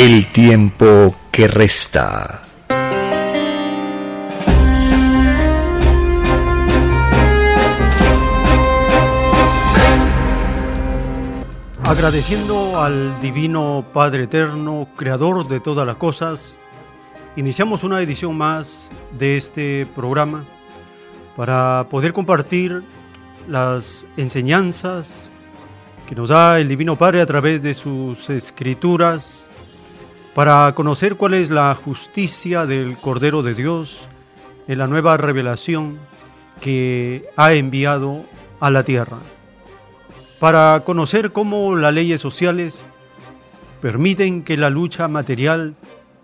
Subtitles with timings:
[0.00, 2.42] El tiempo que resta.
[11.82, 16.60] Agradeciendo al Divino Padre Eterno, Creador de todas las cosas,
[17.34, 20.44] iniciamos una edición más de este programa
[21.34, 22.84] para poder compartir
[23.48, 25.28] las enseñanzas
[26.06, 29.47] que nos da el Divino Padre a través de sus escrituras,
[30.38, 34.02] para conocer cuál es la justicia del Cordero de Dios
[34.68, 35.98] en la nueva revelación
[36.60, 38.22] que ha enviado
[38.60, 39.16] a la tierra,
[40.38, 42.86] para conocer cómo las leyes sociales
[43.82, 45.74] permiten que la lucha material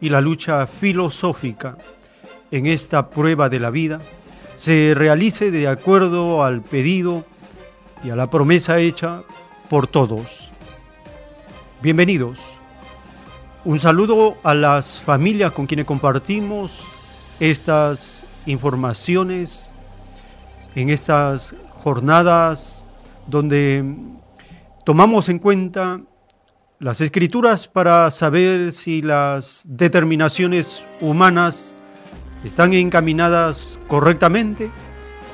[0.00, 1.76] y la lucha filosófica
[2.52, 4.00] en esta prueba de la vida
[4.54, 7.25] se realice de acuerdo al pedido
[8.04, 9.25] y a la promesa hecha
[9.69, 10.50] por todos.
[11.82, 12.53] Bienvenidos.
[13.66, 16.84] Un saludo a las familias con quienes compartimos
[17.41, 19.70] estas informaciones
[20.75, 22.84] en estas jornadas
[23.26, 23.82] donde
[24.84, 26.02] tomamos en cuenta
[26.78, 31.75] las escrituras para saber si las determinaciones humanas
[32.44, 34.70] están encaminadas correctamente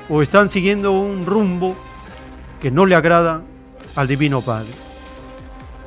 [0.09, 1.75] o están siguiendo un rumbo
[2.61, 3.43] que no le agrada
[3.97, 4.71] al Divino Padre.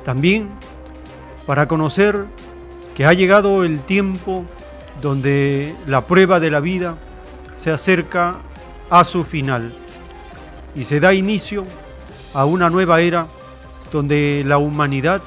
[0.03, 0.49] También
[1.45, 2.25] para conocer
[2.95, 4.45] que ha llegado el tiempo
[5.01, 6.95] donde la prueba de la vida
[7.55, 8.37] se acerca
[8.89, 9.73] a su final
[10.75, 11.65] y se da inicio
[12.33, 13.27] a una nueva era
[13.91, 15.21] donde la humanidad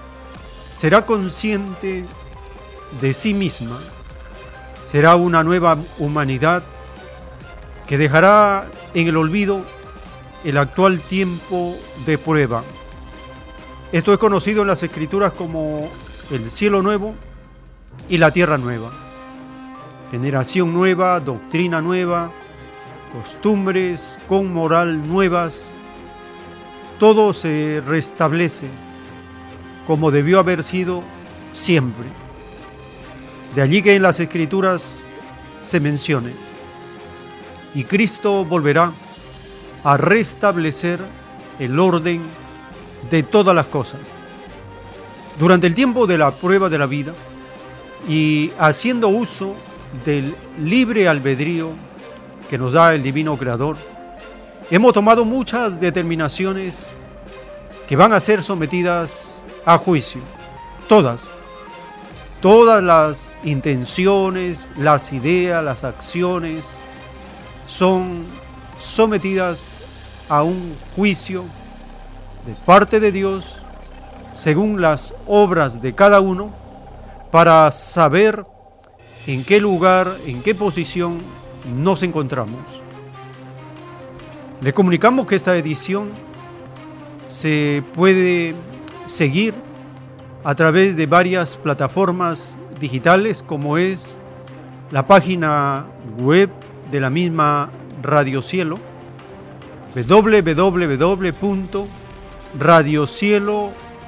[0.74, 2.04] será consciente
[3.00, 3.78] de sí misma
[4.86, 6.62] será una nueva humanidad
[7.86, 9.62] que dejará en el olvido
[10.44, 12.62] el actual tiempo de prueba.
[13.92, 15.90] Esto es conocido en las escrituras como
[16.30, 17.14] el cielo nuevo
[18.08, 18.90] y la tierra nueva.
[20.10, 22.30] Generación nueva, doctrina nueva,
[23.12, 25.78] costumbres con moral nuevas.
[26.98, 28.68] Todo se restablece
[29.86, 31.02] como debió haber sido
[31.52, 32.06] siempre.
[33.54, 35.04] De allí que en las escrituras
[35.62, 36.32] se mencione,
[37.74, 38.92] y Cristo volverá
[39.84, 41.00] a restablecer
[41.58, 42.22] el orden
[43.10, 44.00] de todas las cosas.
[45.38, 47.12] Durante el tiempo de la prueba de la vida
[48.08, 49.54] y haciendo uso
[50.04, 51.70] del libre albedrío
[52.48, 53.76] que nos da el Divino Creador,
[54.70, 56.90] hemos tomado muchas determinaciones
[57.86, 60.20] que van a ser sometidas a juicio,
[60.88, 61.30] todas,
[62.40, 66.78] Todas las intenciones, las ideas, las acciones
[67.66, 68.26] son
[68.78, 69.78] sometidas
[70.28, 71.44] a un juicio
[72.46, 73.58] de parte de Dios
[74.36, 76.54] según las obras de cada uno
[77.32, 78.44] para saber
[79.26, 81.18] en qué lugar, en qué posición
[81.74, 82.82] nos encontramos.
[84.60, 86.10] Le comunicamos que esta edición
[87.26, 88.54] se puede
[89.06, 89.54] seguir
[90.44, 94.18] a través de varias plataformas digitales como es
[94.90, 95.86] la página
[96.18, 96.50] web
[96.90, 97.70] de la misma
[98.02, 98.78] Radio Cielo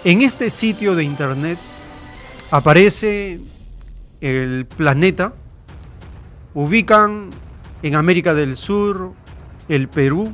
[0.04, 1.57] En este sitio de internet
[2.51, 3.39] aparece
[4.22, 5.33] el planeta,
[6.54, 7.31] ubican
[7.81, 9.13] en América del Sur
[9.68, 10.31] el Perú,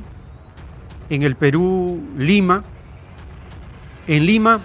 [1.08, 2.62] en el Perú Lima,
[4.06, 4.60] en Lima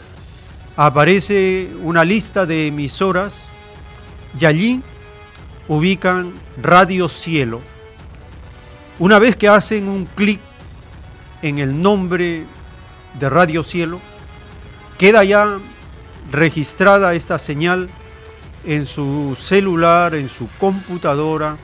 [0.76, 3.52] aparece una lista de emisoras
[4.40, 4.84] y allí
[5.68, 7.62] ubican Radio Cielo.
[9.00, 10.42] Una vez que hacen un clic
[11.42, 12.44] en el nombre
[13.20, 14.00] de Radio Cielo,
[14.98, 15.58] queda ya
[16.32, 17.90] registrada esta señal
[18.66, 21.56] en su celular, en su computadora,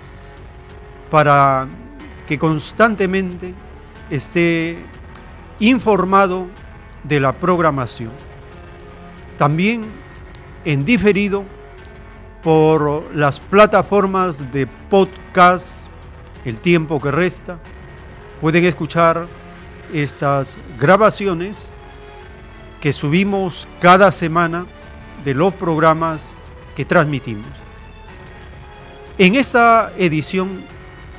[1.10, 1.68] para
[2.28, 3.54] que constantemente
[4.10, 4.86] esté
[5.60, 6.48] informado
[7.04, 8.12] de la programación.
[9.38, 9.86] También
[10.66, 11.44] en diferido
[12.42, 15.88] por las plataformas de podcast,
[16.46, 17.60] el tiempo que resta,
[18.42, 19.28] pueden escuchar
[19.94, 21.74] estas grabaciones
[22.81, 24.66] que subimos cada semana
[25.24, 26.44] de los programas
[26.75, 27.48] que transmitimos.
[29.18, 30.66] En esta edición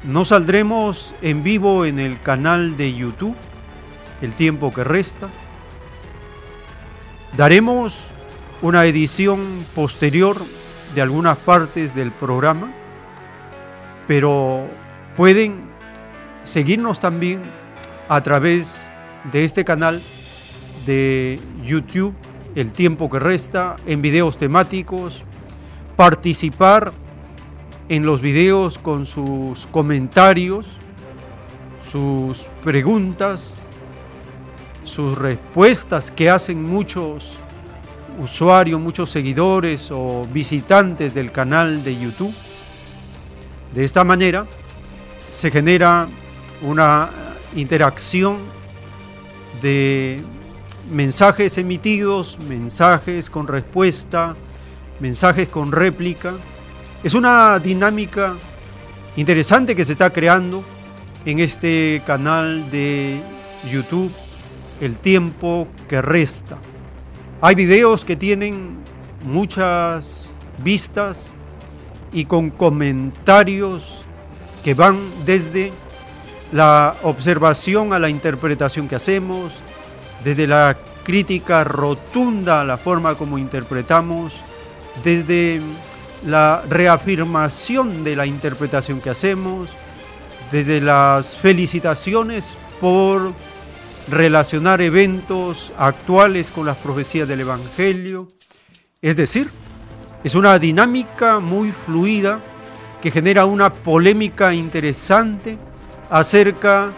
[0.03, 3.37] no saldremos en vivo en el canal de YouTube,
[4.21, 5.31] el tiempo que resta.
[7.37, 8.09] Daremos
[8.61, 10.37] una edición posterior
[10.95, 12.73] de algunas partes del programa,
[14.07, 14.69] pero
[15.17, 15.63] pueden
[16.43, 17.43] seguirnos también
[18.09, 18.93] a través
[19.33, 20.01] de este canal
[20.87, 22.15] de YouTube,
[22.55, 25.25] el tiempo que resta, en videos temáticos,
[25.97, 26.93] participar
[27.89, 30.67] en los videos con sus comentarios,
[31.83, 33.67] sus preguntas,
[34.85, 37.39] sus respuestas que hacen muchos
[38.23, 42.35] usuarios, muchos seguidores o visitantes del canal de YouTube.
[43.75, 44.47] De esta manera
[45.31, 46.09] se genera
[46.63, 47.11] una
[47.55, 48.39] interacción
[49.61, 50.23] de
[50.91, 54.37] mensajes emitidos, mensajes con respuesta,
[55.01, 56.35] mensajes con réplica.
[57.03, 58.37] Es una dinámica
[59.17, 60.65] interesante que se está creando
[61.25, 63.21] en este canal de
[63.71, 64.13] YouTube,
[64.81, 66.59] El tiempo que resta.
[67.41, 68.79] Hay videos que tienen
[69.25, 71.35] muchas vistas
[72.13, 74.05] y con comentarios
[74.63, 75.73] que van desde
[76.55, 79.53] la observación a la interpretación que hacemos,
[80.23, 84.35] desde la crítica rotunda a la forma como interpretamos,
[85.03, 85.61] desde
[86.25, 89.69] la reafirmación de la interpretación que hacemos,
[90.53, 93.33] desde las felicitaciones por
[94.09, 98.29] relacionar eventos actuales con las profecías del Evangelio.
[99.03, 99.51] Es decir,
[100.23, 102.41] es una dinámica muy fluida
[103.03, 105.59] que genera una polémica interesante
[106.11, 106.91] acerca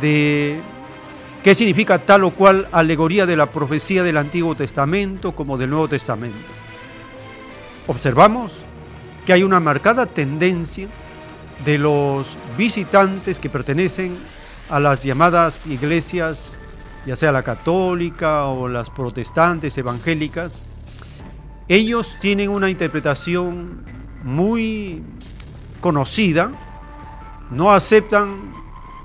[0.00, 0.60] de
[1.42, 5.88] qué significa tal o cual alegoría de la profecía del Antiguo Testamento como del Nuevo
[5.88, 6.46] Testamento.
[7.86, 8.60] Observamos
[9.24, 10.88] que hay una marcada tendencia
[11.64, 14.16] de los visitantes que pertenecen
[14.68, 16.58] a las llamadas iglesias,
[17.06, 20.66] ya sea la católica o las protestantes evangélicas,
[21.68, 23.84] ellos tienen una interpretación
[24.24, 25.02] muy
[25.80, 26.50] conocida,
[27.50, 28.52] no aceptan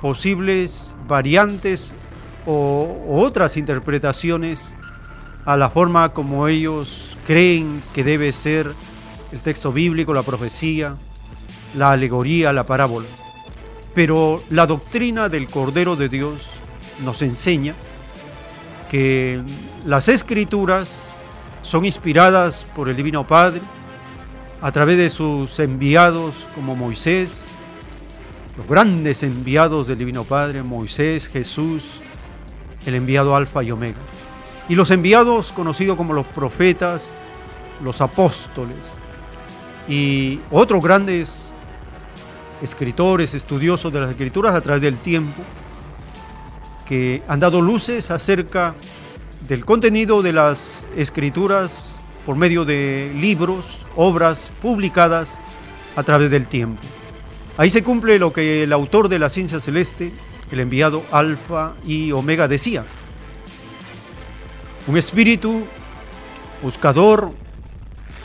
[0.01, 1.93] posibles variantes
[2.45, 4.75] o, otras interpretaciones
[5.45, 8.71] a la forma como ellos creen que debe ser
[9.31, 10.95] el texto bíblico, la profecía,
[11.75, 13.07] la alegoría, la parábola.
[13.93, 16.47] Pero la doctrina del Cordero de Dios
[17.03, 17.73] nos enseña
[18.89, 19.41] que
[19.85, 21.11] las escrituras
[21.61, 23.61] son inspiradas por el Divino Padre
[24.61, 27.45] a través de sus enviados como Moisés,
[28.57, 31.99] los grandes enviados del Divino Padre, Moisés, Jesús,
[32.85, 33.97] el enviado Alfa y Omega.
[34.69, 37.15] Y los enviados conocidos como los profetas,
[37.83, 38.77] los apóstoles
[39.87, 41.49] y otros grandes
[42.61, 45.41] escritores, estudiosos de las escrituras a través del tiempo,
[46.87, 48.75] que han dado luces acerca
[49.47, 55.37] del contenido de las escrituras por medio de libros, obras publicadas
[55.95, 56.81] a través del tiempo.
[57.57, 60.11] Ahí se cumple lo que el autor de la ciencia celeste,
[60.51, 62.83] el enviado Alfa y Omega, decía.
[64.87, 65.63] Un espíritu
[66.61, 67.31] buscador,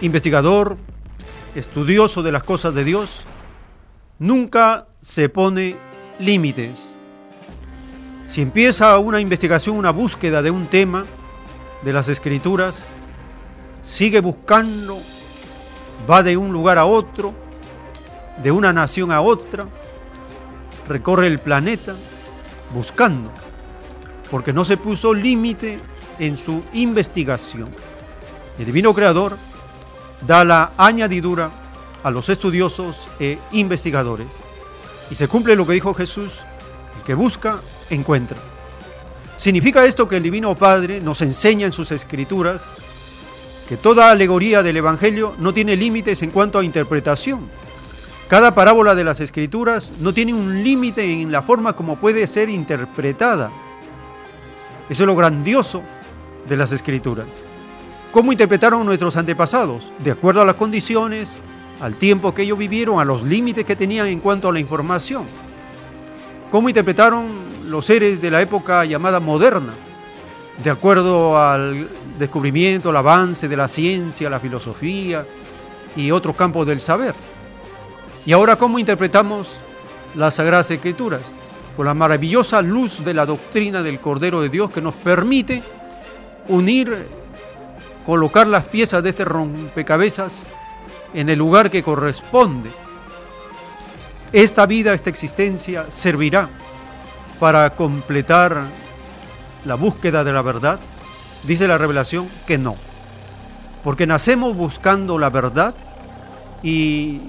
[0.00, 0.78] investigador,
[1.54, 3.24] estudioso de las cosas de Dios,
[4.18, 5.76] nunca se pone
[6.18, 6.94] límites.
[8.24, 11.04] Si empieza una investigación, una búsqueda de un tema
[11.82, 12.90] de las escrituras,
[13.80, 14.98] sigue buscando,
[16.08, 17.32] va de un lugar a otro,
[18.42, 19.66] de una nación a otra,
[20.88, 21.94] recorre el planeta
[22.74, 23.30] buscando,
[24.30, 25.80] porque no se puso límite
[26.18, 27.68] en su investigación.
[28.58, 29.36] El divino creador
[30.26, 31.50] da la añadidura
[32.02, 34.28] a los estudiosos e investigadores.
[35.10, 36.40] Y se cumple lo que dijo Jesús,
[36.96, 38.38] el que busca, encuentra.
[39.36, 42.74] ¿Significa esto que el Divino Padre nos enseña en sus escrituras
[43.68, 47.48] que toda alegoría del Evangelio no tiene límites en cuanto a interpretación?
[48.30, 52.48] Cada parábola de las escrituras no tiene un límite en la forma como puede ser
[52.48, 53.50] interpretada.
[54.88, 55.82] Eso es lo grandioso
[56.48, 57.26] de las escrituras.
[58.12, 59.90] ¿Cómo interpretaron nuestros antepasados?
[59.98, 61.40] De acuerdo a las condiciones,
[61.80, 65.26] al tiempo que ellos vivieron, a los límites que tenían en cuanto a la información.
[66.52, 67.26] ¿Cómo interpretaron
[67.66, 69.74] los seres de la época llamada moderna?
[70.62, 75.26] De acuerdo al descubrimiento, el avance de la ciencia, la filosofía
[75.96, 77.29] y otros campos del saber.
[78.26, 79.60] Y ahora, ¿cómo interpretamos
[80.14, 81.34] las Sagradas Escrituras?
[81.76, 85.62] Con la maravillosa luz de la doctrina del Cordero de Dios que nos permite
[86.48, 87.08] unir,
[88.04, 90.42] colocar las piezas de este rompecabezas
[91.14, 92.70] en el lugar que corresponde.
[94.32, 96.50] Esta vida, esta existencia servirá
[97.38, 98.64] para completar
[99.64, 100.78] la búsqueda de la verdad.
[101.44, 102.76] Dice la revelación que no.
[103.82, 105.74] Porque nacemos buscando la verdad
[106.62, 107.20] y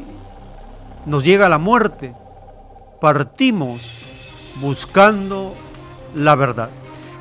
[1.05, 2.13] nos llega la muerte,
[2.99, 3.81] partimos
[4.59, 5.55] buscando
[6.15, 6.69] la verdad.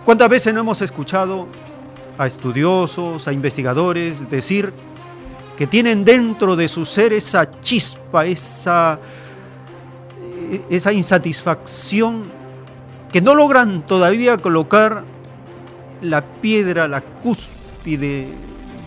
[0.04, 1.48] ¿Cuántas veces no hemos escuchado
[2.18, 4.74] a estudiosos, a investigadores decir
[5.56, 8.98] que tienen dentro de su ser esa chispa, esa,
[10.68, 12.30] esa insatisfacción,
[13.12, 15.04] que no logran todavía colocar
[16.00, 18.28] la piedra, la cúspide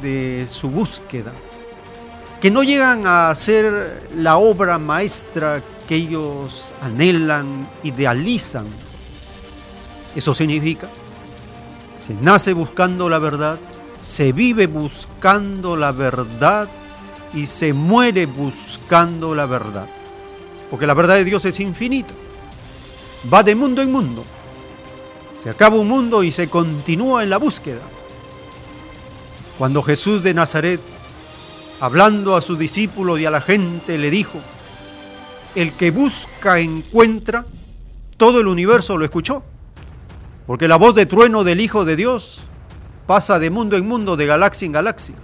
[0.01, 1.31] de su búsqueda?
[2.43, 8.65] Que no llegan a ser la obra maestra que ellos anhelan, idealizan.
[10.13, 10.89] Eso significa,
[11.95, 13.57] se nace buscando la verdad,
[13.97, 16.67] se vive buscando la verdad
[17.33, 19.87] y se muere buscando la verdad.
[20.69, 22.13] Porque la verdad de Dios es infinita.
[23.33, 24.21] Va de mundo en mundo.
[25.33, 27.83] Se acaba un mundo y se continúa en la búsqueda.
[29.57, 30.81] Cuando Jesús de Nazaret
[31.79, 34.39] hablando a sus discípulos y a la gente, le dijo,
[35.55, 37.45] el que busca encuentra,
[38.17, 39.43] todo el universo lo escuchó,
[40.47, 42.41] porque la voz de trueno del Hijo de Dios
[43.07, 45.15] pasa de mundo en mundo, de galaxia en galaxia,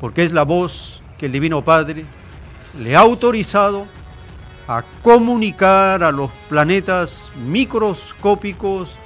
[0.00, 2.06] porque es la voz que el Divino Padre
[2.78, 3.86] le ha autorizado
[4.68, 8.98] a comunicar a los planetas microscópicos,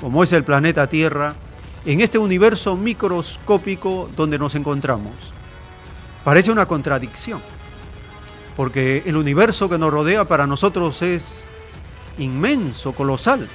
[0.00, 1.34] como es el planeta Tierra,
[1.84, 5.12] en este universo microscópico donde nos encontramos.
[6.28, 7.40] Parece una contradicción,
[8.54, 11.48] porque el universo que nos rodea para nosotros es
[12.18, 13.48] inmenso, colosal.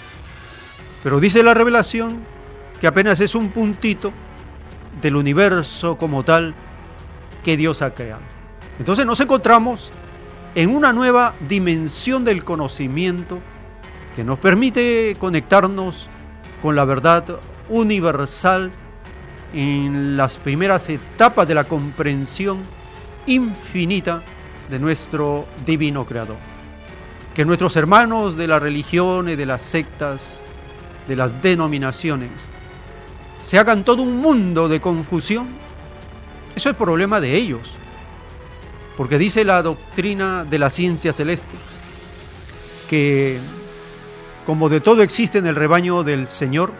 [1.03, 2.25] Pero dice la revelación
[2.81, 4.11] que apenas es un puntito
[4.99, 6.55] del universo como tal
[7.43, 8.23] que Dios ha creado.
[8.79, 9.91] Entonces nos encontramos
[10.55, 13.37] en una nueva dimensión del conocimiento
[14.15, 16.09] que nos permite conectarnos
[16.63, 17.37] con la verdad
[17.69, 18.71] universal
[19.53, 22.63] en las primeras etapas de la comprensión
[23.27, 24.23] infinita
[24.69, 26.37] de nuestro divino Creador.
[27.33, 30.41] Que nuestros hermanos de las religiones, de las sectas,
[31.07, 32.51] de las denominaciones,
[33.41, 35.49] se hagan todo un mundo de confusión,
[36.55, 37.75] eso es problema de ellos.
[38.97, 41.57] Porque dice la doctrina de la ciencia celeste
[42.89, 43.39] que
[44.45, 46.73] como de todo existe en el rebaño del Señor,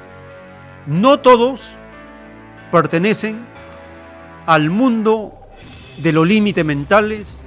[0.85, 1.75] no todos
[2.73, 3.45] pertenecen
[4.47, 5.37] al mundo
[5.99, 7.45] de los límites mentales,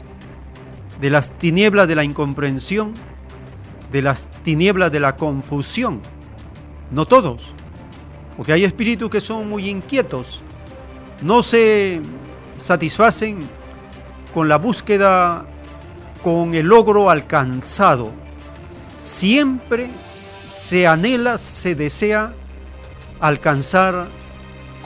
[1.00, 2.95] de las tinieblas de la incomprensión,
[3.90, 6.00] de las tinieblas de la confusión.
[6.92, 7.52] No todos,
[8.37, 10.45] porque hay espíritus que son muy inquietos,
[11.23, 12.00] no se
[12.56, 13.38] satisfacen
[14.33, 15.45] con la búsqueda,
[16.23, 18.12] con el logro alcanzado.
[18.97, 19.90] Siempre
[20.47, 22.33] se anhela, se desea
[23.18, 24.06] alcanzar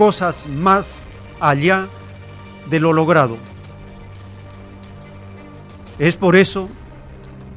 [0.00, 1.04] cosas más
[1.40, 1.86] allá
[2.70, 3.36] de lo logrado.
[5.98, 6.70] Es por eso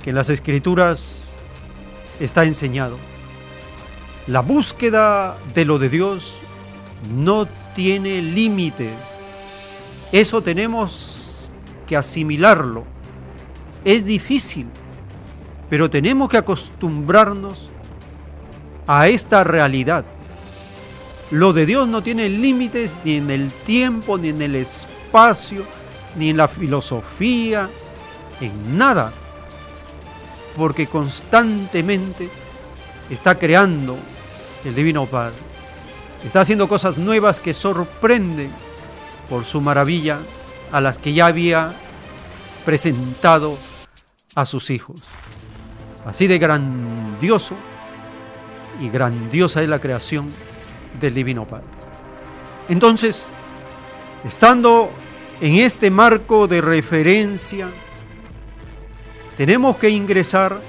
[0.02, 1.38] que en las escrituras
[2.20, 2.98] está enseñado.
[4.28, 6.42] La búsqueda de lo de Dios
[7.16, 8.92] no tiene límites.
[10.12, 11.50] Eso tenemos
[11.88, 12.84] que asimilarlo.
[13.86, 14.68] Es difícil,
[15.70, 17.70] pero tenemos que acostumbrarnos
[18.86, 20.04] a esta realidad.
[21.32, 25.66] Lo de Dios no tiene límites ni en el tiempo, ni en el espacio,
[26.16, 27.70] ni en la filosofía,
[28.40, 29.12] en nada.
[30.56, 32.30] Porque constantemente
[33.10, 33.98] está creando
[34.64, 35.38] el Divino Padre.
[36.24, 38.52] Está haciendo cosas nuevas que sorprenden
[39.30, 40.20] por su maravilla
[40.72, 41.74] a las que ya había
[42.66, 43.58] presentado
[44.36, 45.04] a sus hijos.
[46.06, 47.56] Así de grandioso
[48.80, 50.30] y grandiosa es la creación
[51.00, 51.66] del Divino Padre.
[52.70, 53.30] Entonces,
[54.24, 54.92] estando
[55.42, 57.70] en este marco de referencia,
[59.36, 60.62] tenemos que ingresar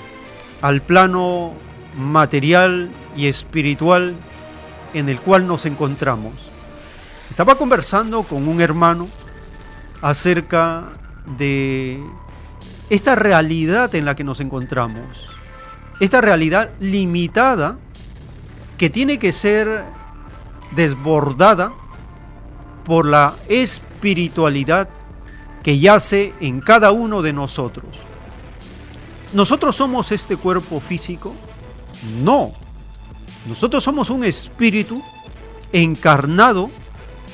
[0.62, 1.52] al plano
[1.96, 4.16] material y espiritual
[4.94, 6.32] en el cual nos encontramos.
[7.30, 9.08] Estaba conversando con un hermano
[10.00, 10.92] acerca
[11.36, 12.02] de
[12.90, 15.26] esta realidad en la que nos encontramos,
[16.00, 17.78] esta realidad limitada
[18.78, 19.84] que tiene que ser
[20.72, 21.72] desbordada
[22.84, 24.88] por la espiritualidad
[25.62, 27.86] que yace en cada uno de nosotros.
[29.32, 31.34] ¿Nosotros somos este cuerpo físico?
[32.22, 32.52] No.
[33.46, 35.02] Nosotros somos un espíritu
[35.72, 36.70] encarnado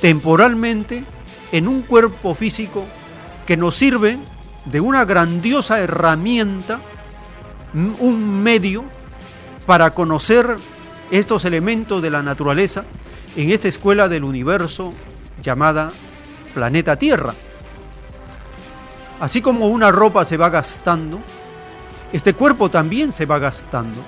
[0.01, 1.05] temporalmente
[1.53, 2.85] en un cuerpo físico
[3.47, 4.19] que nos sirve
[4.67, 6.81] de una grandiosa herramienta,
[7.75, 8.85] un medio
[9.67, 10.57] para conocer
[11.11, 12.85] estos elementos de la naturaleza
[13.37, 14.93] en esta escuela del universo
[15.43, 15.93] llamada
[16.55, 17.35] planeta Tierra.
[19.21, 21.21] Así como una ropa se va gastando,
[22.13, 24.01] este cuerpo también se va gastando.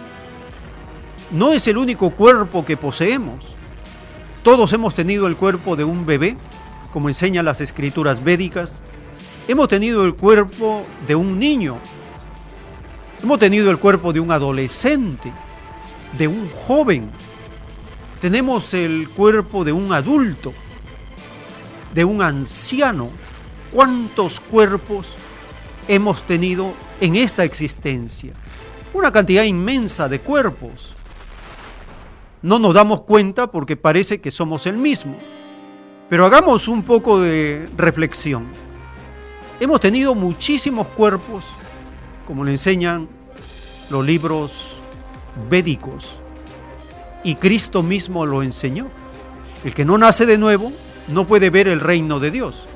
[1.30, 3.44] No es el único cuerpo que poseemos.
[4.42, 6.36] Todos hemos tenido el cuerpo de un bebé,
[6.92, 8.82] como enseñan las escrituras védicas.
[9.46, 11.78] Hemos tenido el cuerpo de un niño.
[13.22, 15.32] Hemos tenido el cuerpo de un adolescente,
[16.18, 17.08] de un joven.
[18.22, 20.52] Tenemos el cuerpo de un adulto,
[21.92, 23.08] de un anciano.
[23.72, 25.16] ¿Cuántos cuerpos
[25.88, 28.32] hemos tenido en esta existencia?
[28.94, 30.94] Una cantidad inmensa de cuerpos.
[32.42, 35.16] No nos damos cuenta porque parece que somos el mismo.
[36.08, 38.46] Pero hagamos un poco de reflexión.
[39.58, 41.46] Hemos tenido muchísimos cuerpos,
[42.28, 43.08] como le enseñan
[43.90, 44.76] los libros
[45.50, 46.21] védicos,
[47.24, 48.88] y Cristo mismo lo enseñó.
[49.64, 50.72] El que no nace de nuevo
[51.08, 52.66] no puede ver el reino de Dios.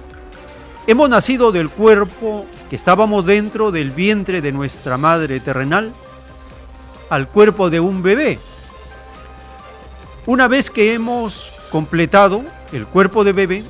[0.87, 5.93] Hemos nacido del cuerpo que estábamos dentro del vientre de nuestra madre terrenal
[7.11, 8.39] al cuerpo de un bebé.
[10.27, 13.65] Una vez que hemos completado el cuerpo de bebé,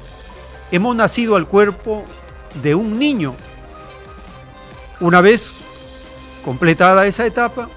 [0.70, 2.04] hemos nacido al cuerpo
[2.62, 3.34] de un niño.
[5.00, 5.54] Una vez
[6.44, 7.68] completada esa etapa,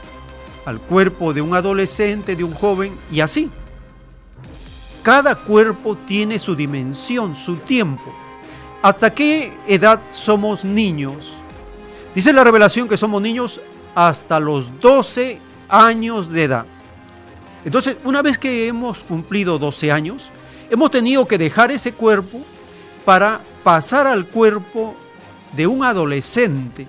[0.69, 3.49] al cuerpo de un adolescente, de un joven, y así.
[5.01, 8.13] Cada cuerpo tiene su dimensión, su tiempo.
[8.81, 11.33] ¿Hasta qué edad somos niños?
[12.13, 13.59] Dice la revelación que somos niños
[13.95, 16.65] hasta los 12 años de edad.
[17.65, 20.29] Entonces, una vez que hemos cumplido 12 años,
[20.69, 22.39] hemos tenido que dejar ese cuerpo
[23.05, 24.95] para pasar al cuerpo
[25.53, 26.85] de un adolescente.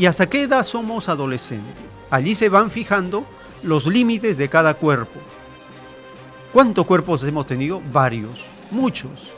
[0.00, 2.00] ¿Y hasta qué edad somos adolescentes?
[2.08, 3.26] Allí se van fijando
[3.62, 5.20] los límites de cada cuerpo.
[6.54, 7.82] ¿Cuántos cuerpos hemos tenido?
[7.92, 9.30] Varios, muchos.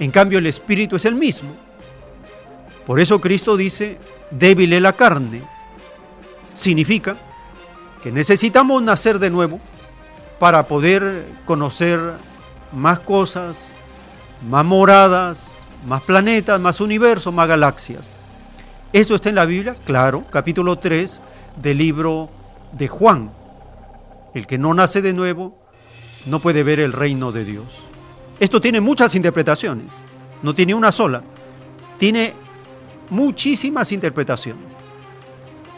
[0.00, 1.56] En cambio el espíritu es el mismo.
[2.86, 3.96] Por eso Cristo dice,
[4.30, 5.42] débil es la carne.
[6.54, 7.16] Significa
[8.02, 9.60] que necesitamos nacer de nuevo
[10.38, 11.98] para poder conocer
[12.70, 13.72] más cosas,
[14.46, 15.56] más moradas,
[15.86, 18.18] más planetas, más universos, más galaxias.
[18.92, 19.76] ¿Eso está en la Biblia?
[19.84, 21.22] Claro, capítulo 3
[21.60, 22.30] del libro
[22.72, 23.30] de Juan.
[24.34, 25.58] El que no nace de nuevo
[26.24, 27.66] no puede ver el reino de Dios.
[28.40, 30.04] Esto tiene muchas interpretaciones,
[30.42, 31.22] no tiene una sola,
[31.98, 32.32] tiene
[33.10, 34.74] muchísimas interpretaciones.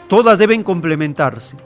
[0.07, 1.57] Todas deben complementarse.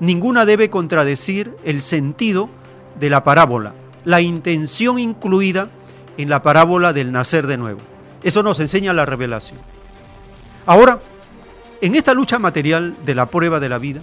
[0.00, 2.50] Ninguna debe contradecir el sentido
[2.98, 5.70] de la parábola, la intención incluida
[6.18, 7.80] en la parábola del nacer de nuevo.
[8.24, 9.73] Eso nos enseña la revelación.
[10.66, 11.00] Ahora,
[11.80, 14.00] en esta lucha material de la prueba de la vida,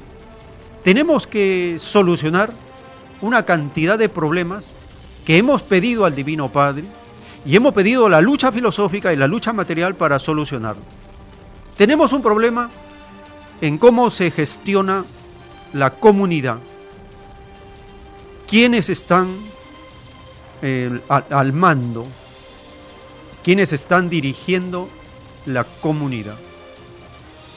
[0.84, 2.52] tenemos que solucionar
[3.22, 4.78] una cantidad de problemas
[5.26, 6.86] que hemos pedido al Divino Padre
[7.46, 10.84] y hemos pedido la lucha filosófica y la lucha material para solucionarlo.
[11.78, 12.70] Tenemos un problema
[13.62, 15.06] en cómo se gestiona
[15.74, 16.60] la comunidad.
[18.48, 19.38] ¿Quiénes están
[20.62, 22.06] al, al mando?
[23.44, 24.90] ¿Quiénes están dirigiendo
[25.46, 26.38] la comunidad?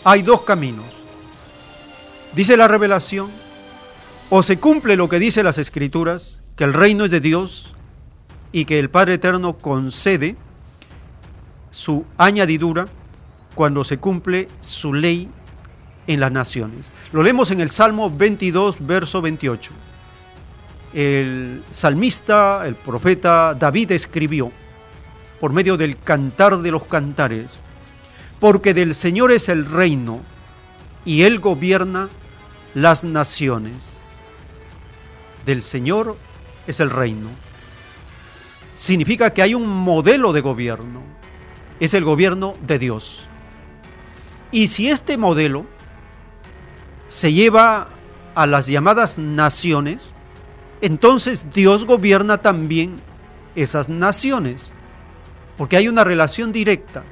[0.04, 0.84] Hay dos caminos.
[2.34, 3.30] Dice la revelación,
[4.30, 7.74] o se cumple lo que dice las escrituras, que el reino es de Dios
[8.52, 10.36] y que el Padre Eterno concede
[11.70, 12.86] su añadidura
[13.54, 15.28] cuando se cumple su ley
[16.06, 16.92] en las naciones.
[17.12, 19.72] Lo leemos en el Salmo 22, verso 28.
[20.92, 24.52] el salmista, el profeta David escribió
[25.40, 27.64] por medio del cantar de los cantares,
[28.44, 30.20] porque del Señor es el reino
[31.06, 32.10] y Él gobierna
[32.74, 33.94] las naciones.
[35.46, 36.18] Del Señor
[36.66, 37.30] es el reino.
[38.76, 41.00] Significa que hay un modelo de gobierno.
[41.80, 43.26] Es el gobierno de Dios.
[44.52, 45.64] Y si este modelo
[47.08, 47.88] se lleva
[48.34, 50.16] a las llamadas naciones,
[50.82, 53.00] entonces Dios gobierna también
[53.54, 54.74] esas naciones,
[55.56, 57.04] porque hay una relación directa.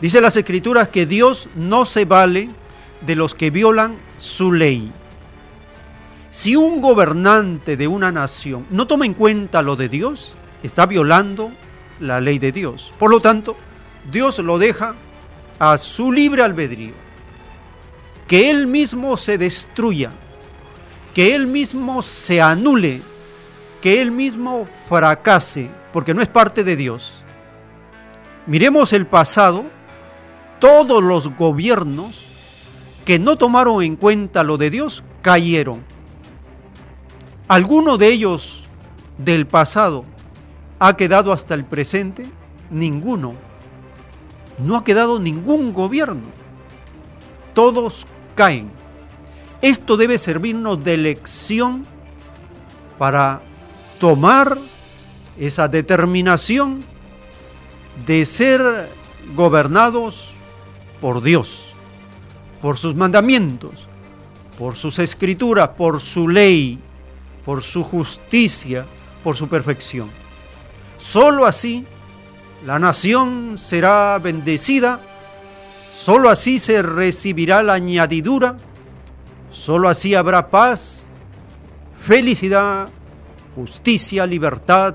[0.00, 2.50] Dice las escrituras que Dios no se vale
[3.00, 4.92] de los que violan su ley.
[6.30, 11.52] Si un gobernante de una nación no toma en cuenta lo de Dios, está violando
[12.00, 12.92] la ley de Dios.
[12.98, 13.56] Por lo tanto,
[14.10, 14.96] Dios lo deja
[15.58, 16.92] a su libre albedrío.
[18.26, 20.10] Que Él mismo se destruya,
[21.14, 23.02] que Él mismo se anule,
[23.80, 27.22] que Él mismo fracase, porque no es parte de Dios.
[28.46, 29.66] Miremos el pasado,
[30.60, 32.24] todos los gobiernos
[33.04, 35.84] que no tomaron en cuenta lo de Dios cayeron.
[37.48, 38.64] ¿Alguno de ellos
[39.18, 40.04] del pasado
[40.78, 42.26] ha quedado hasta el presente?
[42.70, 43.34] Ninguno.
[44.58, 46.22] No ha quedado ningún gobierno.
[47.52, 48.70] Todos caen.
[49.60, 51.86] Esto debe servirnos de lección
[52.98, 53.42] para
[53.98, 54.58] tomar
[55.38, 56.84] esa determinación
[58.06, 58.88] de ser
[59.34, 60.33] gobernados
[61.04, 61.74] por Dios
[62.62, 63.88] por sus mandamientos,
[64.58, 66.78] por sus escrituras, por su ley,
[67.44, 68.86] por su justicia,
[69.22, 70.10] por su perfección.
[70.96, 71.84] Solo así
[72.64, 74.98] la nación será bendecida,
[75.94, 78.56] solo así se recibirá la añadidura,
[79.50, 81.08] solo así habrá paz,
[82.00, 82.88] felicidad,
[83.54, 84.94] justicia, libertad,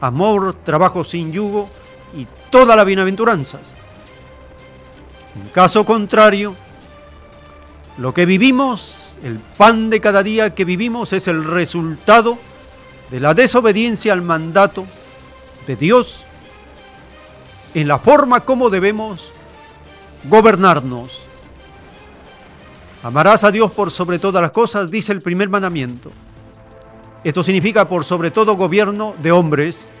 [0.00, 1.70] amor, trabajo sin yugo
[2.16, 3.77] y todas las bienaventuranzas.
[5.40, 6.56] En caso contrario,
[7.96, 12.38] lo que vivimos, el pan de cada día que vivimos es el resultado
[13.10, 14.84] de la desobediencia al mandato
[15.66, 16.24] de Dios
[17.74, 19.32] en la forma como debemos
[20.24, 21.26] gobernarnos.
[23.02, 26.10] Amarás a Dios por sobre todas las cosas, dice el primer mandamiento.
[27.22, 29.92] Esto significa por sobre todo gobierno de hombres,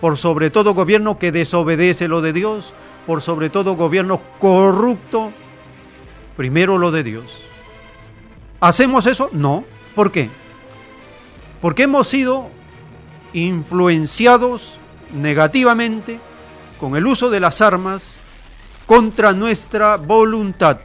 [0.00, 2.72] por sobre todo gobierno que desobedece lo de Dios,
[3.08, 5.32] por sobre todo gobierno corrupto
[6.36, 7.38] primero lo de Dios.
[8.60, 9.30] ¿Hacemos eso?
[9.32, 9.64] No.
[9.94, 10.28] ¿Por qué?
[11.62, 12.50] Porque hemos sido
[13.32, 14.76] influenciados
[15.10, 16.20] negativamente
[16.78, 18.20] con el uso de las armas
[18.84, 20.78] contra nuestra voluntad.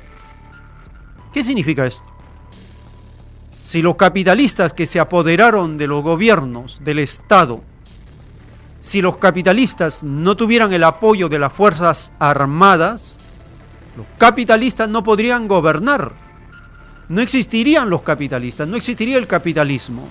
[1.33, 2.09] ¿Qué significa esto?
[3.61, 7.61] Si los capitalistas que se apoderaron de los gobiernos, del Estado,
[8.83, 13.21] si los capitalistas no tuvieran el apoyo de las Fuerzas Armadas,
[13.95, 16.11] los capitalistas no podrían gobernar.
[17.07, 20.09] No existirían los capitalistas, no existiría el capitalismo.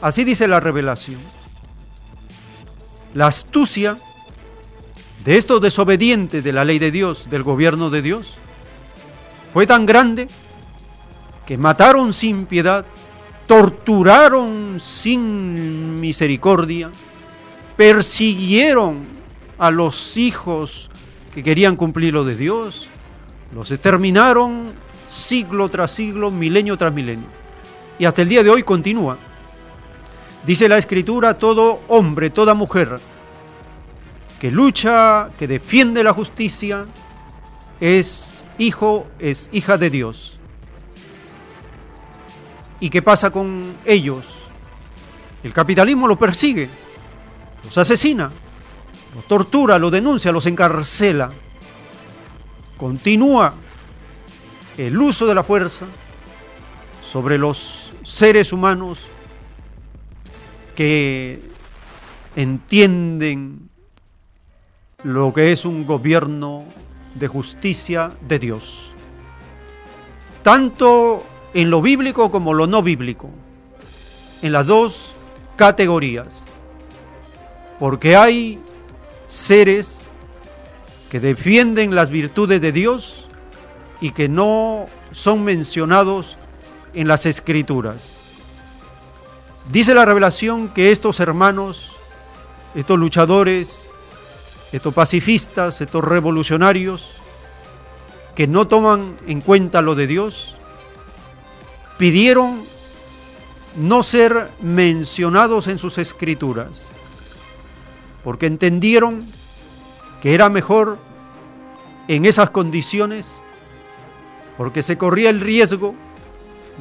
[0.00, 1.20] Así dice la revelación.
[3.14, 3.96] La astucia
[5.24, 8.38] de estos desobedientes de la ley de Dios, del gobierno de Dios,
[9.52, 10.26] fue tan grande
[11.46, 12.84] que mataron sin piedad,
[13.46, 16.90] torturaron sin misericordia,
[17.76, 19.06] persiguieron
[19.58, 20.90] a los hijos
[21.34, 22.88] que querían cumplir lo de Dios,
[23.54, 24.72] los exterminaron
[25.06, 27.26] siglo tras siglo, milenio tras milenio.
[27.98, 29.18] Y hasta el día de hoy continúa.
[30.44, 33.00] Dice la escritura, todo hombre, toda mujer
[34.44, 36.84] que lucha, que defiende la justicia,
[37.80, 40.38] es hijo, es hija de Dios.
[42.78, 44.36] ¿Y qué pasa con ellos?
[45.42, 46.68] El capitalismo los persigue,
[47.64, 48.30] los asesina,
[49.14, 51.30] los tortura, los denuncia, los encarcela.
[52.76, 53.54] Continúa
[54.76, 55.86] el uso de la fuerza
[57.02, 59.00] sobre los seres humanos
[60.74, 61.40] que
[62.36, 63.70] entienden
[65.04, 66.64] lo que es un gobierno
[67.14, 68.90] de justicia de Dios,
[70.42, 73.30] tanto en lo bíblico como lo no bíblico,
[74.42, 75.14] en las dos
[75.56, 76.46] categorías,
[77.78, 78.60] porque hay
[79.26, 80.06] seres
[81.10, 83.28] que defienden las virtudes de Dios
[84.00, 86.36] y que no son mencionados
[86.92, 88.16] en las escrituras.
[89.70, 91.92] Dice la revelación que estos hermanos,
[92.74, 93.92] estos luchadores,
[94.72, 97.12] estos pacifistas, estos revolucionarios,
[98.34, 100.56] que no toman en cuenta lo de Dios,
[101.96, 102.62] pidieron
[103.76, 106.90] no ser mencionados en sus escrituras,
[108.24, 109.24] porque entendieron
[110.22, 110.98] que era mejor
[112.08, 113.44] en esas condiciones,
[114.56, 115.94] porque se corría el riesgo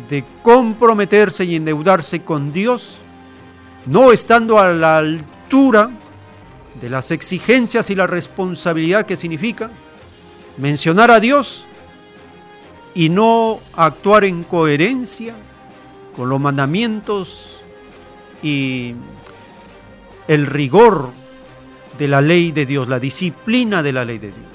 [0.09, 2.97] de comprometerse y endeudarse con Dios,
[3.85, 5.91] no estando a la altura
[6.79, 9.69] de las exigencias y la responsabilidad que significa
[10.57, 11.65] mencionar a Dios
[12.95, 15.35] y no actuar en coherencia
[16.15, 17.61] con los mandamientos
[18.41, 18.95] y
[20.27, 21.11] el rigor
[21.97, 24.47] de la ley de Dios, la disciplina de la ley de Dios.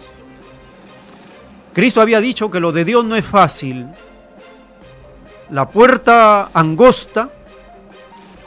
[1.73, 3.87] Cristo había dicho que lo de Dios no es fácil.
[5.51, 7.31] La puerta angosta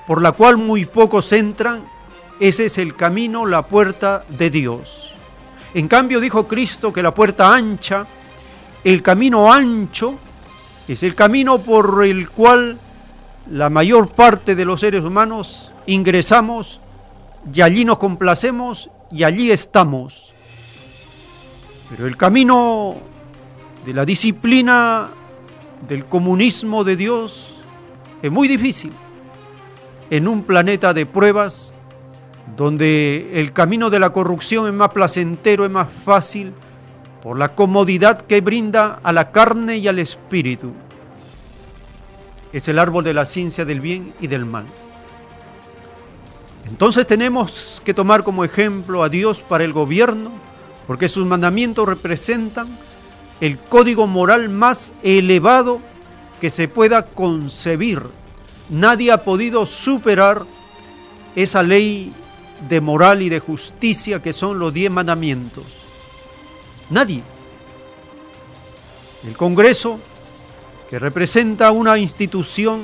[0.06, 1.86] por la cual muy pocos entran,
[2.40, 5.14] ese es el camino, la puerta de Dios.
[5.74, 8.06] En cambio dijo Cristo que la puerta ancha,
[8.84, 10.20] el camino ancho,
[10.88, 12.80] es el camino por el cual
[13.50, 16.82] la mayor parte de los seres humanos ingresamos
[17.54, 20.34] y allí nos complacemos y allí estamos.
[21.90, 22.98] Pero el camino
[23.86, 25.10] de la disciplina
[25.88, 27.62] del comunismo de Dios
[28.22, 28.94] es muy difícil.
[30.10, 31.74] En un planeta de pruebas,
[32.56, 36.54] donde el camino de la corrupción es más placentero, es más fácil,
[37.22, 40.74] por la comodidad que brinda a la carne y al espíritu
[42.54, 44.66] es el árbol de la ciencia del bien y del mal.
[46.72, 50.32] Entonces tenemos que tomar como ejemplo a Dios para el gobierno,
[50.88, 52.70] porque sus mandamientos representan
[53.42, 55.82] el código moral más elevado
[56.40, 58.02] que se pueda concebir.
[58.70, 60.46] Nadie ha podido superar
[61.36, 62.14] esa ley
[62.70, 65.66] de moral y de justicia que son los diez mandamientos.
[66.90, 67.22] Nadie.
[69.28, 70.00] El Congreso
[70.90, 72.82] que representa una institución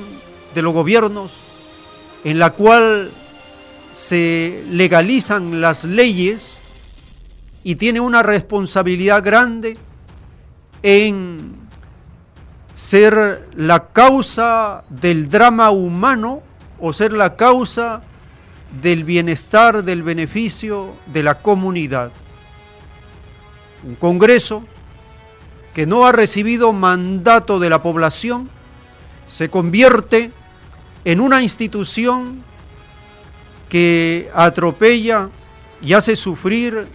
[0.54, 1.32] de los gobiernos
[2.24, 3.10] en la cual
[3.92, 6.60] se legalizan las leyes
[7.64, 9.76] y tiene una responsabilidad grande
[10.82, 11.56] en
[12.74, 16.42] ser la causa del drama humano
[16.78, 18.02] o ser la causa
[18.80, 22.12] del bienestar, del beneficio de la comunidad.
[23.84, 24.62] Un Congreso
[25.74, 28.48] que no ha recibido mandato de la población
[29.26, 30.32] se convierte
[31.04, 32.42] en una institución
[33.68, 35.30] que atropella
[35.82, 36.86] y hace sufrir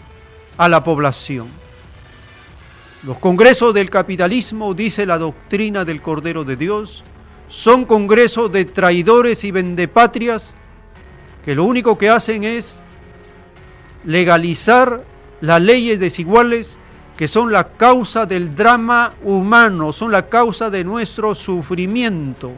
[0.57, 1.47] a la población.
[3.03, 7.03] Los congresos del capitalismo, dice la doctrina del Cordero de Dios,
[7.49, 10.55] son congresos de traidores y vendepatrias
[11.43, 12.81] que lo único que hacen es
[14.05, 15.03] legalizar
[15.41, 16.79] las leyes desiguales
[17.17, 22.53] que son la causa del drama humano, son la causa de nuestro sufrimiento.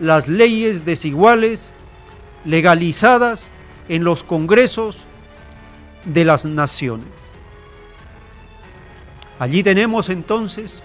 [0.00, 1.74] Las leyes desiguales
[2.44, 3.50] legalizadas
[3.88, 5.04] en los congresos
[6.04, 7.08] de las naciones.
[9.38, 10.82] Allí tenemos entonces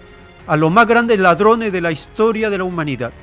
[0.47, 3.13] a los más grandes ladrones de la historia de la humanidad,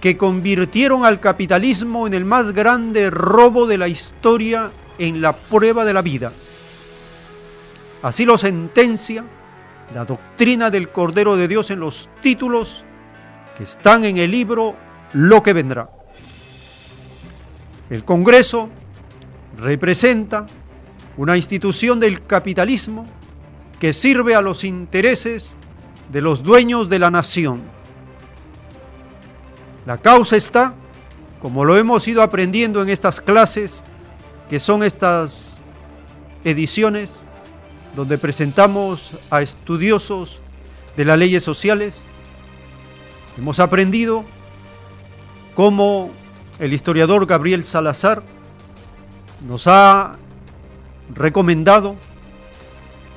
[0.00, 5.84] que convirtieron al capitalismo en el más grande robo de la historia en la prueba
[5.84, 6.32] de la vida
[8.06, 9.24] Así lo sentencia
[9.92, 12.84] la doctrina del Cordero de Dios en los títulos
[13.56, 14.76] que están en el libro
[15.12, 15.90] Lo que vendrá.
[17.88, 18.68] El Congreso
[19.56, 20.46] representa
[21.16, 23.06] una institución del capitalismo
[23.78, 25.56] que sirve a los intereses
[26.10, 27.62] de los dueños de la nación.
[29.86, 30.74] La causa está,
[31.40, 33.84] como lo hemos ido aprendiendo en estas clases,
[34.50, 35.58] que son estas
[36.44, 37.28] ediciones
[37.94, 40.40] donde presentamos a estudiosos
[40.96, 42.02] de las leyes sociales.
[43.38, 44.24] Hemos aprendido
[45.54, 46.10] cómo
[46.58, 48.22] el historiador Gabriel Salazar
[49.46, 50.16] nos ha
[51.14, 51.96] recomendado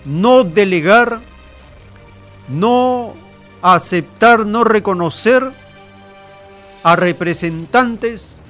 [0.06, 1.21] no delegar,
[2.47, 3.13] no
[3.62, 5.52] aceptar, no reconocer
[6.84, 8.41] a representantes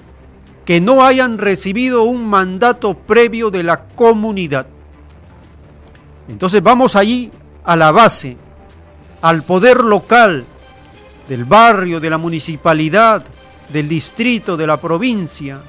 [0.66, 4.68] que no hayan recibido un mandato previo de la comunidad.
[6.28, 7.32] Entonces vamos allí
[7.64, 8.38] a la base,
[9.22, 10.46] al poder local
[11.28, 13.24] del barrio, de la municipalidad,
[13.70, 15.62] del distrito, de la provincia,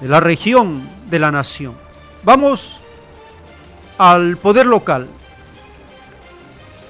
[0.00, 1.74] de la región, de la nación.
[2.22, 2.80] Vamos
[3.98, 5.08] al poder local.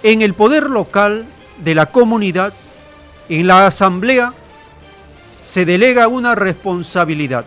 [0.03, 1.25] En el poder local
[1.63, 2.53] de la comunidad,
[3.29, 4.35] en la asamblea,
[5.45, 7.45] se delega una responsabilidad,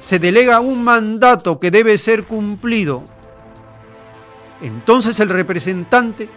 [0.00, 3.04] se delega un mandato que debe ser cumplido
[4.60, 6.28] entonces el representante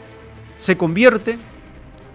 [0.57, 1.39] se convierte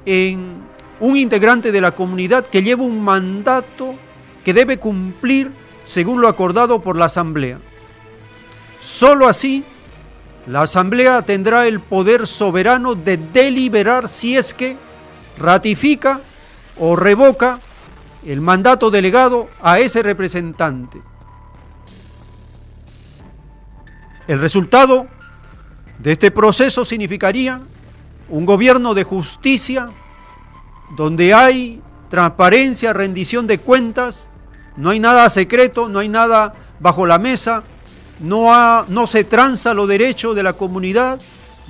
[0.04, 0.54] en
[1.00, 3.94] un integrante de la comunidad que lleva un mandato
[4.44, 7.60] que debe cumplir según lo acordado por la Asamblea.
[8.80, 9.64] Solo así,
[10.46, 14.76] la Asamblea tendrá el poder soberano de deliberar si es que
[15.38, 16.20] ratifica
[16.78, 17.60] o revoca
[18.24, 21.00] el mandato delegado a ese representante.
[24.26, 25.06] El resultado
[25.98, 27.62] de este proceso significaría
[28.28, 29.88] un gobierno de justicia
[30.90, 34.28] donde hay transparencia, rendición de cuentas,
[34.76, 37.64] no hay nada secreto, no hay nada bajo la mesa,
[38.20, 41.20] no, no se tranza los derechos de la comunidad,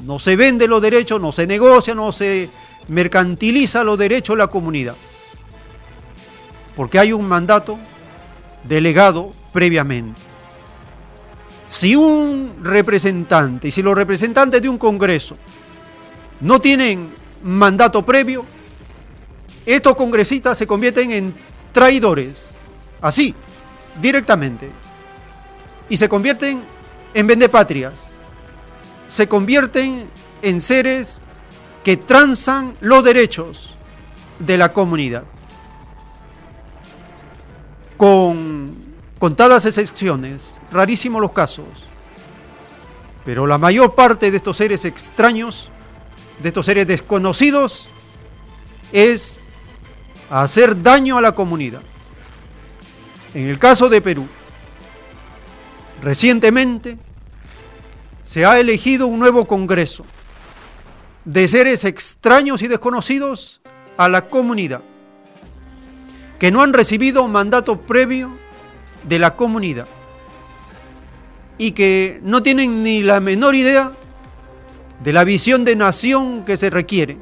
[0.04, 2.50] no se vende los derechos, no se negocia, no se
[2.88, 4.94] mercantiliza los derechos de la comunidad.
[6.74, 7.78] Porque hay un mandato
[8.64, 10.20] delegado previamente.
[11.68, 15.36] Si un representante y si los representantes de un Congreso
[16.40, 18.44] no tienen mandato previo,
[19.66, 21.34] estos congresistas se convierten en
[21.72, 22.50] traidores,
[23.02, 23.34] así,
[24.00, 24.70] directamente,
[25.88, 26.62] y se convierten
[27.12, 28.12] en vendepatrias,
[29.08, 30.08] se convierten
[30.42, 31.20] en seres
[31.84, 33.74] que transan los derechos
[34.38, 35.24] de la comunidad.
[37.96, 38.74] Con
[39.18, 41.66] contadas excepciones, rarísimos los casos,
[43.24, 45.70] pero la mayor parte de estos seres extraños,
[46.42, 47.88] de estos seres desconocidos,
[48.92, 49.40] es
[50.30, 51.82] hacer daño a la comunidad.
[53.34, 54.26] En el caso de Perú,
[56.02, 56.98] recientemente
[58.22, 60.04] se ha elegido un nuevo Congreso
[61.24, 63.60] de seres extraños y desconocidos
[63.96, 64.82] a la comunidad,
[66.38, 68.36] que no han recibido mandato previo
[69.04, 69.86] de la comunidad
[71.58, 73.92] y que no tienen ni la menor idea
[75.02, 77.18] de la visión de nación que se requiere.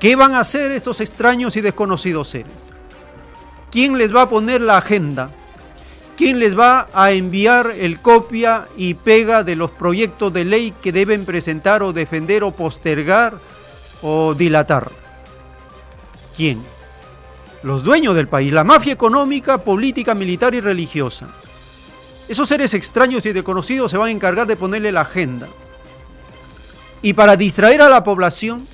[0.00, 2.52] ¿Qué van a hacer estos extraños y desconocidos seres?
[3.70, 5.30] ¿Quién les va a poner la agenda?
[6.16, 10.92] ¿Quién les va a enviar el copia y pega de los proyectos de ley que
[10.92, 13.38] deben presentar o defender o postergar
[14.02, 14.90] o dilatar?
[16.36, 16.62] ¿Quién?
[17.62, 21.28] los dueños del país, la mafia económica, política, militar y religiosa.
[22.28, 25.48] Esos seres extraños y desconocidos se van a encargar de ponerle la agenda.
[27.02, 28.66] Y para distraer a la población,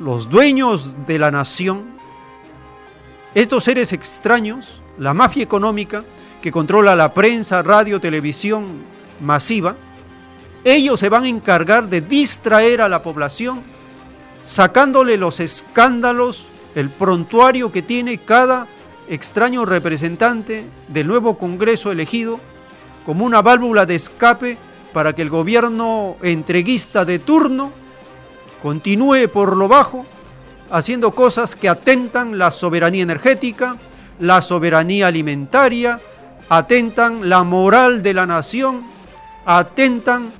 [0.00, 1.84] los dueños de la nación,
[3.34, 6.04] estos seres extraños, la mafia económica
[6.42, 8.82] que controla la prensa, radio, televisión
[9.20, 9.76] masiva,
[10.64, 13.62] ellos se van a encargar de distraer a la población
[14.42, 18.66] sacándole los escándalos el prontuario que tiene cada
[19.08, 22.40] extraño representante del nuevo Congreso elegido
[23.04, 24.58] como una válvula de escape
[24.92, 27.72] para que el gobierno entreguista de turno
[28.64, 30.06] continúe por lo bajo
[30.70, 33.76] haciendo cosas que atentan la soberanía energética,
[34.18, 36.00] la soberanía alimentaria,
[36.48, 38.82] atentan la moral de la nación,
[39.44, 40.32] atentan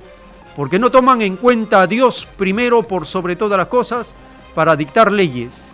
[0.55, 4.15] porque no toman en cuenta a Dios primero por sobre todas las cosas
[4.55, 5.67] para dictar leyes.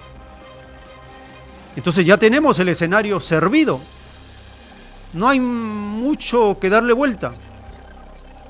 [1.77, 3.79] Entonces ya tenemos el escenario servido.
[5.13, 7.33] No hay mucho que darle vuelta.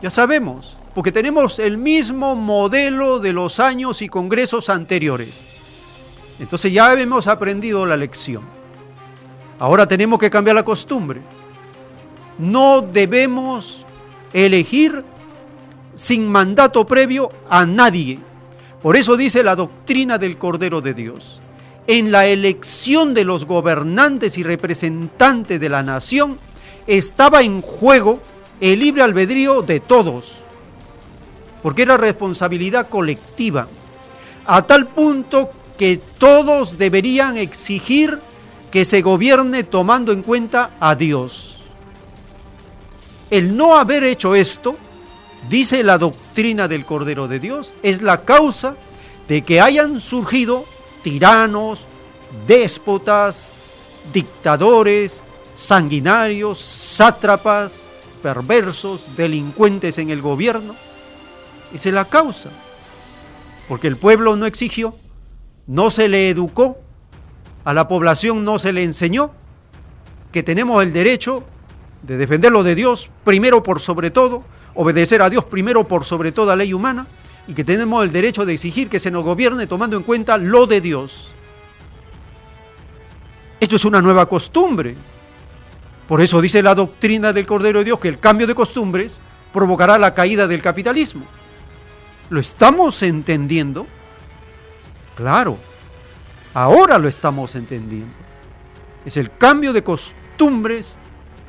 [0.02, 5.44] Ya sabemos, porque tenemos el mismo modelo de los años y congresos anteriores.
[6.40, 8.44] Entonces ya hemos aprendido la lección.
[9.60, 11.22] Ahora tenemos que cambiar la costumbre.
[12.38, 13.86] No debemos
[14.34, 15.06] elegir
[15.94, 18.20] sin mandato previo a nadie.
[18.82, 21.42] Por eso dice la doctrina del Cordero de Dios
[21.88, 26.40] en la elección de los gobernantes y representantes de la nación
[26.88, 28.22] estaba en juego
[28.60, 30.44] el libre albedrío de todos,
[31.62, 33.68] porque era responsabilidad colectiva,
[34.46, 38.20] a tal punto que todos deberían exigir
[38.72, 41.64] que se gobierne tomando en cuenta a Dios.
[43.30, 44.76] El no haber hecho esto,
[45.50, 48.76] dice la doctrina del Cordero de Dios, es la causa
[49.28, 50.66] de que hayan surgido
[51.04, 51.86] tiranos,
[52.48, 53.52] déspotas,
[54.14, 55.22] dictadores,
[55.54, 57.84] sanguinarios, sátrapas,
[58.22, 60.76] perversos, delincuentes en el gobierno.
[61.74, 62.50] Esa es la causa.
[63.68, 64.96] Porque el pueblo no exigió,
[65.68, 66.78] no se le educó,
[67.64, 69.32] a la población no se le enseñó
[70.32, 71.44] que tenemos el derecho
[72.04, 74.44] de defender lo de Dios primero por sobre todo,
[74.74, 77.06] obedecer a Dios primero por sobre toda ley humana
[77.48, 80.68] y que tenemos el derecho de exigir que se nos gobierne tomando en cuenta lo
[80.68, 81.32] de Dios.
[83.60, 84.96] Esto es una nueva costumbre.
[86.08, 89.22] Por eso dice la doctrina del Cordero de Dios que el cambio de costumbres
[89.54, 91.26] provocará la caída del capitalismo.
[92.32, 93.86] ¿Lo estamos entendiendo?
[95.18, 95.58] Claro,
[96.54, 98.14] ahora lo estamos entendiendo.
[99.04, 100.98] Es el cambio de costumbres,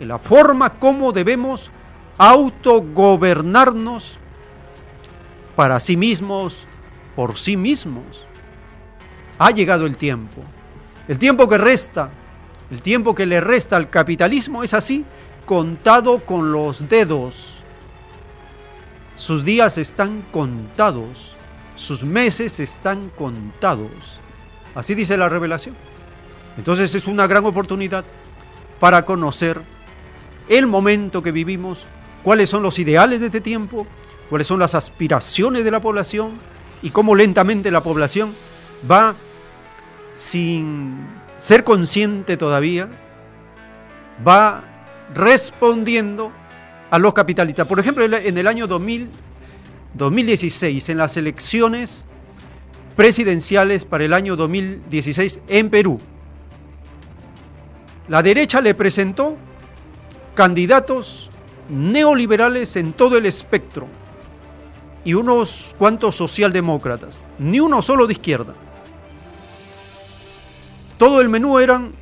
[0.01, 1.71] en la forma como debemos
[2.19, 4.19] autogobernarnos
[5.55, 6.67] para sí mismos,
[7.15, 8.27] por sí mismos.
[9.39, 10.43] Ha llegado el tiempo.
[11.07, 12.11] El tiempo que resta,
[12.73, 15.05] el tiempo que le resta al capitalismo es así,
[15.47, 17.62] contado con los dedos.
[19.17, 21.35] Sus días están contados,
[21.77, 23.91] sus meses están contados.
[24.75, 25.75] Así dice la revelación.
[26.57, 28.05] Entonces es una gran oportunidad
[28.81, 29.63] para conocer
[30.49, 31.87] el momento que vivimos,
[32.23, 33.87] cuáles son los ideales de este tiempo,
[34.29, 36.39] cuáles son las aspiraciones de la población
[36.83, 38.35] y cómo lentamente la población
[38.91, 39.15] va
[40.15, 41.07] sin
[41.39, 42.89] ser consciente todavía,
[44.27, 44.65] va
[45.15, 46.33] respondiendo
[46.93, 47.67] a los capitalistas.
[47.67, 49.09] Por ejemplo, en el año 2000,
[49.95, 52.05] 2016, en las elecciones
[52.95, 55.99] presidenciales para el año 2016 en Perú,
[58.09, 59.39] la derecha le presentó
[60.35, 61.31] candidatos
[61.71, 63.87] neoliberales en todo el espectro
[65.03, 68.55] y unos cuantos socialdemócratas, ni uno solo de izquierda.
[70.99, 71.95] Todo el menú eran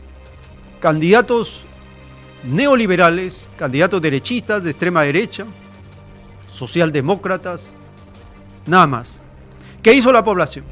[0.80, 1.64] candidatos
[2.44, 5.44] neoliberales, candidatos derechistas de extrema derecha,
[6.48, 7.76] socialdemócratas,
[8.66, 9.22] nada más.
[9.82, 10.64] ¿Qué hizo la población?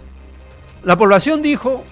[0.83, 1.85] La población dijo,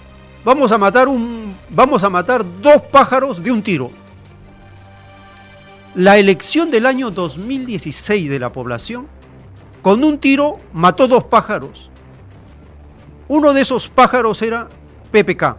[0.44, 3.90] vamos a matar un vamos a matar dos pájaros de un tiro.
[5.94, 9.08] La elección del año 2016 de la población
[9.82, 11.90] con un tiro mató dos pájaros.
[13.28, 14.68] Uno de esos pájaros era
[15.10, 15.56] PPK,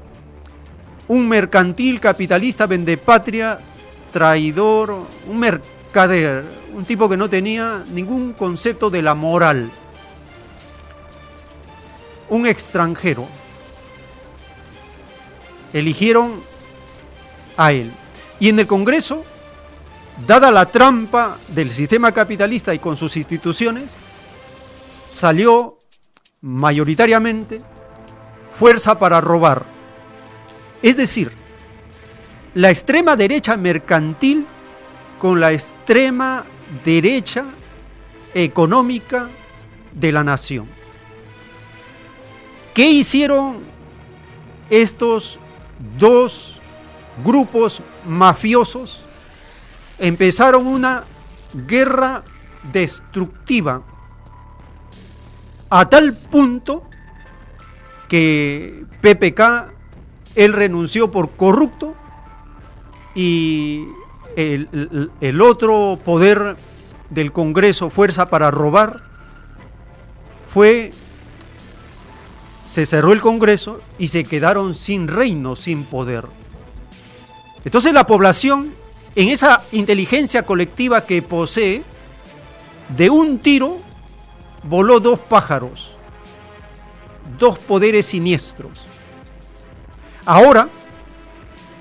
[1.08, 3.60] un mercantil capitalista vendepatria,
[4.18, 6.44] traidor, un mercader,
[6.74, 9.70] un tipo que no tenía ningún concepto de la moral,
[12.28, 13.28] un extranjero.
[15.72, 16.42] Eligieron
[17.58, 17.94] a él.
[18.40, 19.24] Y en el Congreso,
[20.26, 24.00] dada la trampa del sistema capitalista y con sus instituciones,
[25.08, 25.78] salió
[26.42, 27.62] mayoritariamente
[28.58, 29.64] fuerza para robar.
[30.82, 31.37] Es decir,
[32.58, 34.48] la extrema derecha mercantil
[35.20, 36.44] con la extrema
[36.84, 37.46] derecha
[38.34, 39.30] económica
[39.94, 40.68] de la nación.
[42.74, 43.60] ¿Qué hicieron
[44.72, 45.38] estos
[46.00, 46.60] dos
[47.24, 49.04] grupos mafiosos?
[50.00, 51.04] Empezaron una
[51.54, 52.24] guerra
[52.74, 53.84] destructiva
[55.70, 56.90] a tal punto
[58.10, 59.76] que PPK,
[60.34, 61.96] él renunció por corrupto
[63.18, 63.88] y
[64.36, 66.56] el, otro poder
[67.10, 69.02] del Congreso, Fuerza para Robar,
[70.54, 70.92] fue,
[72.66, 76.26] se cerró el Congreso y se quedaron sin reino, sin poder.
[77.66, 78.76] Entonces la población,
[79.16, 81.84] en esa inteligencia colectiva que posee,
[82.96, 83.80] de un tiro
[84.62, 85.98] voló dos pájaros,
[87.40, 88.86] dos poderes siniestros.
[90.24, 90.70] Ahora,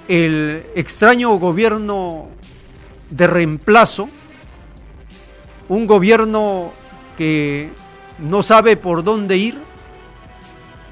[0.09, 2.29] el extraño gobierno
[3.11, 4.09] de reemplazo,
[5.69, 6.73] un gobierno
[7.17, 7.71] que
[8.19, 9.59] no sabe por dónde ir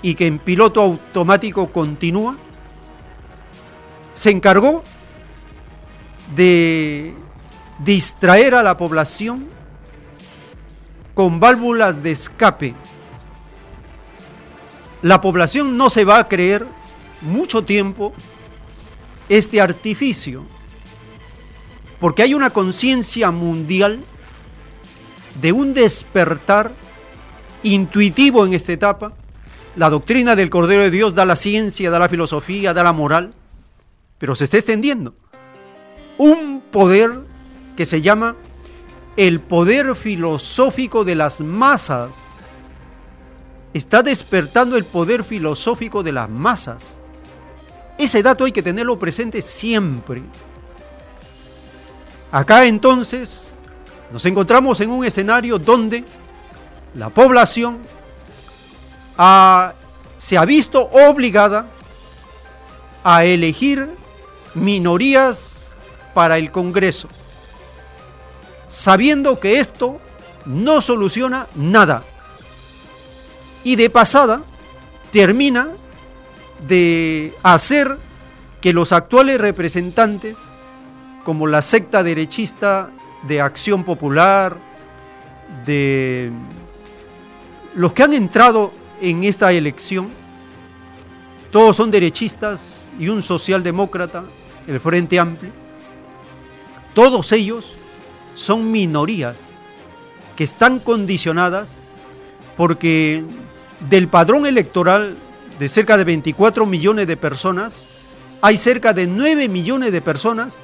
[0.03, 2.37] y que en piloto automático continúa,
[4.13, 4.83] se encargó
[6.37, 7.15] de
[7.79, 9.47] distraer a la población
[11.15, 12.75] con válvulas de escape.
[15.03, 16.67] La población no se va a creer
[17.21, 18.13] mucho tiempo
[19.29, 20.45] este artificio,
[22.01, 24.03] porque hay una conciencia mundial
[25.41, 26.73] de un despertar
[27.63, 29.13] intuitivo en esta etapa.
[29.77, 33.35] La doctrina del Cordero de Dios da la ciencia, da la filosofía, da la moral,
[34.19, 35.15] pero se está extendiendo.
[36.19, 37.21] Un poder
[37.77, 38.37] que se llama
[39.17, 42.31] el poder filosófico de las masas.
[43.73, 47.01] Está despertando el poder filosófico de las masas.
[47.99, 50.23] Ese dato hay que tenerlo presente siempre.
[52.31, 53.53] Acá entonces
[54.13, 56.05] nos encontramos en un escenario donde
[56.95, 57.79] la población
[60.17, 61.67] se ha visto obligada
[63.05, 63.89] a elegir
[64.55, 65.73] minorías
[66.15, 67.09] para el Congreso
[68.75, 70.01] sabiendo que esto
[70.45, 72.03] no soluciona nada.
[73.63, 74.43] Y de pasada
[75.13, 75.69] termina
[76.67, 77.99] de hacer
[78.61, 80.39] que los actuales representantes,
[81.25, 82.91] como la secta derechista
[83.25, 84.57] de Acción Popular,
[85.65, 86.31] de
[87.75, 90.09] los que han entrado en esta elección,
[91.51, 94.25] todos son derechistas y un socialdemócrata,
[94.67, 95.53] el Frente Amplio,
[96.95, 97.75] todos ellos
[98.35, 99.51] son minorías
[100.37, 101.81] que están condicionadas
[102.57, 103.25] porque
[103.89, 105.17] del padrón electoral
[105.59, 107.87] de cerca de 24 millones de personas,
[108.41, 110.61] hay cerca de 9 millones de personas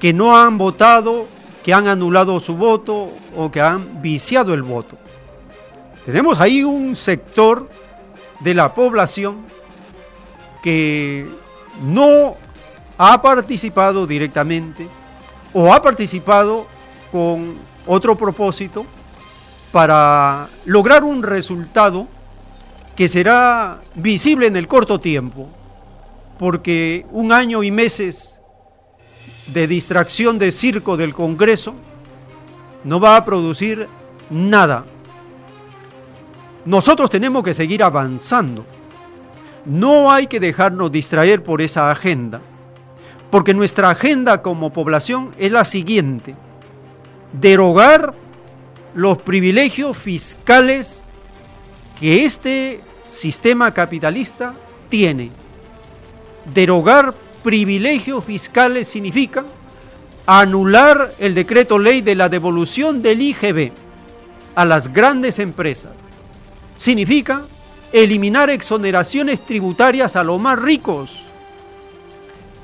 [0.00, 1.26] que no han votado,
[1.62, 4.96] que han anulado su voto o que han viciado el voto.
[6.04, 7.68] Tenemos ahí un sector
[8.40, 9.44] de la población
[10.62, 11.26] que
[11.82, 12.36] no
[12.96, 14.88] ha participado directamente
[15.52, 16.66] o ha participado
[17.12, 18.84] con otro propósito
[19.72, 22.08] para lograr un resultado
[22.98, 25.48] que será visible en el corto tiempo,
[26.36, 28.40] porque un año y meses
[29.46, 31.76] de distracción de circo del Congreso
[32.82, 33.86] no va a producir
[34.30, 34.84] nada.
[36.64, 38.66] Nosotros tenemos que seguir avanzando.
[39.64, 42.40] No hay que dejarnos distraer por esa agenda,
[43.30, 46.34] porque nuestra agenda como población es la siguiente,
[47.32, 48.12] derogar
[48.92, 51.04] los privilegios fiscales
[52.00, 54.54] que este sistema capitalista
[54.88, 55.30] tiene.
[56.54, 59.44] Derogar privilegios fiscales significa
[60.26, 63.72] anular el decreto ley de la devolución del IGB
[64.54, 65.92] a las grandes empresas.
[66.76, 67.44] Significa
[67.92, 71.22] eliminar exoneraciones tributarias a los más ricos.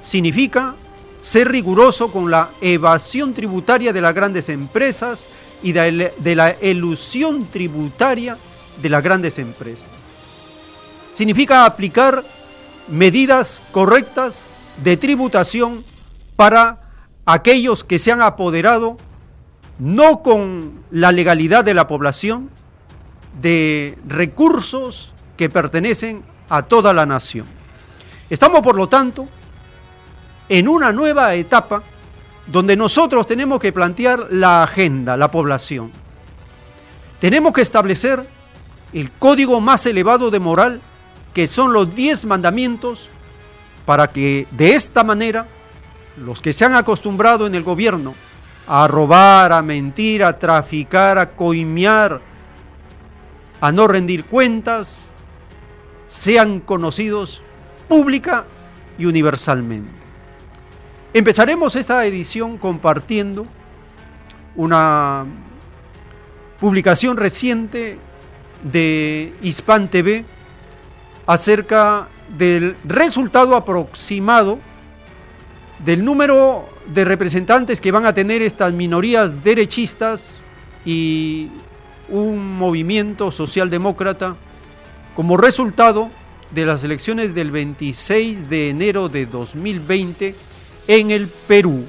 [0.00, 0.74] Significa
[1.22, 5.26] ser riguroso con la evasión tributaria de las grandes empresas
[5.62, 8.36] y de la elusión tributaria
[8.82, 10.03] de las grandes empresas.
[11.14, 12.24] Significa aplicar
[12.88, 14.46] medidas correctas
[14.82, 15.84] de tributación
[16.34, 16.80] para
[17.24, 18.98] aquellos que se han apoderado
[19.78, 22.50] no con la legalidad de la población
[23.40, 27.46] de recursos que pertenecen a toda la nación.
[28.28, 29.28] Estamos, por lo tanto,
[30.48, 31.82] en una nueva etapa
[32.48, 35.92] donde nosotros tenemos que plantear la agenda, la población.
[37.20, 38.28] Tenemos que establecer
[38.92, 40.80] el código más elevado de moral,
[41.34, 43.10] que son los diez mandamientos,
[43.84, 45.46] para que de esta manera
[46.16, 48.14] los que se han acostumbrado en el gobierno
[48.66, 52.20] a robar, a mentir, a traficar, a coimear,
[53.60, 55.12] a no rendir cuentas,
[56.06, 57.42] sean conocidos
[57.88, 58.46] pública
[58.96, 59.90] y universalmente.
[61.12, 63.46] Empezaremos esta edición compartiendo
[64.56, 65.26] una
[66.60, 67.98] publicación reciente
[68.62, 70.24] de Hispan TV
[71.26, 74.58] acerca del resultado aproximado
[75.84, 80.44] del número de representantes que van a tener estas minorías derechistas
[80.84, 81.50] y
[82.08, 84.36] un movimiento socialdemócrata
[85.14, 86.10] como resultado
[86.50, 90.34] de las elecciones del 26 de enero de 2020
[90.88, 91.84] en el Perú.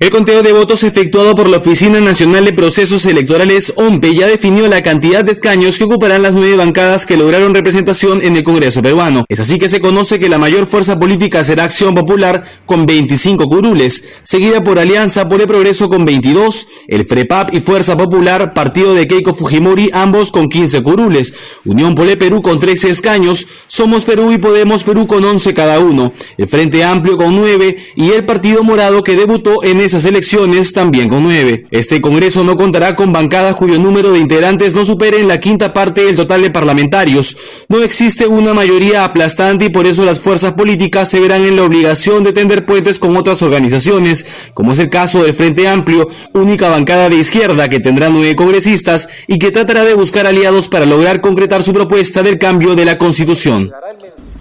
[0.00, 4.68] El conteo de votos efectuado por la Oficina Nacional de Procesos Electorales OMPE ya definió
[4.68, 8.80] la cantidad de escaños que ocuparán las nueve bancadas que lograron representación en el Congreso
[8.80, 9.24] peruano.
[9.28, 13.48] Es así que se conoce que la mayor fuerza política será Acción Popular con 25
[13.48, 18.94] curules, seguida por Alianza por el Progreso con 22, el FREPAP y Fuerza Popular, partido
[18.94, 21.34] de Keiko Fujimori, ambos con 15 curules,
[21.64, 26.12] Unión Pole Perú con 13 escaños, Somos Perú y Podemos Perú con 11 cada uno,
[26.36, 31.08] el Frente Amplio con 9 y el Partido Morado que debutó en esas elecciones también
[31.08, 31.66] con nueve.
[31.70, 35.72] Este Congreso no contará con bancadas cuyo número de integrantes no supere en la quinta
[35.72, 37.36] parte del total de parlamentarios.
[37.68, 41.62] No existe una mayoría aplastante y por eso las fuerzas políticas se verán en la
[41.62, 46.68] obligación de tender puentes con otras organizaciones, como es el caso del Frente Amplio, única
[46.68, 51.22] bancada de izquierda que tendrá nueve congresistas y que tratará de buscar aliados para lograr
[51.22, 53.72] concretar su propuesta del cambio de la Constitución.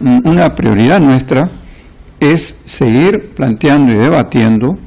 [0.02, 1.50] Una prioridad nuestra
[2.20, 4.78] es seguir planteando y debatiendo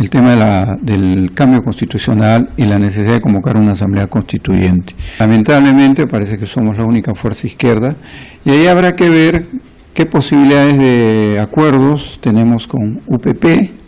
[0.00, 4.94] el tema del cambio constitucional y la necesidad de convocar una asamblea constituyente.
[5.18, 7.94] Lamentablemente parece que somos la única fuerza izquierda
[8.42, 9.44] y ahí habrá que ver
[9.92, 13.79] qué posibilidades de acuerdos tenemos con UPP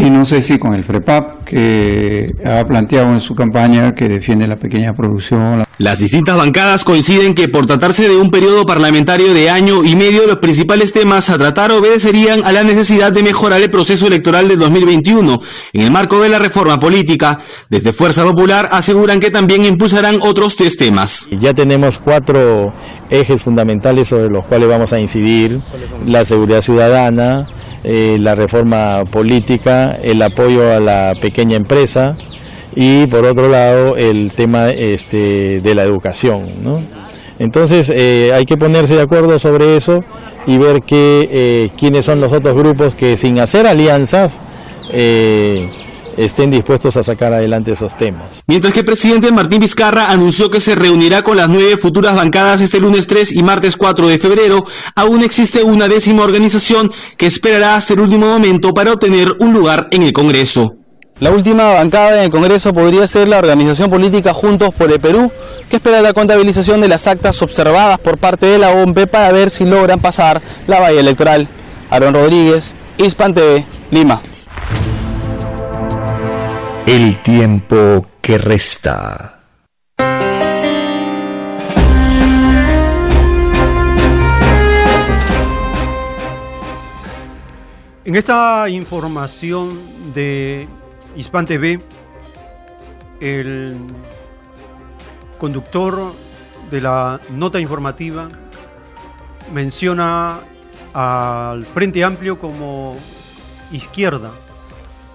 [0.00, 4.46] y no sé si con el FREPAP que ha planteado en su campaña que defiende
[4.46, 5.64] la pequeña producción.
[5.78, 10.26] Las distintas bancadas coinciden que por tratarse de un periodo parlamentario de año y medio,
[10.26, 14.58] los principales temas a tratar obedecerían a la necesidad de mejorar el proceso electoral del
[14.58, 15.40] 2021.
[15.72, 17.38] En el marco de la reforma política,
[17.68, 21.28] desde Fuerza Popular aseguran que también impulsarán otros tres temas.
[21.30, 22.72] Ya tenemos cuatro
[23.10, 25.60] ejes fundamentales sobre los cuales vamos a incidir.
[26.06, 27.46] La seguridad ciudadana,
[27.84, 32.16] eh, la reforma política, el apoyo a la pequeña empresa,
[32.74, 36.42] y por otro lado el tema este, de la educación.
[37.38, 40.04] Entonces eh, hay que ponerse de acuerdo sobre eso
[40.46, 44.40] y ver que, eh, quiénes son los otros grupos que sin hacer alianzas
[46.24, 48.42] estén dispuestos a sacar adelante esos temas.
[48.46, 52.60] Mientras que el presidente Martín Vizcarra anunció que se reunirá con las nueve futuras bancadas
[52.60, 54.64] este lunes 3 y martes 4 de febrero,
[54.94, 59.88] aún existe una décima organización que esperará hasta el último momento para obtener un lugar
[59.90, 60.76] en el Congreso.
[61.20, 65.30] La última bancada en el Congreso podría ser la organización política Juntos por el Perú,
[65.68, 69.50] que espera la contabilización de las actas observadas por parte de la OMP para ver
[69.50, 71.46] si logran pasar la valla electoral.
[71.90, 74.22] Aaron Rodríguez, Hispan TV, Lima.
[76.86, 79.40] El tiempo que resta.
[88.04, 90.66] En esta información de
[91.14, 91.80] Hispan TV,
[93.20, 93.76] el
[95.38, 96.12] conductor
[96.70, 98.28] de la nota informativa
[99.52, 100.40] menciona
[100.92, 102.96] al Frente Amplio como
[103.70, 104.32] izquierda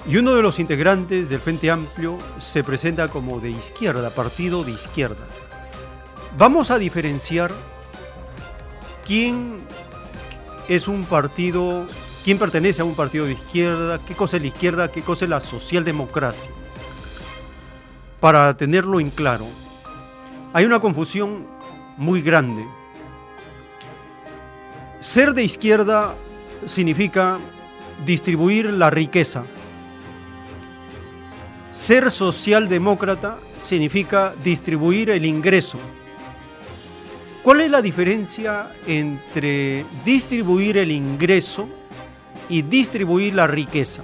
[0.08, 4.72] y uno de los integrantes del Frente Amplio se presenta como de izquierda, partido de
[4.72, 5.28] izquierda.
[6.38, 7.51] Vamos a diferenciar
[9.06, 9.60] quién
[10.68, 11.86] es un partido
[12.26, 15.30] quién pertenece a un partido de izquierda, qué cosa es la izquierda, qué cosa es
[15.30, 16.51] la socialdemocracia.
[18.20, 19.45] Para tenerlo en claro,
[20.51, 21.45] hay una confusión
[21.97, 22.66] muy grande.
[24.99, 26.16] Ser de izquierda
[26.66, 27.38] significa
[28.08, 29.43] distribuir la riqueza.
[31.76, 35.78] Ser socialdemócrata significa distribuir el ingreso.
[37.44, 41.68] ¿Cuál es la diferencia entre distribuir el ingreso
[42.48, 44.04] y distribuir la riqueza.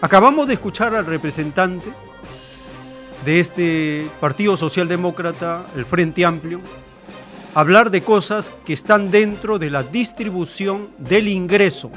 [0.00, 1.90] Acabamos de escuchar al representante
[3.24, 6.60] de este Partido Socialdemócrata, el Frente Amplio,
[7.54, 11.90] hablar de cosas que están dentro de la distribución del ingreso,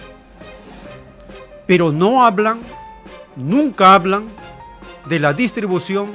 [1.68, 2.60] pero no hablan,
[3.36, 4.41] nunca hablan
[5.12, 6.10] de la distribución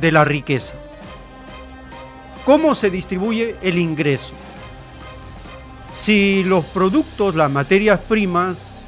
[0.00, 0.76] de la riqueza.
[2.46, 4.32] ¿Cómo se distribuye el ingreso?
[5.92, 8.86] Si los productos, las materias primas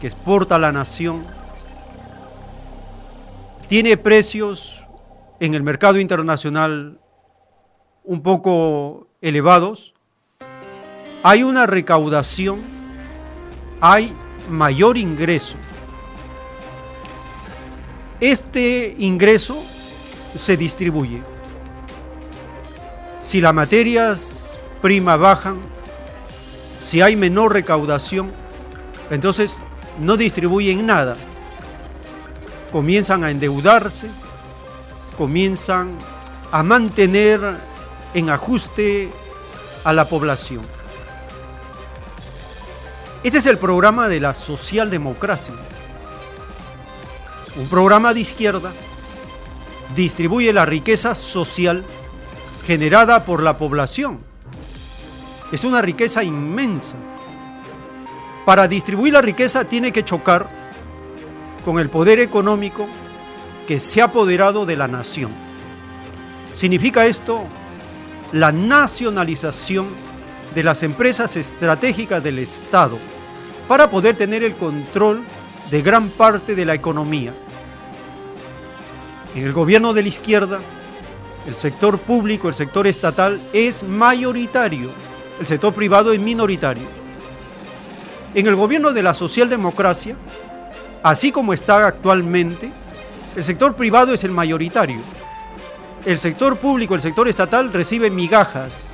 [0.00, 1.24] que exporta la nación,
[3.68, 4.84] tiene precios
[5.38, 6.98] en el mercado internacional
[8.02, 9.94] un poco elevados,
[11.22, 12.60] hay una recaudación,
[13.80, 14.12] hay
[14.48, 15.56] mayor ingreso.
[18.22, 19.60] Este ingreso
[20.36, 21.20] se distribuye.
[23.24, 25.60] Si las materias primas bajan,
[26.80, 28.32] si hay menor recaudación,
[29.10, 29.60] entonces
[29.98, 31.16] no distribuyen nada.
[32.70, 34.08] Comienzan a endeudarse,
[35.18, 35.90] comienzan
[36.52, 37.40] a mantener
[38.14, 39.10] en ajuste
[39.82, 40.62] a la población.
[43.24, 45.56] Este es el programa de la socialdemocracia.
[47.56, 48.72] Un programa de izquierda
[49.94, 51.84] distribuye la riqueza social
[52.66, 54.20] generada por la población
[55.52, 56.96] es una riqueza inmensa.
[58.46, 60.48] Para distribuir la riqueza tiene que chocar
[61.64, 62.88] con el poder económico
[63.68, 65.30] que se ha apoderado de la nación.
[66.52, 67.44] Significa esto
[68.32, 69.86] la nacionalización
[70.54, 72.98] de las empresas estratégicas del Estado
[73.68, 75.22] para poder tener el control
[75.70, 77.34] de gran parte de la economía.
[79.34, 80.60] En el gobierno de la izquierda,
[81.46, 84.90] el sector público, el sector estatal es mayoritario
[85.42, 86.86] el sector privado es minoritario.
[88.32, 90.14] En el gobierno de la socialdemocracia,
[91.02, 92.70] así como está actualmente,
[93.34, 95.00] el sector privado es el mayoritario.
[96.04, 98.92] El sector público, el sector estatal recibe migajas,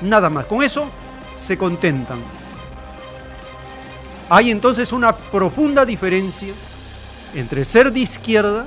[0.00, 0.46] nada más.
[0.46, 0.88] Con eso
[1.36, 2.18] se contentan.
[4.30, 6.52] Hay entonces una profunda diferencia
[7.34, 8.66] entre ser de izquierda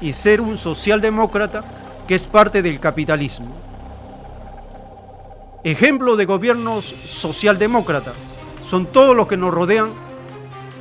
[0.00, 1.64] y ser un socialdemócrata
[2.06, 3.56] que es parte del capitalismo.
[5.64, 9.92] Ejemplo de gobiernos socialdemócratas son todos los que nos rodean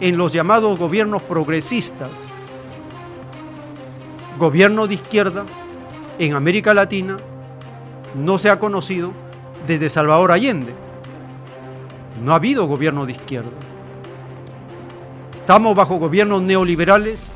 [0.01, 2.33] en los llamados gobiernos progresistas.
[4.37, 5.45] Gobierno de izquierda
[6.19, 7.15] en América Latina
[8.13, 9.13] no se ha conocido
[9.65, 10.75] desde Salvador Allende.
[12.21, 13.64] No ha habido gobierno de izquierda.
[15.45, 17.31] Estamos bajo gobiernos neoliberales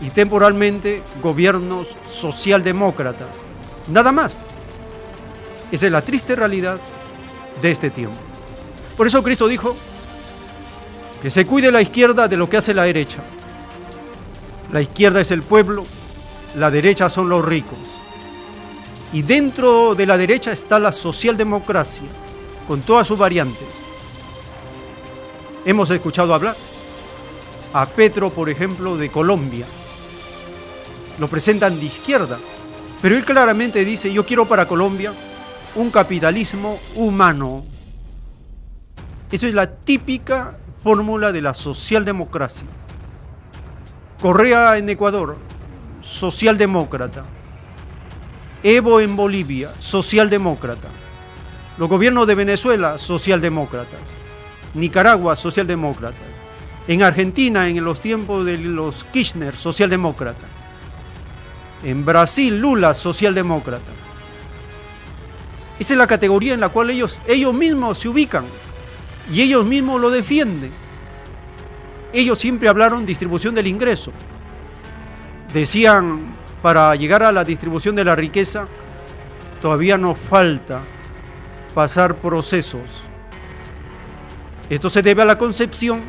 [0.00, 3.44] y temporalmente gobiernos socialdemócratas.
[3.86, 4.44] Nada más.
[5.70, 6.80] Esa es la triste realidad
[7.62, 8.18] de este tiempo.
[8.96, 9.76] Por eso Cristo dijo
[11.22, 13.22] que se cuide la izquierda de lo que hace la derecha.
[14.72, 15.84] La izquierda es el pueblo,
[16.56, 17.78] la derecha son los ricos.
[19.12, 22.08] Y dentro de la derecha está la socialdemocracia,
[22.66, 23.68] con todas sus variantes.
[25.64, 26.56] Hemos escuchado hablar
[27.74, 29.66] a Petro, por ejemplo, de Colombia.
[31.18, 32.38] Lo presentan de izquierda,
[33.02, 35.12] pero él claramente dice, yo quiero para Colombia
[35.74, 37.64] un capitalismo humano.
[39.30, 42.68] Eso es la típica fórmula de la socialdemocracia.
[44.20, 45.36] Correa en Ecuador,
[46.00, 47.24] socialdemócrata.
[48.62, 50.88] Evo en Bolivia, socialdemócrata.
[51.76, 54.16] Los gobiernos de Venezuela, socialdemócratas.
[54.74, 56.33] Nicaragua, socialdemócrata.
[56.86, 60.46] En Argentina, en los tiempos de los Kirchner, socialdemócrata.
[61.82, 63.90] En Brasil, Lula, socialdemócrata.
[65.78, 68.44] Esa es la categoría en la cual ellos, ellos mismos se ubican
[69.32, 70.70] y ellos mismos lo defienden.
[72.12, 74.12] Ellos siempre hablaron distribución del ingreso.
[75.52, 78.68] Decían, para llegar a la distribución de la riqueza,
[79.60, 80.80] todavía nos falta
[81.74, 83.04] pasar procesos.
[84.70, 86.02] Esto se debe a la concepción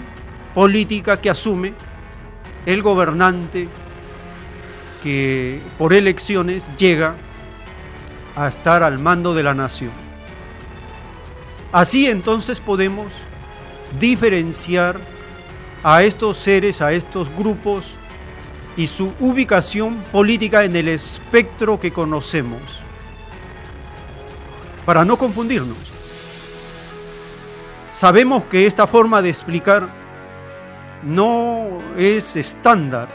[0.55, 1.73] política que asume
[2.65, 3.69] el gobernante
[5.03, 7.15] que por elecciones llega
[8.35, 9.91] a estar al mando de la nación.
[11.71, 13.11] Así entonces podemos
[13.99, 14.99] diferenciar
[15.83, 17.97] a estos seres, a estos grupos
[18.77, 22.81] y su ubicación política en el espectro que conocemos,
[24.85, 25.77] para no confundirnos.
[27.91, 30.04] Sabemos que esta forma de explicar
[31.05, 33.07] no es estándar,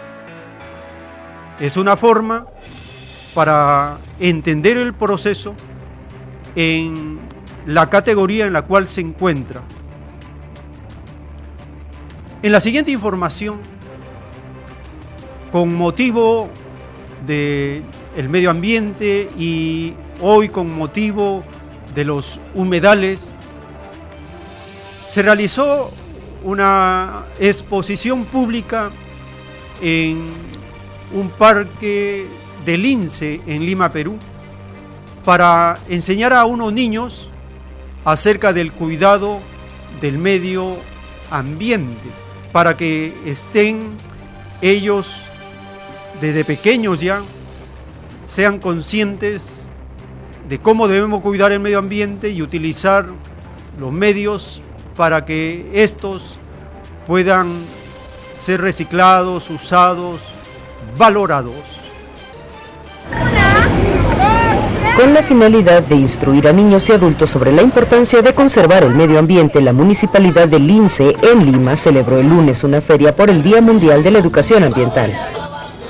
[1.58, 2.46] es una forma
[3.34, 5.54] para entender el proceso
[6.56, 7.18] en
[7.66, 9.62] la categoría en la cual se encuentra.
[12.42, 13.60] En la siguiente información,
[15.52, 16.48] con motivo
[17.26, 17.84] del
[18.28, 21.44] medio ambiente y hoy con motivo
[21.94, 23.34] de los humedales,
[25.06, 25.92] se realizó
[26.42, 28.90] una exposición pública
[29.82, 30.24] en
[31.12, 32.26] un parque
[32.64, 34.18] del INSE en Lima, Perú,
[35.24, 37.30] para enseñar a unos niños
[38.04, 39.40] acerca del cuidado
[40.00, 40.76] del medio
[41.30, 42.08] ambiente,
[42.52, 43.90] para que estén
[44.62, 45.24] ellos
[46.20, 47.22] desde pequeños ya,
[48.24, 49.70] sean conscientes
[50.48, 53.06] de cómo debemos cuidar el medio ambiente y utilizar
[53.78, 54.62] los medios
[54.96, 56.36] para que estos
[57.06, 57.64] puedan
[58.32, 60.22] ser reciclados, usados,
[60.96, 61.80] valorados.
[64.96, 68.94] Con la finalidad de instruir a niños y adultos sobre la importancia de conservar el
[68.94, 73.42] medio ambiente, la Municipalidad de Lince en Lima celebró el lunes una feria por el
[73.42, 75.39] Día Mundial de la Educación Ambiental.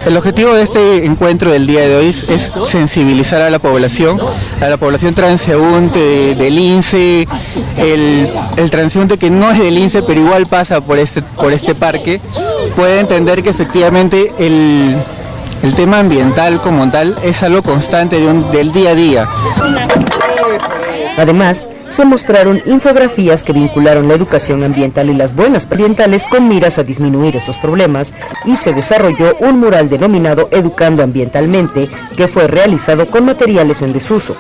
[0.06, 4.18] El objetivo de este encuentro del día de hoy es sensibilizar a la población,
[4.60, 7.28] a la población transeúnte del INSE,
[7.76, 12.20] el, transeúnte que no es del INSE pero igual pasa por este, por este parque,
[12.76, 14.96] puede entender que efectivamente el,
[15.62, 19.28] el tema ambiental como tal es algo constante del día a día.
[21.18, 26.78] Además, se mostraron infografías que vincularon la educación ambiental y las buenas ambientales con miras
[26.78, 28.14] a disminuir estos problemas
[28.46, 34.36] y se desarrolló un mural denominado Educando Ambientalmente que fue realizado con materiales en desuso.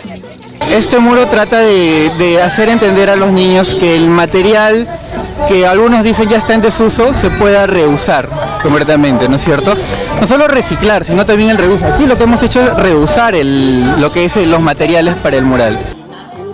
[0.70, 4.86] Este muro trata de, hacer entender a los niños que el material
[5.48, 8.28] que algunos dicen ya está en desuso se pueda reusar
[8.62, 9.74] completamente, ¿no es cierto?
[10.20, 11.84] No solo reciclar, sino también el reuso.
[11.86, 15.99] Aquí lo que hemos hecho es reusar lo que es los materiales para el mural.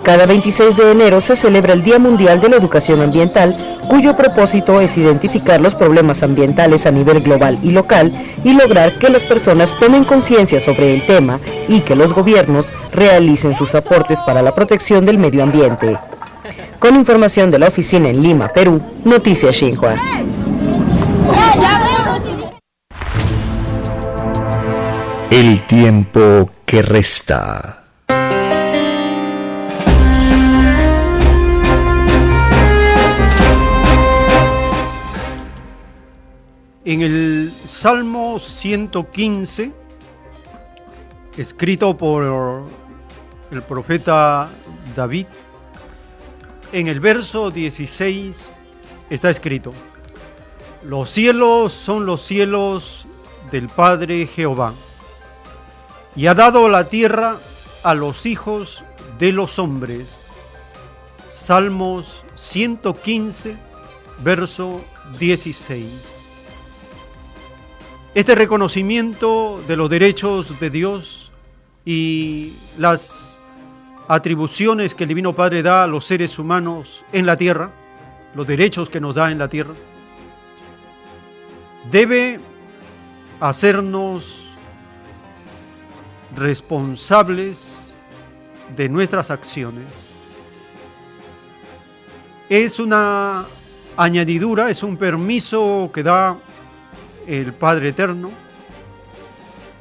[0.03, 3.55] Cada 26 de enero se celebra el Día Mundial de la Educación Ambiental,
[3.89, 8.11] cuyo propósito es identificar los problemas ambientales a nivel global y local
[8.43, 13.55] y lograr que las personas tomen conciencia sobre el tema y que los gobiernos realicen
[13.55, 15.97] sus aportes para la protección del medio ambiente.
[16.79, 19.95] Con información de la oficina en Lima, Perú, Noticias Xinhua.
[25.29, 27.86] El tiempo que resta.
[36.89, 39.73] En el Salmo 115,
[41.35, 42.63] escrito por
[43.51, 44.49] el profeta
[44.95, 45.25] David,
[46.71, 48.55] en el verso 16
[49.09, 49.73] está escrito,
[50.81, 53.05] los cielos son los cielos
[53.51, 54.73] del Padre Jehová,
[56.15, 57.41] y ha dado la tierra
[57.83, 58.85] a los hijos
[59.19, 60.27] de los hombres.
[61.27, 63.57] Salmos 115,
[64.23, 64.85] verso
[65.19, 66.16] 16.
[68.15, 71.31] Este reconocimiento de los derechos de Dios
[71.85, 73.41] y las
[74.07, 77.71] atribuciones que el Divino Padre da a los seres humanos en la tierra,
[78.33, 79.73] los derechos que nos da en la tierra,
[81.91, 82.39] debe
[83.39, 84.47] hacernos
[86.35, 87.95] responsables
[88.75, 90.13] de nuestras acciones.
[92.49, 93.45] Es una
[93.95, 96.37] añadidura, es un permiso que da
[97.27, 98.31] el Padre Eterno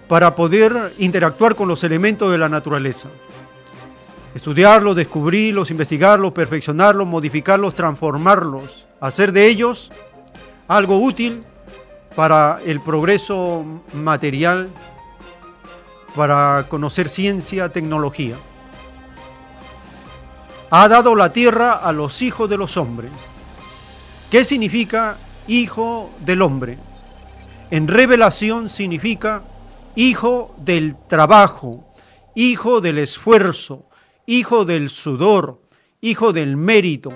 [0.09, 3.09] para poder interactuar con los elementos de la naturaleza.
[4.34, 9.90] Estudiarlos, descubrirlos, investigarlos, perfeccionarlos, modificarlos, transformarlos, hacer de ellos
[10.68, 11.44] algo útil
[12.14, 14.68] para el progreso material,
[16.14, 18.36] para conocer ciencia, tecnología.
[20.70, 23.12] Ha dado la tierra a los hijos de los hombres.
[24.30, 25.16] ¿Qué significa
[25.47, 26.78] hijo del hombre?
[27.70, 29.42] En revelación significa
[29.96, 31.84] hijo del trabajo,
[32.36, 33.86] hijo del esfuerzo,
[34.24, 35.60] hijo del sudor,
[36.00, 37.12] hijo del mérito,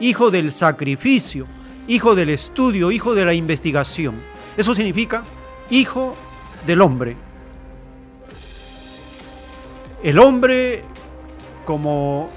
[0.00, 1.46] hijo del sacrificio,
[1.88, 4.20] hijo del estudio, hijo de la investigación.
[4.58, 5.24] Eso significa
[5.70, 6.14] hijo
[6.66, 7.16] del hombre.
[10.02, 10.84] El hombre
[11.64, 12.28] como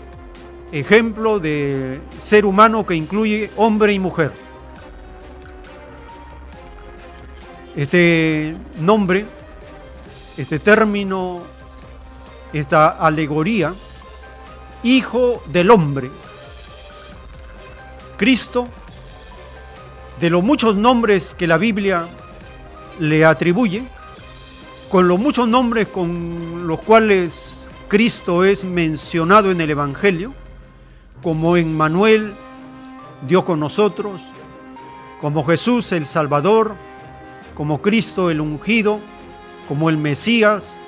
[0.71, 4.46] ejemplo de ser humano que incluye hombre y mujer.
[7.77, 9.27] Este nombre,
[10.35, 11.43] este término,
[12.51, 13.71] esta alegoría,
[14.81, 16.09] hijo del hombre.
[18.17, 18.67] Cristo
[20.19, 22.09] de los muchos nombres que la Biblia
[22.97, 23.83] le atribuye,
[24.89, 30.33] con los muchos nombres con los cuales Cristo es mencionado en el Evangelio,
[31.21, 32.33] como en Manuel,
[33.27, 34.23] Dios con nosotros,
[35.21, 36.75] como Jesús el Salvador,
[37.57, 38.99] como Cristo el ungido,
[39.67, 40.79] como el Mesías,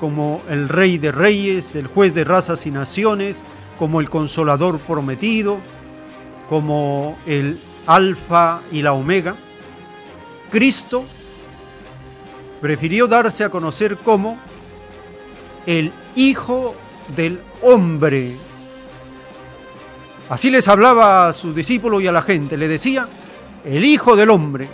[0.00, 3.44] como el Rey de Reyes, el juez de razas y naciones,
[3.78, 5.58] como el Consolador prometido,
[6.48, 9.36] como el Alfa y la Omega,
[10.50, 11.04] Cristo
[12.62, 14.38] prefirió darse a conocer como
[15.66, 16.74] el Hijo
[17.14, 18.34] del Hombre.
[20.30, 23.06] Así les hablaba a sus discípulos y a la gente, le decía,
[23.62, 24.70] el Hijo del Hombre,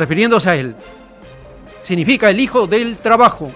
[0.00, 0.74] refiriéndose a Él.
[1.82, 3.52] Significa el Hijo del trabajo,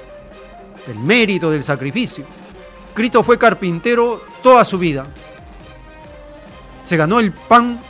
[0.86, 2.24] del mérito, del sacrificio.
[2.92, 5.06] Cristo fue carpintero toda su vida.
[6.84, 7.80] Se ganó el pan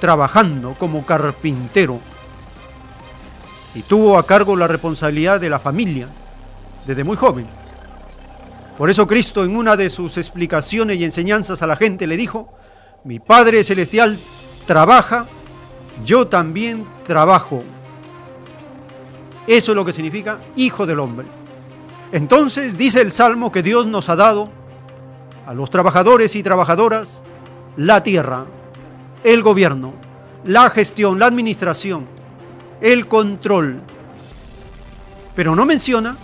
[0.00, 2.00] trabajando como carpintero
[3.74, 6.08] y tuvo a cargo la responsabilidad de la familia
[6.86, 7.46] desde muy joven.
[8.76, 12.52] Por eso Cristo en una de sus explicaciones y enseñanzas a la gente le dijo,
[13.04, 14.18] mi Padre Celestial
[14.66, 15.26] trabaja,
[16.04, 17.62] yo también trabajo.
[19.46, 21.26] Eso es lo que significa hijo del hombre.
[22.12, 24.50] Entonces dice el Salmo que Dios nos ha dado
[25.46, 27.22] a los trabajadores y trabajadoras
[27.76, 28.46] la tierra,
[29.24, 29.94] el gobierno,
[30.44, 32.06] la gestión, la administración,
[32.80, 33.80] el control.
[35.34, 36.16] Pero no menciona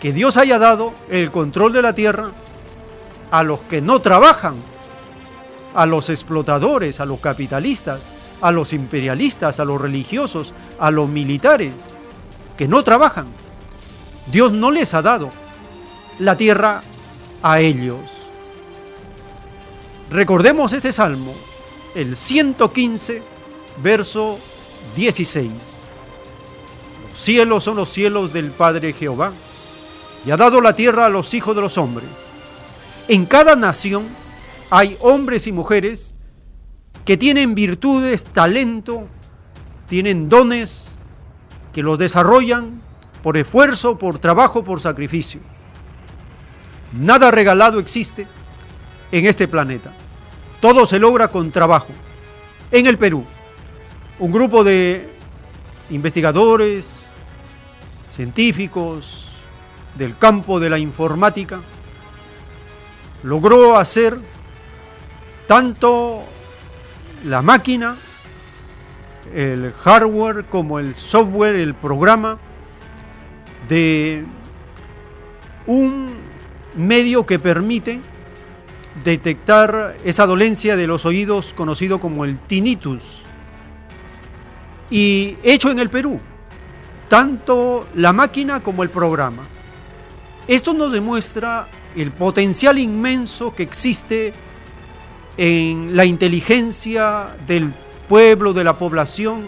[0.00, 2.30] que Dios haya dado el control de la tierra
[3.30, 4.54] a los que no trabajan,
[5.74, 8.10] a los explotadores, a los capitalistas,
[8.40, 11.72] a los imperialistas, a los religiosos, a los militares,
[12.56, 13.26] que no trabajan.
[14.30, 15.30] Dios no les ha dado
[16.18, 16.80] la tierra
[17.42, 18.00] a ellos.
[20.10, 21.34] Recordemos este salmo,
[21.94, 23.22] el 115,
[23.82, 24.38] verso
[24.94, 25.52] 16.
[27.10, 29.32] Los cielos son los cielos del Padre Jehová,
[30.24, 32.08] y ha dado la tierra a los hijos de los hombres.
[33.08, 34.06] En cada nación
[34.70, 36.15] hay hombres y mujeres
[37.06, 39.06] que tienen virtudes, talento,
[39.88, 40.88] tienen dones,
[41.72, 42.82] que los desarrollan
[43.22, 45.40] por esfuerzo, por trabajo, por sacrificio.
[46.92, 48.26] Nada regalado existe
[49.12, 49.92] en este planeta.
[50.60, 51.88] Todo se logra con trabajo.
[52.72, 53.24] En el Perú,
[54.18, 55.08] un grupo de
[55.90, 57.10] investigadores,
[58.08, 59.28] científicos
[59.94, 61.60] del campo de la informática
[63.22, 64.18] logró hacer
[65.46, 66.24] tanto
[67.24, 67.96] la máquina,
[69.34, 72.38] el hardware como el software, el programa
[73.68, 74.24] de
[75.66, 76.14] un
[76.76, 78.00] medio que permite
[79.04, 83.22] detectar esa dolencia de los oídos conocido como el tinnitus.
[84.90, 86.20] Y hecho en el Perú,
[87.08, 89.42] tanto la máquina como el programa.
[90.46, 94.32] Esto nos demuestra el potencial inmenso que existe
[95.36, 97.72] en la inteligencia del
[98.08, 99.46] pueblo, de la población,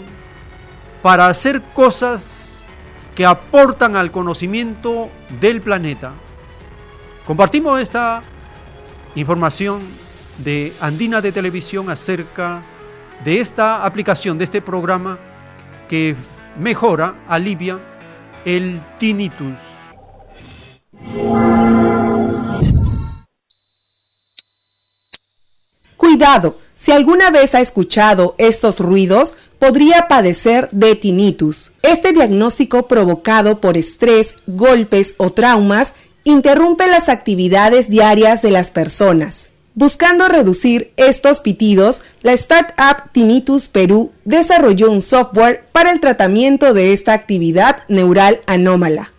[1.03, 2.67] para hacer cosas
[3.15, 5.09] que aportan al conocimiento
[5.41, 6.13] del planeta.
[7.27, 8.23] Compartimos esta
[9.15, 9.83] información
[10.39, 12.63] de Andina de Televisión acerca
[13.25, 15.19] de esta aplicación, de este programa
[15.89, 16.15] que
[16.59, 17.79] mejora, alivia
[18.45, 19.59] el tinnitus.
[26.75, 31.73] Si alguna vez ha escuchado estos ruidos, podría padecer de tinnitus.
[31.83, 39.49] Este diagnóstico provocado por estrés, golpes o traumas interrumpe las actividades diarias de las personas.
[39.75, 46.93] Buscando reducir estos pitidos, la startup Tinnitus Perú desarrolló un software para el tratamiento de
[46.93, 49.13] esta actividad neural anómala.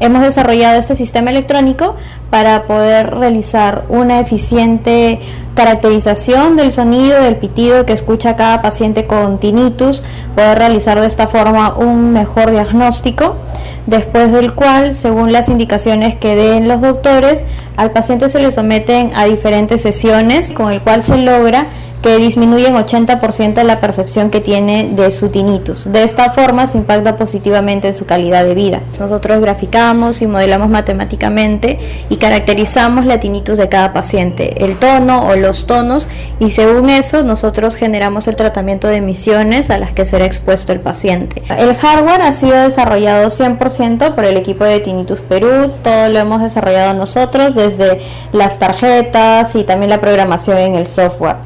[0.00, 1.94] Hemos desarrollado este sistema electrónico
[2.30, 5.20] para poder realizar una eficiente
[5.54, 10.02] caracterización del sonido, del pitido que escucha cada paciente con tinnitus,
[10.34, 13.36] poder realizar de esta forma un mejor diagnóstico,
[13.84, 17.44] después del cual, según las indicaciones que den los doctores,
[17.76, 21.66] al paciente se le someten a diferentes sesiones con el cual se logra
[22.02, 25.90] que disminuye en 80% la percepción que tiene de su tinnitus.
[25.90, 28.80] De esta forma se impacta positivamente en su calidad de vida.
[28.98, 31.78] Nosotros graficamos y modelamos matemáticamente
[32.08, 37.22] y caracterizamos la tinnitus de cada paciente, el tono o los tonos y según eso
[37.22, 41.42] nosotros generamos el tratamiento de emisiones a las que será expuesto el paciente.
[41.56, 46.42] El hardware ha sido desarrollado 100% por el equipo de Tinnitus Perú, todo lo hemos
[46.42, 48.00] desarrollado nosotros desde
[48.32, 51.36] las tarjetas y también la programación en el software.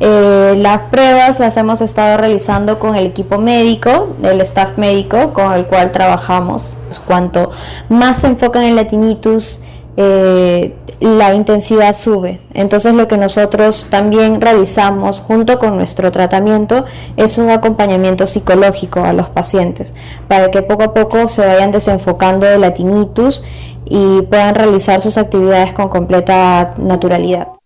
[0.00, 5.52] Eh, las pruebas las hemos estado realizando con el equipo médico, el staff médico con
[5.52, 6.76] el cual trabajamos.
[7.06, 7.50] Cuanto
[7.88, 9.62] más se enfocan en la tinnitus,
[9.96, 12.40] eh, la intensidad sube.
[12.54, 16.84] Entonces lo que nosotros también realizamos junto con nuestro tratamiento
[17.16, 19.94] es un acompañamiento psicológico a los pacientes
[20.28, 23.42] para que poco a poco se vayan desenfocando de la tinnitus
[23.84, 27.57] y puedan realizar sus actividades con completa naturalidad.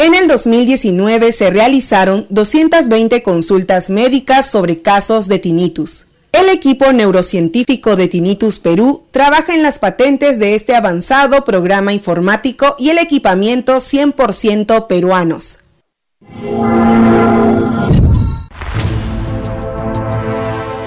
[0.00, 6.06] En el 2019 se realizaron 220 consultas médicas sobre casos de tinnitus.
[6.30, 12.76] El equipo neurocientífico de Tinnitus Perú trabaja en las patentes de este avanzado programa informático
[12.78, 15.58] y el equipamiento 100% peruanos.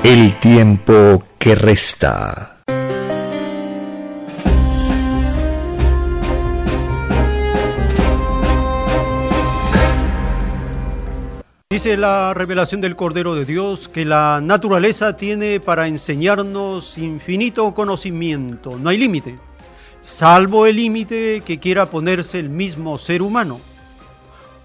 [0.05, 2.50] El tiempo que resta.
[11.71, 18.77] Dice la revelación del Cordero de Dios que la naturaleza tiene para enseñarnos infinito conocimiento,
[18.77, 19.39] no hay límite,
[20.01, 23.61] salvo el límite que quiera ponerse el mismo ser humano,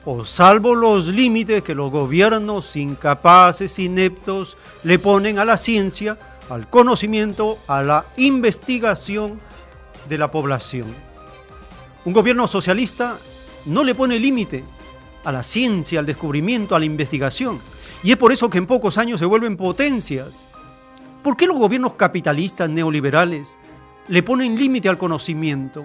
[0.04, 6.18] o salvo los límites que los gobiernos incapaces, ineptos, le ponen a la ciencia,
[6.50, 9.40] al conocimiento, a la investigación
[10.08, 10.92] de la población.
[12.04, 13.16] Un gobierno socialista
[13.64, 14.64] no le pone límite
[15.26, 17.60] a la ciencia, al descubrimiento, a la investigación.
[18.04, 20.46] Y es por eso que en pocos años se vuelven potencias.
[21.20, 23.58] ¿Por qué los gobiernos capitalistas neoliberales
[24.06, 25.82] le ponen límite al conocimiento?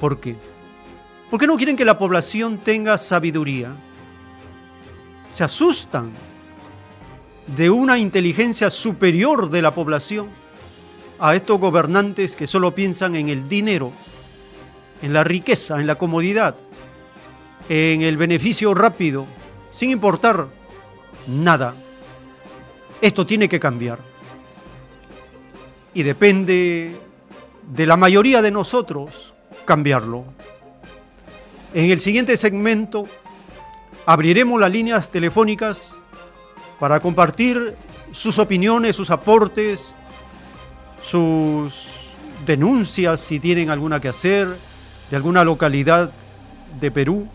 [0.00, 0.34] ¿Por qué?
[1.30, 3.76] ¿Por qué no quieren que la población tenga sabiduría?
[5.32, 6.10] Se asustan
[7.54, 10.28] de una inteligencia superior de la población
[11.20, 13.92] a estos gobernantes que solo piensan en el dinero,
[15.02, 16.56] en la riqueza, en la comodidad,
[17.70, 19.26] en el beneficio rápido,
[19.70, 20.48] sin importar
[21.28, 21.72] nada.
[23.00, 24.00] Esto tiene que cambiar.
[25.94, 27.00] Y depende
[27.72, 30.24] de la mayoría de nosotros cambiarlo.
[31.72, 33.06] En el siguiente segmento
[34.04, 36.02] abriremos las líneas telefónicas
[36.80, 37.76] para compartir
[38.10, 39.94] sus opiniones, sus aportes,
[41.04, 42.08] sus
[42.44, 44.48] denuncias si tienen alguna que hacer
[45.08, 46.10] de alguna localidad
[46.80, 47.28] de Perú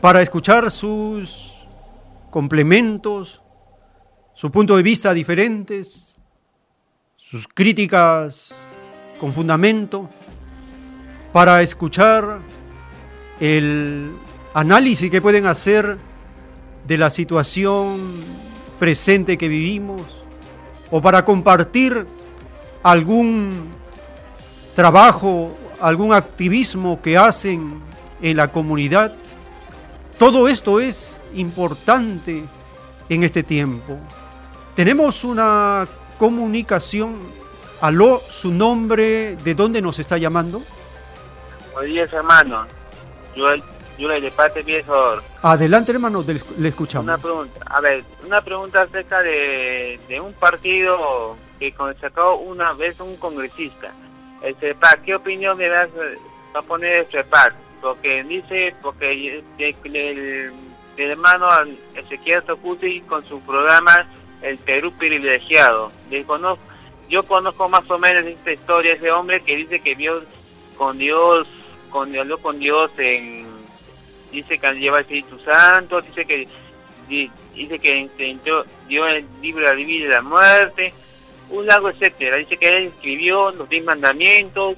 [0.00, 1.66] para escuchar sus
[2.30, 3.42] complementos,
[4.34, 6.16] su punto de vista diferentes,
[7.16, 8.72] sus críticas
[9.18, 10.08] con fundamento,
[11.32, 12.40] para escuchar
[13.40, 14.16] el
[14.54, 15.98] análisis que pueden hacer
[16.86, 18.10] de la situación
[18.78, 20.02] presente que vivimos,
[20.90, 22.06] o para compartir
[22.82, 23.68] algún
[24.74, 27.80] trabajo, algún activismo que hacen
[28.22, 29.14] en la comunidad
[30.20, 32.44] todo esto es importante
[33.08, 33.98] en este tiempo.
[34.76, 37.40] Tenemos una comunicación.
[37.80, 40.60] Aló, su nombre, ¿de dónde nos está llamando?
[41.72, 42.66] Buenos días, hermano.
[43.34, 43.46] Yo,
[43.96, 44.94] yo de parte viejo.
[45.40, 46.22] Adelante, hermano,
[46.58, 47.04] le escuchamos.
[47.06, 53.00] Una pregunta, a ver, una pregunta acerca de, de un partido que sacó una vez
[53.00, 53.90] un congresista.
[54.42, 56.18] El CEPAC, ¿qué opinión me das eh,
[56.54, 57.69] va a poner el CEPAC?
[57.80, 60.52] Porque dice, porque el,
[60.96, 61.48] hermano
[61.94, 64.06] Ezequiel Tocuti con su programa
[64.42, 65.90] El Perú Privilegiado.
[67.08, 70.22] Yo conozco más o menos esta historia, ese hombre que dice que vio
[70.76, 71.48] con Dios,
[71.90, 73.46] con, habló con Dios en,
[74.30, 76.46] dice que lleva el Espíritu Santo, dice que
[77.08, 80.92] di- dice que intentó- dio el libro de la vida y la muerte,
[81.50, 82.36] un largo etcétera.
[82.36, 84.76] Dice que él escribió los diez mandamientos,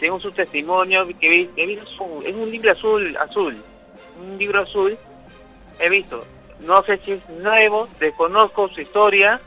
[0.00, 3.56] según su testimonio, que, que vi su- es un libro azul, azul,
[4.20, 4.96] un libro azul,
[5.78, 6.26] he visto.
[6.60, 9.40] No sé si es nuevo, desconozco su historia,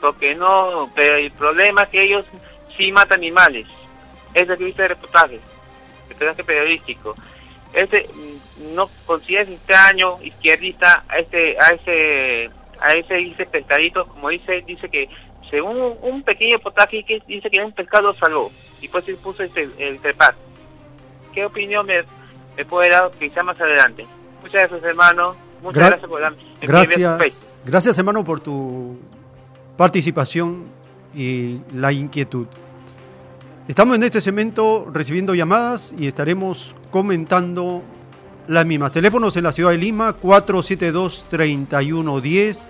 [0.00, 2.24] porque no, pero el problema es que ellos
[2.76, 3.66] sí matan animales.
[4.34, 7.14] Es lo que viste el reportaje, el reportaje periodístico.
[7.72, 12.50] Este mm, no consideras extraño izquierdista a este a ese
[12.80, 15.08] a ese dice pescadito como dice dice que
[15.50, 19.68] según un, pequeño reportaje que dice que un pescado salvó y pues él puso este
[19.78, 20.34] el trepar
[21.32, 22.02] qué opinión me,
[22.56, 24.06] me puede dar quizá más adelante
[24.42, 26.46] muchas gracias hermano muchas Gra- gracias por Facebook.
[26.62, 28.98] Gracias, gracias hermano por tu
[29.76, 30.66] participación
[31.14, 32.46] y la inquietud.
[33.66, 37.82] Estamos en este segmento recibiendo llamadas y estaremos comentando
[38.48, 38.92] las mismas.
[38.92, 42.66] Teléfonos en la ciudad de Lima 472-3110,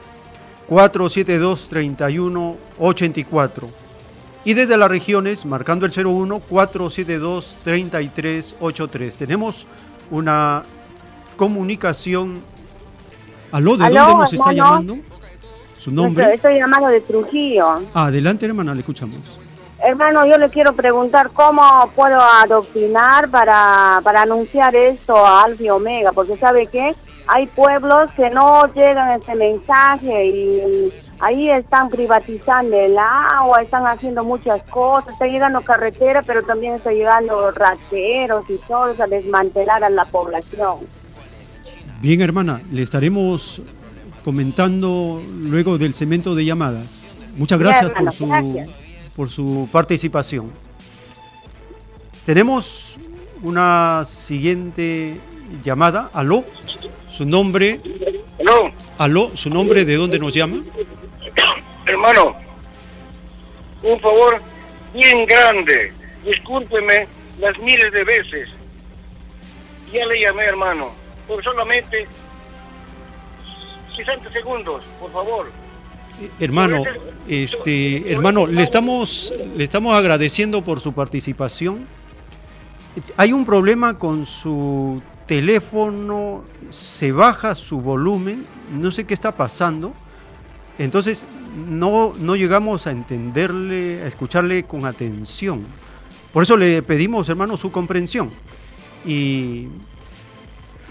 [0.71, 3.69] 472-3184.
[4.45, 9.15] Y desde las regiones, marcando el 01 472-3383.
[9.15, 9.67] Tenemos
[10.11, 10.63] una
[11.37, 12.41] comunicación.
[13.53, 13.77] ¿Aló?
[13.77, 14.97] ¿De Aló, dónde nos está llamando?
[15.77, 16.33] ¿Su nombre?
[16.35, 17.83] Estoy llamando de Trujillo.
[17.93, 19.21] Adelante, hermana, le escuchamos.
[19.83, 26.13] Hermano, yo le quiero preguntar cómo puedo adoctrinar para, para anunciar esto a Alfa Omega,
[26.13, 26.95] porque ¿sabe qué?
[27.33, 33.87] Hay pueblos que no llegan a este mensaje y ahí están privatizando el agua, están
[33.87, 39.07] haciendo muchas cosas, está llegando carretera, pero también está llegando rateros y todo eso a
[39.07, 40.79] desmantelar a la población.
[42.01, 43.63] Bien, hermana, le estaremos
[44.25, 47.09] comentando luego del segmento de llamadas.
[47.37, 48.69] Muchas gracias hermano, por su gracias.
[49.15, 50.51] por su participación.
[52.27, 52.99] Tenemos
[53.43, 55.21] una siguiente
[55.63, 56.11] llamada.
[56.13, 56.45] Aló,
[57.11, 57.81] su nombre.
[58.39, 60.63] Aló, Aló, su nombre, ¿de dónde nos llama?
[61.87, 62.37] hermano,
[63.83, 64.41] un favor
[64.95, 65.93] bien grande.
[66.25, 67.07] Discúlpeme
[67.39, 68.49] las miles de veces.
[69.93, 70.93] Ya le llamé, hermano,
[71.27, 72.07] por solamente
[73.97, 75.51] 60 segundos, por favor.
[76.39, 76.85] Hermano,
[77.29, 81.87] este, hermano, le estamos, le estamos agradeciendo por su participación.
[83.17, 89.93] Hay un problema con su teléfono, se baja su volumen, no sé qué está pasando.
[90.79, 91.27] Entonces
[91.69, 95.65] no, no llegamos a entenderle, a escucharle con atención.
[96.33, 98.31] Por eso le pedimos, hermano, su comprensión.
[99.05, 99.69] Y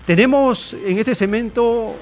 [0.06, 1.96] tenemos en este segmento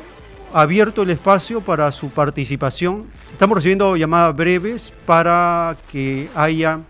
[0.54, 3.06] abierto el espacio para su participación.
[3.32, 6.82] Estamos recibiendo llamadas breves para que haya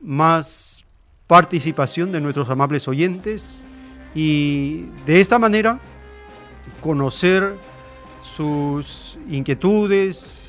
[0.00, 0.84] más
[1.26, 3.62] participación de nuestros amables oyentes
[4.14, 5.78] y de esta manera
[6.80, 7.56] conocer
[8.22, 10.48] sus inquietudes,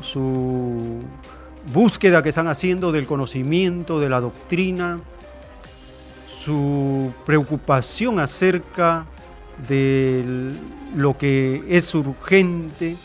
[0.00, 1.00] su
[1.72, 5.00] búsqueda que están haciendo del conocimiento, de la doctrina,
[6.44, 9.06] su preocupación acerca
[9.68, 10.52] de
[10.96, 12.96] lo que es urgente.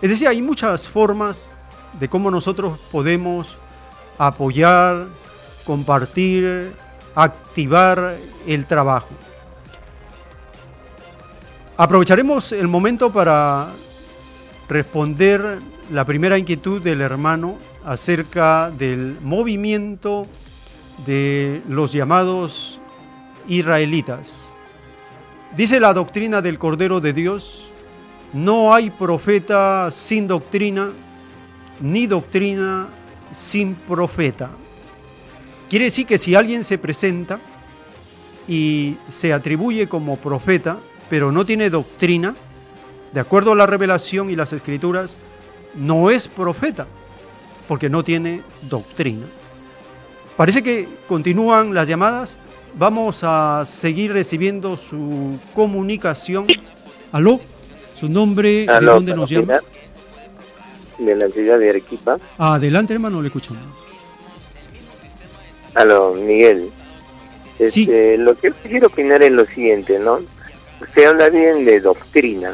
[0.00, 1.50] Es decir, hay muchas formas
[1.98, 3.58] de cómo nosotros podemos
[4.16, 5.06] apoyar,
[5.64, 6.72] compartir,
[7.14, 8.16] activar
[8.46, 9.08] el trabajo.
[11.80, 13.68] Aprovecharemos el momento para
[14.68, 15.60] responder
[15.92, 20.26] la primera inquietud del hermano acerca del movimiento
[21.06, 22.80] de los llamados
[23.46, 24.58] israelitas.
[25.56, 27.68] Dice la doctrina del Cordero de Dios,
[28.32, 30.90] no hay profeta sin doctrina,
[31.80, 32.88] ni doctrina
[33.30, 34.50] sin profeta.
[35.70, 37.38] Quiere decir que si alguien se presenta
[38.48, 40.78] y se atribuye como profeta,
[41.08, 42.34] pero no tiene doctrina,
[43.12, 45.16] de acuerdo a la revelación y las escrituras,
[45.74, 46.86] no es profeta,
[47.66, 49.26] porque no tiene doctrina.
[50.36, 52.38] Parece que continúan las llamadas.
[52.74, 56.46] Vamos a seguir recibiendo su comunicación.
[57.10, 57.40] ¿Aló?
[57.92, 58.66] ¿Su nombre?
[58.66, 59.58] ¿De Aló, dónde nos llama?
[60.98, 62.18] De la ciudad de Arequipa.
[62.36, 63.62] Adelante, hermano, le escuchamos.
[65.74, 66.70] Aló, Miguel.
[67.58, 70.20] Este, Lo que quiero opinar es lo siguiente, ¿no?
[70.80, 72.52] Usted habla bien de doctrina.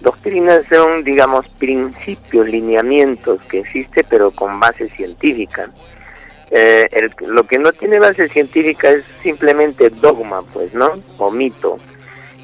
[0.00, 5.70] Doctrinas son, digamos, principios, lineamientos que existen, pero con base científica.
[6.50, 10.92] Eh, el- lo que no tiene base científica es simplemente dogma, pues, ¿no?
[11.18, 11.78] O mito.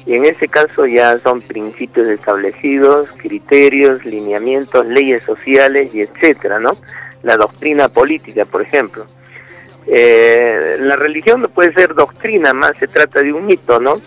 [0.05, 6.75] Y en ese caso ya son principios establecidos, criterios, lineamientos, leyes sociales y etcétera, ¿no?
[7.21, 9.05] La doctrina política, por ejemplo.
[9.87, 14.01] Eh, la religión no puede ser doctrina, más se trata de un mito, ¿no?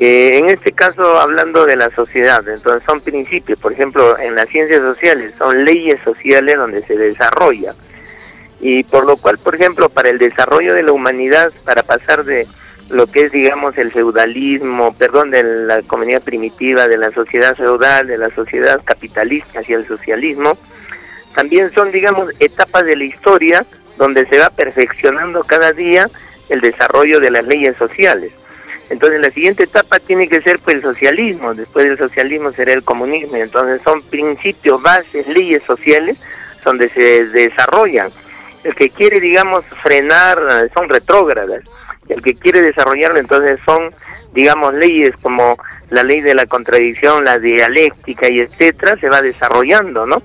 [0.00, 4.48] Eh, en este caso, hablando de la sociedad, entonces son principios, por ejemplo, en las
[4.48, 7.74] ciencias sociales, son leyes sociales donde se desarrolla.
[8.60, 12.48] Y por lo cual, por ejemplo, para el desarrollo de la humanidad, para pasar de
[12.90, 18.06] lo que es, digamos, el feudalismo, perdón, de la comunidad primitiva, de la sociedad feudal,
[18.08, 20.58] de la sociedad capitalista hacia el socialismo,
[21.34, 23.64] también son, digamos, etapas de la historia
[23.96, 26.08] donde se va perfeccionando cada día
[26.48, 28.32] el desarrollo de las leyes sociales.
[28.94, 32.84] Entonces la siguiente etapa tiene que ser pues el socialismo, después del socialismo será el
[32.84, 36.16] comunismo, entonces son principios, bases, leyes sociales
[36.64, 38.12] donde se desarrollan.
[38.62, 40.38] El que quiere, digamos, frenar
[40.72, 41.64] son retrógradas,
[42.08, 43.92] el que quiere desarrollarlo entonces son,
[44.32, 45.58] digamos, leyes como
[45.90, 50.22] la ley de la contradicción, la dialéctica y etcétera, se va desarrollando, ¿no?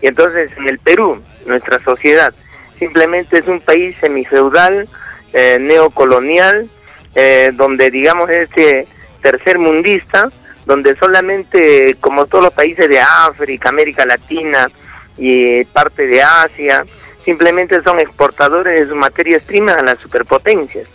[0.00, 2.32] Y entonces en el Perú, nuestra sociedad,
[2.78, 4.88] simplemente es un país semifeudal,
[5.34, 6.70] eh, neocolonial,
[7.16, 8.86] eh, donde digamos este
[9.22, 10.30] tercer mundista,
[10.66, 14.68] donde solamente como todos los países de África, América Latina
[15.16, 16.84] y parte de Asia,
[17.24, 20.86] simplemente son exportadores de sus materias primas a las superpotencias,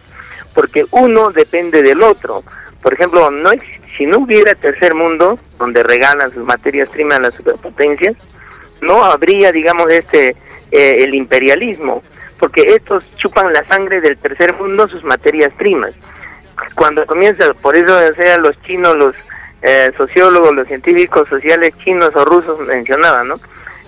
[0.53, 2.43] porque uno depende del otro.
[2.83, 3.49] Por ejemplo, no
[3.97, 8.15] si no hubiera tercer mundo donde regalan sus materias primas a las superpotencias,
[8.79, 10.35] no habría, digamos, este
[10.71, 12.03] eh, el imperialismo,
[12.41, 15.93] porque estos chupan la sangre del tercer mundo sus materias primas.
[16.75, 19.15] Cuando comienza, por eso sean los chinos, los
[19.61, 23.39] eh, sociólogos, los científicos sociales chinos o rusos mencionaban, ¿no?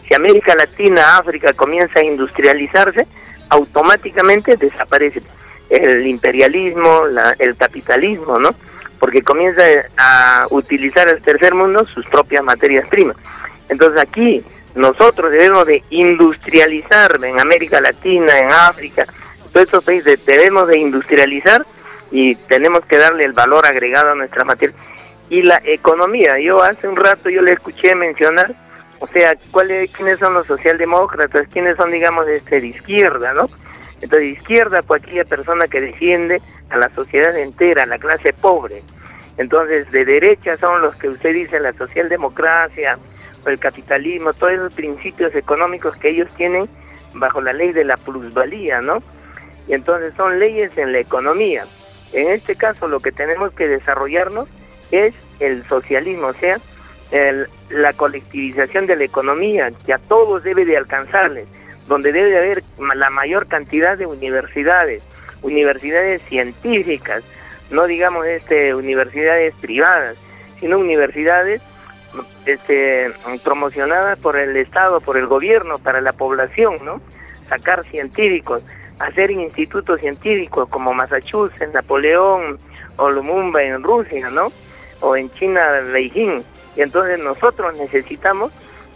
[0.07, 3.07] Si América Latina, África comienza a industrializarse,
[3.49, 5.21] automáticamente desaparece
[5.69, 8.53] el imperialismo, la- el capitalismo, ¿no?
[8.99, 9.63] Porque comienza
[9.97, 13.17] a utilizar el tercer mundo sus propias materias primas.
[13.69, 14.43] Entonces aquí
[14.75, 19.05] nosotros debemos de industrializar en América Latina, en África,
[19.53, 21.63] todos estos países debemos de industrializar
[22.09, 24.75] y tenemos que darle el valor agregado a nuestra materia.
[25.29, 28.55] Y la economía, yo hace un rato yo le escuché mencionar,
[28.99, 33.49] o sea, ¿cuáles, quiénes son los socialdemócratas, quiénes son, digamos, este, de izquierda, ¿no?
[34.01, 38.81] Entonces, izquierda, pues aquella persona que defiende a la sociedad entera, a la clase pobre.
[39.37, 42.97] Entonces, de derecha son los que usted dice, la socialdemocracia,
[43.45, 46.67] el capitalismo, todos esos principios económicos que ellos tienen
[47.13, 49.03] bajo la ley de la plusvalía, ¿no?
[49.67, 51.65] Y entonces son leyes en la economía.
[52.13, 54.47] En este caso lo que tenemos que desarrollarnos
[54.91, 56.57] es el socialismo, o sea,
[57.11, 61.47] el- la colectivización de la economía, que a todos debe de alcanzarles,
[61.87, 62.63] donde debe de haber
[62.95, 65.03] la mayor cantidad de universidades,
[65.41, 67.23] universidades científicas,
[67.71, 70.15] no digamos este universidades privadas,
[70.59, 71.61] sino universidades
[72.45, 73.11] este,
[73.43, 77.01] promocionadas por el Estado, por el gobierno, para la población, ¿no?
[77.49, 78.63] Sacar científicos,
[78.99, 82.59] hacer institutos científicos como Massachusetts, Napoleón
[82.97, 84.51] o Lumumba en Rusia, ¿no?
[85.01, 86.43] O en China, Beijing.
[86.75, 88.51] Y entonces nosotros necesitamos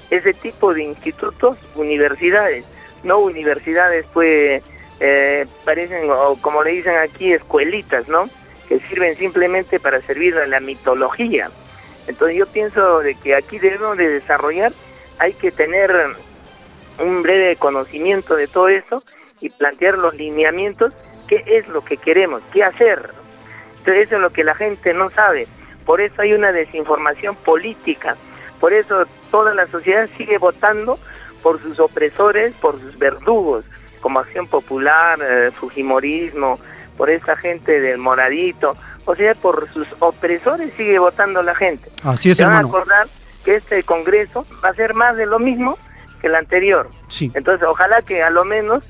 [0.10, 2.66] ese tipo de institutos, universidades,
[3.04, 4.64] no universidades pues
[5.00, 8.30] eh, parecen, o como le dicen aquí, escuelitas, ¿no?
[8.68, 11.50] Que sirven simplemente para servir a la mitología.
[12.08, 14.72] Entonces yo pienso de que aquí debemos de desarrollar,
[15.20, 15.92] hay que tener
[17.00, 19.04] un breve conocimiento de todo eso
[19.42, 20.94] y plantear los lineamientos,
[21.28, 23.12] qué es lo que queremos, qué hacer.
[23.80, 25.48] Entonces eso es lo que la gente no sabe.
[25.86, 28.16] Por eso hay una desinformación política.
[28.60, 31.00] Por eso toda la sociedad sigue votando
[31.42, 33.66] por sus opresores, por sus verdugos,
[34.02, 36.60] como Acción Popular, eh, Fujimorismo,
[36.98, 38.76] por esa gente del moradito,
[39.08, 41.90] o sea, por sus opresores sigue votando la gente.
[42.04, 42.78] Así es, Se van a hermano.
[42.78, 43.08] acordar
[43.46, 45.78] que este Congreso va a ser más de lo mismo
[46.20, 46.90] que el anterior.
[47.08, 47.32] Sí.
[47.34, 48.84] Entonces, ojalá que a lo menos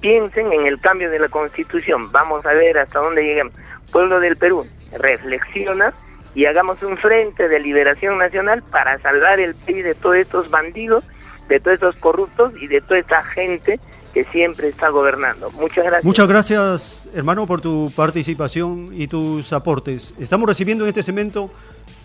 [0.00, 2.10] piensen en el cambio de la Constitución.
[2.10, 3.54] Vamos a ver hasta dónde llegamos.
[3.92, 4.66] Pueblo del Perú,
[4.98, 5.94] reflexiona
[6.34, 11.04] y hagamos un frente de liberación nacional para salvar el país de todos estos bandidos,
[11.48, 13.78] de todos estos corruptos y de toda esta gente
[14.14, 15.50] que siempre está gobernando.
[15.50, 16.04] Muchas gracias.
[16.04, 20.14] Muchas gracias, hermano, por tu participación y tus aportes.
[20.20, 21.50] Estamos recibiendo en este segmento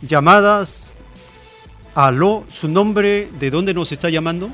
[0.01, 0.93] llamadas.
[1.93, 4.49] Aló, su nombre, ¿de dónde nos está llamando?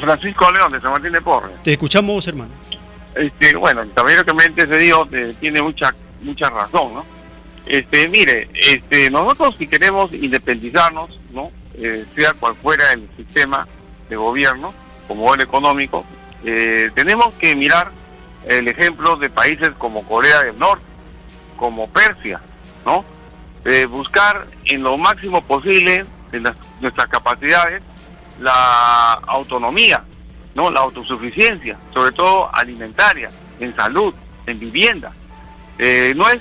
[0.00, 1.62] Francisco León, de San Martín de Porres.
[1.62, 2.52] Te escuchamos, hermano.
[3.14, 5.92] Este, bueno, el caballero que me antecedió eh, tiene mucha
[6.22, 7.04] mucha razón, ¿no?
[7.66, 11.50] Este, mire, este, nosotros si queremos independizarnos, ¿no?
[11.74, 13.66] Eh, sea cual fuera el sistema
[14.08, 14.72] de gobierno,
[15.06, 16.04] como el económico,
[16.44, 17.90] eh, tenemos que mirar
[18.46, 20.84] el ejemplo de países como Corea del Norte,
[21.56, 22.40] como Persia,
[22.84, 23.04] ¿no?
[23.64, 27.82] Eh, buscar en lo máximo posible las, nuestras capacidades
[28.40, 30.02] la autonomía,
[30.54, 30.70] ¿no?
[30.70, 34.14] La autosuficiencia, sobre todo alimentaria, en salud,
[34.46, 35.12] en vivienda.
[35.78, 36.40] Eh, no es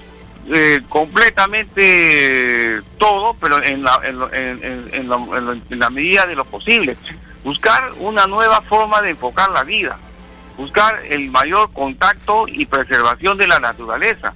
[0.54, 6.46] eh, completamente todo, pero en la, en, en, en, la, en la medida de lo
[6.46, 6.96] posible.
[7.44, 9.98] Buscar una nueva forma de enfocar la vida,
[10.58, 14.34] buscar el mayor contacto y preservación de la naturaleza.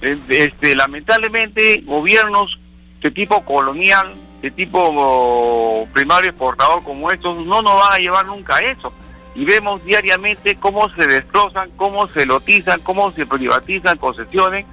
[0.00, 2.58] Este, lamentablemente, gobiernos
[3.02, 8.56] de tipo colonial, de tipo primario exportador como estos, no nos van a llevar nunca
[8.56, 8.92] a eso.
[9.34, 14.66] Y vemos diariamente cómo se destrozan, cómo se lotizan, cómo se privatizan concesiones,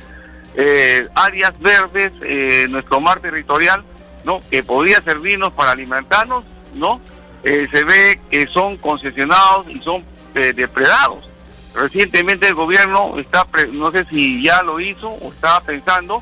[0.56, 3.84] eh, áreas verdes, eh, nuestro mar territorial,
[4.24, 4.40] ¿no?
[4.50, 7.00] Que podría servirnos para alimentarnos, ¿no?
[7.44, 10.04] Eh, se ve que son concesionados y son
[10.34, 11.28] depredados.
[11.74, 16.22] Recientemente el gobierno está, no sé si ya lo hizo o estaba pensando,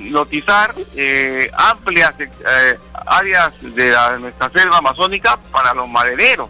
[0.00, 0.74] lotizar
[1.52, 2.14] amplias
[3.06, 6.48] áreas de nuestra selva amazónica para los madereros.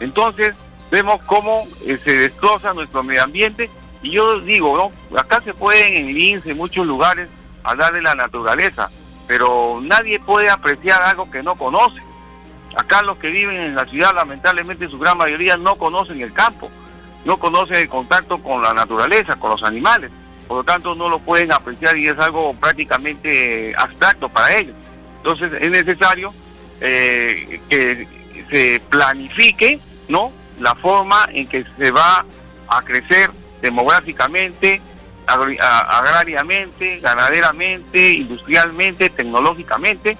[0.00, 0.56] Entonces
[0.90, 3.70] vemos cómo se destroza nuestro medio ambiente
[4.02, 7.28] y yo digo, acá se pueden en Lince, en muchos lugares,
[7.64, 8.90] hablar de la naturaleza,
[9.26, 12.00] pero nadie puede apreciar algo que no conoce.
[12.76, 16.70] Acá los que viven en la ciudad, lamentablemente, su gran mayoría no conocen el campo,
[17.24, 20.10] no conocen el contacto con la naturaleza, con los animales.
[20.46, 24.74] Por lo tanto, no lo pueden apreciar y es algo prácticamente abstracto para ellos.
[25.18, 26.32] Entonces, es necesario
[26.80, 28.06] eh, que
[28.50, 29.78] se planifique,
[30.08, 30.32] ¿no?
[30.60, 32.24] La forma en que se va
[32.68, 33.30] a crecer
[33.60, 34.80] demográficamente,
[35.26, 40.16] agrariamente, ganaderamente, industrialmente, tecnológicamente,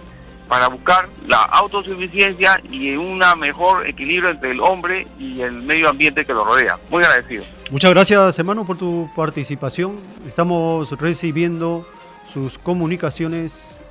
[0.48, 6.24] para buscar la autosuficiencia y un mejor equilibrio entre el hombre y el medio ambiente
[6.24, 6.78] que lo rodea.
[6.90, 7.44] Muy agradecido.
[7.70, 9.96] Muchas gracias, hermano, por tu participación.
[10.26, 11.86] Estamos recibiendo
[12.32, 13.82] sus comunicaciones.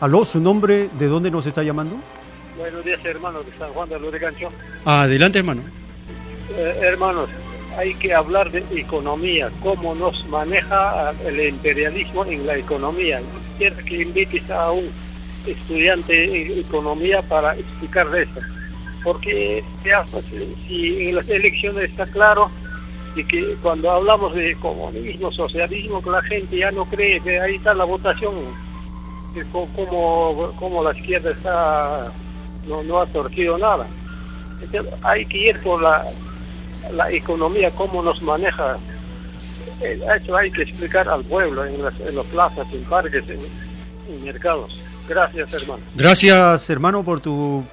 [0.00, 1.96] Aló, su nombre, ¿de dónde nos está llamando?
[2.58, 4.48] Buenos días, hermano, de San Juan de Lurigancho.
[4.84, 5.62] Adelante, hermano.
[6.56, 7.30] Eh, hermanos,
[7.78, 13.22] hay que hablar de economía, cómo nos maneja el imperialismo en la economía.
[13.56, 14.90] Quiero que invites a un
[15.46, 18.40] estudiante de economía para explicar de eso.
[19.04, 19.64] Porque
[20.66, 22.50] si en las elecciones está claro
[23.16, 27.56] y que cuando hablamos de comunismo, socialismo, que la gente ya no cree que ahí
[27.56, 28.34] está la votación,
[29.50, 32.12] como, como la izquierda está
[32.68, 33.86] no, no ha torcido nada.
[35.02, 36.04] hay que ir por la
[36.90, 38.76] la economía, cómo nos maneja.
[39.80, 44.24] Eh, eso hay que explicar al pueblo en las, en las plazas, en parques, en,
[44.24, 44.80] mercados.
[45.08, 45.82] Gracias, hermano.
[45.94, 47.64] Gracias, hermano, por tu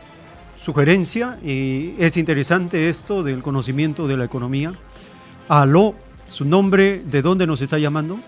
[0.62, 1.38] sugerencia.
[1.44, 4.74] Y es interesante esto del conocimiento de la economía.
[5.48, 5.96] Aló,
[6.26, 8.20] su nombre, ¿de dónde nos está llamando?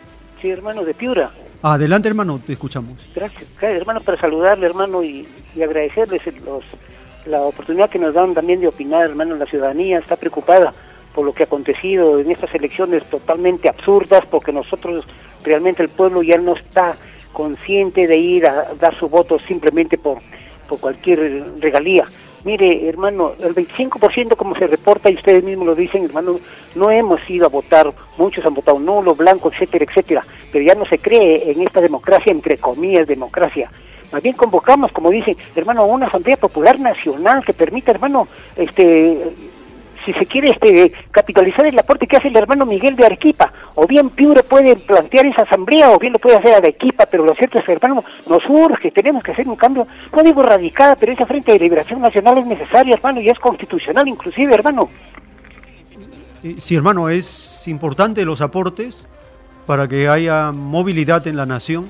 [0.41, 1.29] Sí, hermano, de Piura.
[1.61, 2.99] Adelante, hermano, te escuchamos.
[3.13, 6.63] Gracias, hermano, para saludarle, hermano, y, y agradecerles los
[7.25, 10.73] la oportunidad que nos dan también de opinar, hermano, la ciudadanía está preocupada
[11.13, 15.05] por lo que ha acontecido en estas elecciones totalmente absurdas, porque nosotros,
[15.43, 16.95] realmente el pueblo ya no está
[17.31, 20.19] consciente de ir a dar su voto simplemente por,
[20.67, 22.05] por cualquier regalía.
[22.43, 26.39] Mire, hermano, el 25% como se reporta y ustedes mismos lo dicen, hermano,
[26.73, 27.87] no hemos ido a votar,
[28.17, 32.31] muchos han votado nulo, blanco, etcétera, etcétera, pero ya no se cree en esta democracia,
[32.31, 33.69] entre comillas, democracia.
[34.11, 39.33] Más bien convocamos, como dicen, hermano, a una asamblea popular nacional que permita, hermano, este
[40.05, 43.87] si se quiere este capitalizar el aporte que hace el hermano Miguel de Arequipa, o
[43.87, 47.59] bien Piure puede plantear esa asamblea, o bien lo puede hacer Arequipa, pero lo cierto
[47.59, 51.25] es que, hermano, nos urge, tenemos que hacer un cambio, no digo radical, pero esa
[51.25, 54.89] Frente de Liberación Nacional es necesaria, hermano, y es constitucional inclusive, hermano.
[56.57, 59.07] Sí, hermano, es importante los aportes
[59.67, 61.87] para que haya movilidad en la nación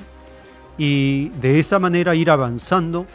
[0.76, 3.06] y de esta manera ir avanzando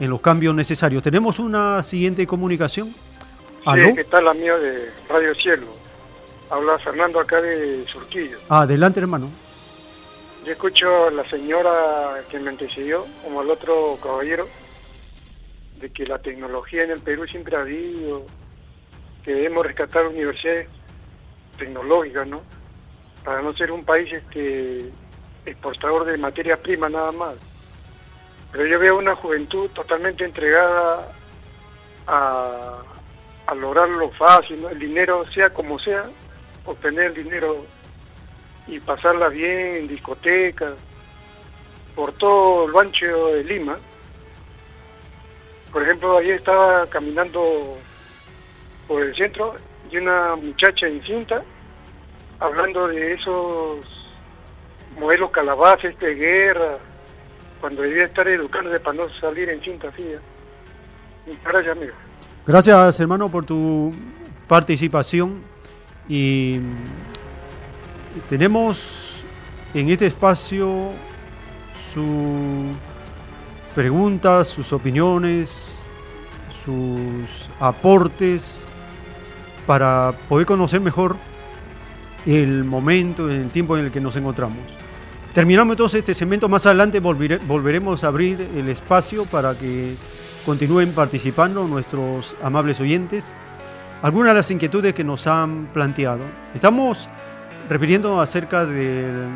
[0.00, 1.02] en los cambios necesarios.
[1.02, 2.88] Tenemos una siguiente comunicación.
[3.64, 3.86] ¿Aló?
[3.86, 5.66] Sí, ¿qué tal amigo de Radio Cielo?
[6.50, 8.38] Habla Fernando acá de Surquillo.
[8.48, 9.28] Adelante, hermano.
[10.44, 14.48] Yo escucho a la señora que me antecedió, como al otro caballero,
[15.80, 18.24] de que la tecnología en el Perú siempre ha habido,
[19.24, 20.68] que debemos rescatar universidades
[21.58, 22.42] tecnológicas, ¿no?
[23.24, 24.90] Para no ser un país este
[25.44, 27.34] exportador de materia prima nada más.
[28.52, 31.12] Pero yo veo una juventud totalmente entregada
[32.06, 32.78] a,
[33.48, 36.04] a lograrlo fácil, el dinero sea como sea,
[36.66, 37.64] obtener el dinero
[38.66, 40.74] y pasarla bien en discotecas,
[41.94, 43.78] por todo el ancho de Lima.
[45.72, 47.78] Por ejemplo, ayer estaba caminando
[48.86, 49.56] por el centro
[49.90, 51.42] y una muchacha encinta
[52.40, 53.78] hablando de esos
[54.98, 56.76] modelos calabaces de guerra,
[57.60, 60.02] cuando debía estar educándose para no salir en cinta así.
[60.02, 60.18] ¿eh?
[61.42, 61.94] Gracias, amigo.
[62.48, 63.92] Gracias, hermano, por tu
[64.46, 65.42] participación.
[66.08, 66.60] Y
[68.26, 69.20] tenemos
[69.74, 70.92] en este espacio
[71.92, 72.74] sus
[73.74, 75.76] preguntas, sus opiniones,
[76.64, 78.70] sus aportes
[79.66, 81.18] para poder conocer mejor
[82.24, 84.62] el momento, el tiempo en el que nos encontramos.
[85.34, 89.94] Terminamos entonces este segmento, más adelante volveremos a abrir el espacio para que
[90.48, 93.36] continúen participando nuestros amables oyentes.
[94.00, 96.24] Algunas de las inquietudes que nos han planteado.
[96.54, 97.06] Estamos
[97.68, 99.26] refiriendo acerca de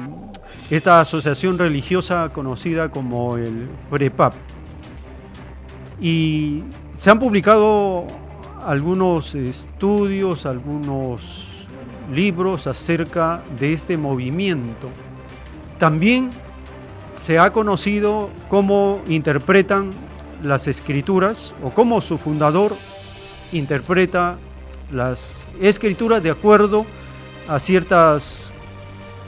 [0.70, 4.32] esta asociación religiosa conocida como el FREPAP.
[6.00, 6.64] Y
[6.94, 8.06] se han publicado
[8.64, 11.66] algunos estudios, algunos
[12.10, 14.88] libros acerca de este movimiento.
[15.76, 16.30] También
[17.12, 19.90] se ha conocido cómo interpretan
[20.42, 22.76] las escrituras o cómo su fundador
[23.52, 24.38] interpreta
[24.90, 26.86] las escrituras de acuerdo
[27.48, 28.52] a ciertas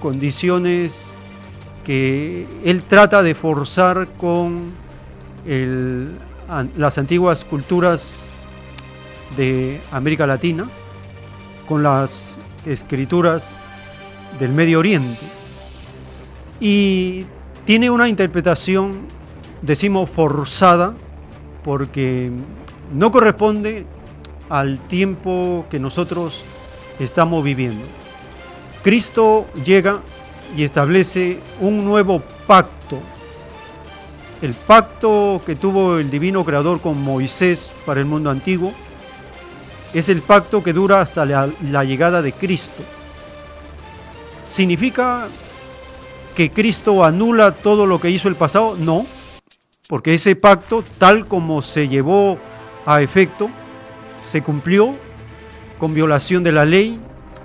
[0.00, 1.16] condiciones
[1.84, 4.72] que él trata de forzar con
[6.76, 8.34] las antiguas culturas
[9.36, 10.70] de América Latina,
[11.66, 13.58] con las escrituras
[14.38, 15.24] del Medio Oriente.
[16.60, 17.26] Y
[17.64, 19.06] tiene una interpretación,
[19.62, 20.94] decimos, forzada,
[21.64, 22.30] porque
[22.92, 23.86] no corresponde
[24.48, 26.44] al tiempo que nosotros
[27.00, 27.84] estamos viviendo.
[28.82, 30.00] Cristo llega
[30.56, 33.00] y establece un nuevo pacto.
[34.42, 38.72] El pacto que tuvo el divino creador con Moisés para el mundo antiguo
[39.94, 42.82] es el pacto que dura hasta la, llegada de Cristo.
[44.44, 45.28] ¿Significa
[46.34, 48.76] que Cristo anula todo lo que hizo el pasado?
[48.76, 49.06] No,
[49.94, 52.36] porque ese pacto, tal como se llevó
[52.84, 53.48] a efecto,
[54.20, 54.96] se cumplió
[55.78, 56.98] con violación de la ley,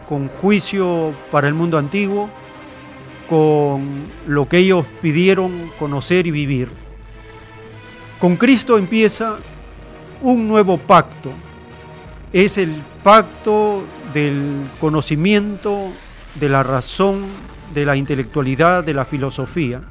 [0.07, 2.27] con juicio para el mundo antiguo,
[3.29, 3.85] con
[4.25, 6.71] lo que ellos pidieron conocer y vivir.
[8.17, 9.37] Con Cristo empieza
[10.23, 11.31] un nuevo pacto.
[12.33, 15.91] Es el pacto del conocimiento,
[16.33, 17.27] de la razón,
[17.75, 19.83] de la intelectualidad, de la filosofía.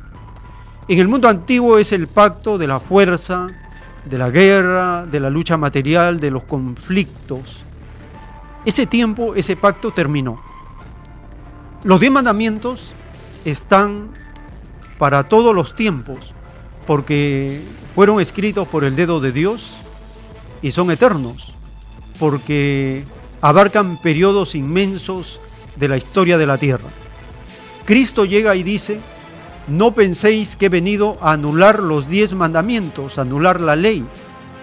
[0.89, 3.47] En el mundo antiguo es el pacto de la fuerza,
[4.07, 7.61] de la guerra, de la lucha material, de los conflictos.
[8.65, 10.41] Ese tiempo, ese pacto terminó.
[11.85, 12.95] Los diez mandamientos
[13.45, 14.13] están
[14.97, 16.33] para todos los tiempos,
[16.87, 17.61] porque
[17.95, 19.77] fueron escritos por el dedo de Dios
[20.63, 21.53] y son eternos,
[22.19, 23.05] porque
[23.43, 25.39] abarcan periodos inmensos
[25.77, 26.89] de la historia de la tierra.
[27.85, 29.01] Cristo llega y dice,
[29.69, 34.05] no penséis que he venido a anular los diez mandamientos, anular la ley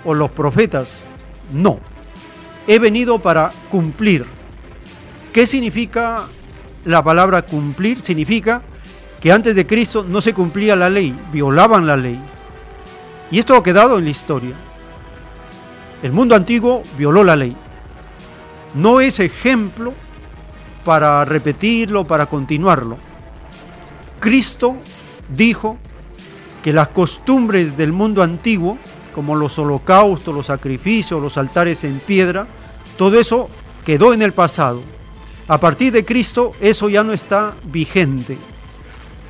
[0.04, 1.10] o los profetas.
[1.54, 1.80] No,
[2.68, 4.26] he venido para cumplir.
[5.32, 6.26] ¿Qué significa
[6.86, 8.02] la palabra cumplir?
[8.02, 8.62] Significa
[9.22, 12.20] que antes de Cristo no se cumplía la ley, violaban la ley.
[13.32, 14.56] Y esto ha quedado en la historia.
[16.02, 17.56] El mundo antiguo violó la ley.
[18.76, 19.94] No es ejemplo
[20.84, 22.98] para repetirlo, para continuarlo.
[24.20, 24.78] Cristo
[25.30, 25.78] dijo
[26.64, 28.78] que las costumbres del mundo antiguo
[29.16, 32.48] como los holocaustos, los sacrificios, los altares en piedra,
[32.98, 33.50] todo eso
[33.86, 34.84] quedó en el pasado.
[35.48, 38.38] A partir de Cristo eso ya no está vigente,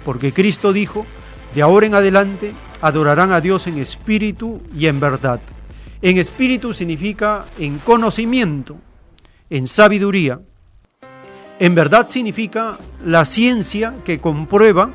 [0.04, 1.06] porque Cristo dijo,
[1.54, 5.40] de ahora en adelante adorarán a Dios en espíritu y en verdad.
[6.02, 8.76] En espíritu significa en conocimiento,
[9.52, 10.40] en sabiduría.
[11.60, 14.90] En verdad significa la ciencia que comprueba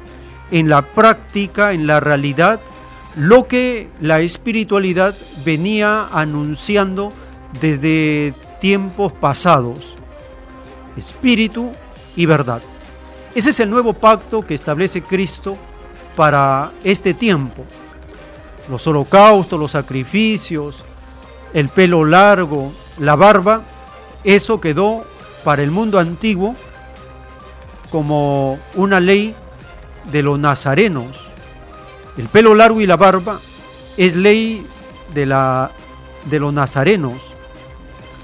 [0.50, 2.60] en la práctica, en la realidad,
[3.16, 5.14] lo que la espiritualidad
[5.44, 7.12] venía anunciando
[7.60, 9.96] desde tiempos pasados,
[10.96, 11.72] espíritu
[12.16, 12.62] y verdad.
[13.34, 15.56] Ese es el nuevo pacto que establece Cristo
[16.16, 17.64] para este tiempo.
[18.68, 20.84] Los holocaustos, los sacrificios,
[21.54, 23.62] el pelo largo, la barba,
[24.22, 25.04] eso quedó
[25.44, 26.54] para el mundo antiguo
[27.90, 29.34] como una ley
[30.10, 31.26] de los nazarenos,
[32.16, 33.40] el pelo largo y la barba
[33.96, 34.66] es ley
[35.14, 35.70] de, la,
[36.28, 37.14] de los nazarenos.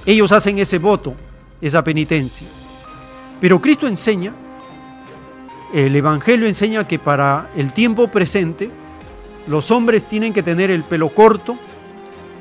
[0.05, 1.15] Ellos hacen ese voto,
[1.61, 2.47] esa penitencia.
[3.41, 4.33] Pero Cristo enseña
[5.73, 8.71] el Evangelio enseña que para el tiempo presente
[9.49, 11.59] los hombres tienen que tener el pelo corto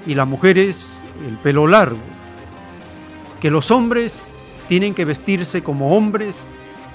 [0.05, 1.97] y las mujeres el pelo largo.
[3.41, 6.47] Que los hombres tienen que vestirse como hombres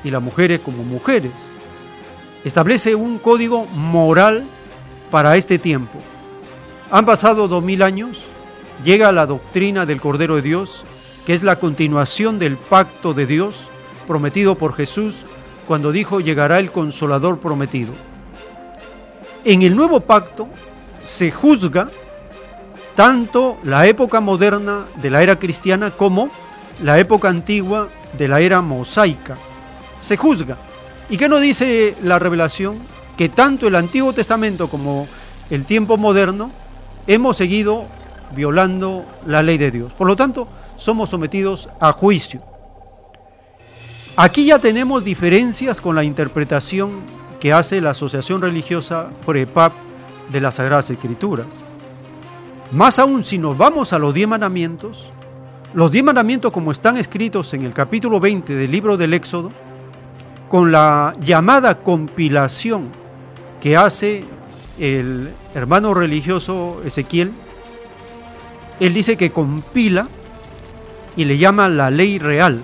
[0.05, 1.33] y las mujeres como mujeres.
[2.45, 4.45] Establece un código moral
[5.11, 5.99] para este tiempo.
[6.91, 8.25] Han pasado dos mil años,
[8.83, 10.85] llega la doctrina del Cordero de Dios,
[11.27, 13.69] que es la continuación del pacto de Dios
[14.07, 15.27] prometido por Jesús
[15.69, 17.93] cuando dijo llegará el consolador prometido.
[19.45, 20.49] En el nuevo pacto
[21.05, 21.89] se juzga
[22.97, 26.29] tanto la época moderna de la era cristiana como
[26.83, 27.89] la época antigua
[28.19, 29.37] de la era mosaica.
[29.99, 30.59] Se juzga.
[31.11, 32.79] ¿Y qué nos dice la revelación?
[33.17, 35.09] Que tanto el Antiguo Testamento como
[35.51, 36.53] el tiempo moderno
[37.09, 37.87] hemos seguido
[38.35, 39.93] violando la ley de Dios.
[39.93, 40.47] Por lo tanto,
[40.77, 42.41] somos sometidos a juicio.
[44.17, 47.01] Aquí ya tenemos diferencias con la interpretación
[47.41, 49.73] que hace la Asociación Religiosa FREPAP
[50.31, 51.69] de las Sagradas Escrituras.
[52.71, 55.11] Más aún, si nos vamos a los diez mandamientos,
[55.75, 59.51] los diez mandamientos como están escritos en el capítulo 20 del libro del Éxodo,
[60.51, 62.89] con la llamada compilación
[63.61, 64.25] que hace
[64.81, 67.33] el hermano religioso Ezequiel,
[68.81, 70.09] él dice que compila
[71.17, 72.61] y le llama la ley real.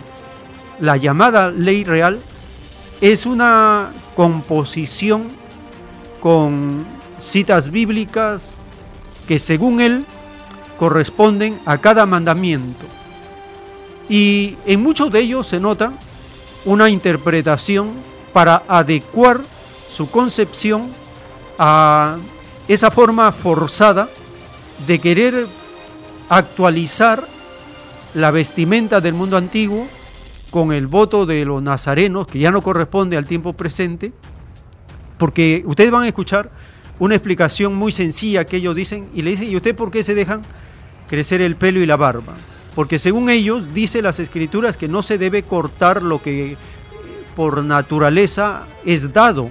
[0.80, 2.18] La llamada ley real
[3.00, 5.28] es una composición
[6.20, 6.84] con
[7.18, 8.58] citas bíblicas
[9.28, 10.04] que según él
[10.76, 12.84] corresponden a cada mandamiento.
[14.08, 15.92] Y en muchos de ellos se nota
[16.66, 17.92] una interpretación
[18.32, 19.40] para adecuar
[19.88, 20.90] su concepción
[21.58, 22.18] a
[22.68, 24.10] esa forma forzada
[24.86, 25.46] de querer
[26.28, 27.26] actualizar
[28.14, 29.86] la vestimenta del mundo antiguo
[30.50, 34.12] con el voto de los nazarenos, que ya no corresponde al tiempo presente,
[35.18, 36.50] porque ustedes van a escuchar
[36.98, 40.14] una explicación muy sencilla que ellos dicen, y le dicen, ¿y usted por qué se
[40.14, 40.42] dejan
[41.08, 42.34] crecer el pelo y la barba?
[42.76, 46.58] Porque según ellos, dice las escrituras que no se debe cortar lo que
[47.34, 49.48] por naturaleza es dado.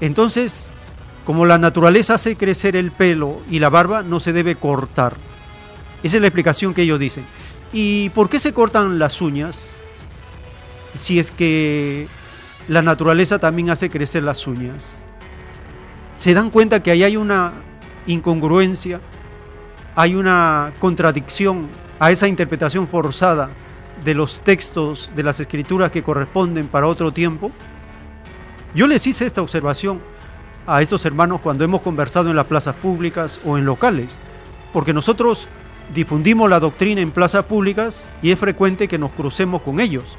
[0.00, 0.72] Entonces,
[1.24, 5.14] como la naturaleza hace crecer el pelo y la barba, no se debe cortar.
[6.02, 7.24] Esa es la explicación que ellos dicen.
[7.72, 9.80] ¿Y por qué se cortan las uñas?
[10.94, 12.08] Si es que
[12.66, 14.96] la naturaleza también hace crecer las uñas.
[16.14, 17.52] ¿Se dan cuenta que ahí hay una
[18.08, 19.00] incongruencia?
[20.00, 21.68] Hay una contradicción
[21.98, 23.50] a esa interpretación forzada
[24.04, 27.50] de los textos de las escrituras que corresponden para otro tiempo?
[28.76, 30.00] Yo les hice esta observación
[30.68, 34.20] a estos hermanos cuando hemos conversado en las plazas públicas o en locales,
[34.72, 35.48] porque nosotros
[35.92, 40.16] difundimos la doctrina en plazas públicas y es frecuente que nos crucemos con ellos.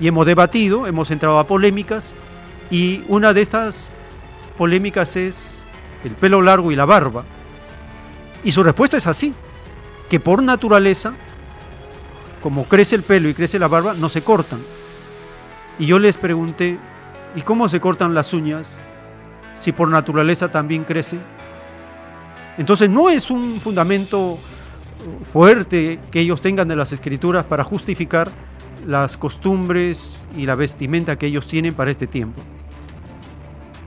[0.00, 2.14] Y hemos debatido, hemos entrado a polémicas
[2.70, 3.92] y una de estas
[4.56, 5.64] polémicas es
[6.04, 7.26] el pelo largo y la barba.
[8.42, 9.34] Y su respuesta es así,
[10.08, 11.14] que por naturaleza,
[12.42, 14.60] como crece el pelo y crece la barba, no se cortan.
[15.78, 16.78] Y yo les pregunté,
[17.36, 18.82] ¿y cómo se cortan las uñas
[19.54, 21.22] si por naturaleza también crecen?
[22.58, 24.38] Entonces no es un fundamento
[25.32, 28.30] fuerte que ellos tengan de las escrituras para justificar
[28.86, 32.42] las costumbres y la vestimenta que ellos tienen para este tiempo.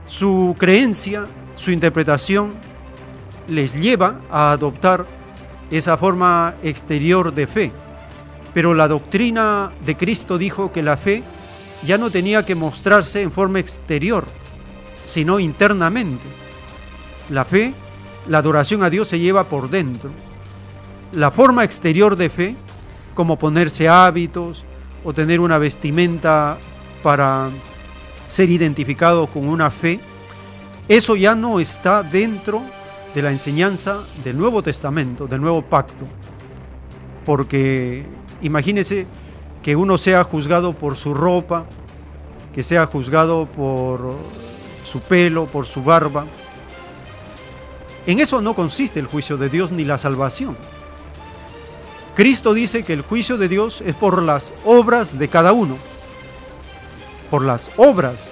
[0.06, 2.54] Su creencia, su interpretación
[3.48, 5.06] les lleva a adoptar
[5.70, 7.72] esa forma exterior de fe.
[8.52, 11.24] Pero la doctrina de Cristo dijo que la fe
[11.84, 14.26] ya no tenía que mostrarse en forma exterior,
[15.04, 16.26] sino internamente.
[17.30, 17.74] La fe,
[18.28, 20.10] la adoración a Dios se lleva por dentro
[21.14, 22.56] la forma exterior de fe,
[23.14, 24.64] como ponerse hábitos
[25.04, 26.58] o tener una vestimenta
[27.02, 27.50] para
[28.26, 30.00] ser identificado con una fe,
[30.88, 32.62] eso ya no está dentro
[33.14, 36.04] de la enseñanza del Nuevo Testamento, del Nuevo Pacto.
[37.24, 38.04] Porque
[38.42, 39.06] imagínese
[39.62, 41.64] que uno sea juzgado por su ropa,
[42.52, 44.16] que sea juzgado por
[44.84, 46.26] su pelo, por su barba.
[48.06, 50.56] En eso no consiste el juicio de Dios ni la salvación.
[52.14, 55.78] Cristo dice que el juicio de Dios es por las obras de cada uno.
[57.30, 58.30] Por las obras.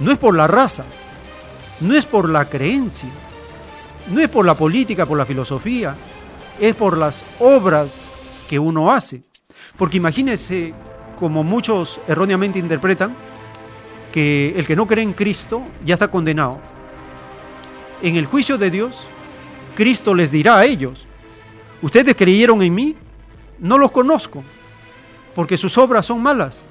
[0.00, 0.84] No es por la raza.
[1.80, 3.10] No es por la creencia.
[4.10, 5.94] No es por la política, por la filosofía.
[6.58, 8.14] Es por las obras
[8.48, 9.22] que uno hace.
[9.76, 10.74] Porque imagínense,
[11.18, 13.14] como muchos erróneamente interpretan,
[14.12, 16.60] que el que no cree en Cristo ya está condenado.
[18.02, 19.06] En el juicio de Dios,
[19.74, 21.08] Cristo les dirá a ellos,
[21.80, 22.96] Ustedes creyeron en mí,
[23.60, 24.42] no los conozco,
[25.34, 26.68] porque sus obras son malas.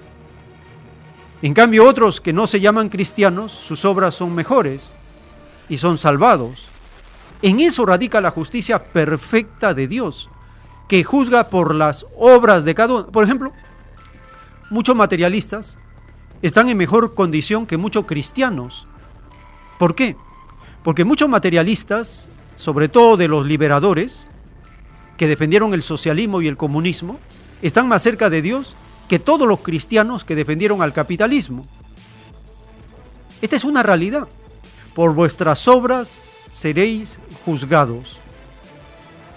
[1.41, 4.95] En cambio, otros que no se llaman cristianos, sus obras son mejores
[5.69, 6.67] y son salvados.
[7.41, 10.29] En eso radica la justicia perfecta de Dios,
[10.87, 13.07] que juzga por las obras de cada uno.
[13.07, 13.53] Por ejemplo,
[14.69, 15.77] muchos materialistas
[16.41, 18.87] están en mejor condición que muchos cristianos.
[19.77, 20.15] ¿Por qué?
[20.83, 24.29] Porque muchos materialistas, sobre todo de los liberadores,
[25.17, 27.19] que defendieron el socialismo y el comunismo,
[27.61, 28.75] están más cerca de Dios
[29.07, 31.63] que todos los cristianos que defendieron al capitalismo.
[33.41, 34.27] Esta es una realidad.
[34.93, 38.19] Por vuestras obras seréis juzgados.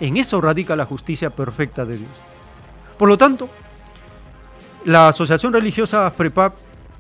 [0.01, 2.11] En eso radica la justicia perfecta de Dios.
[2.99, 3.49] Por lo tanto,
[4.85, 6.55] la Asociación Religiosa FREPAP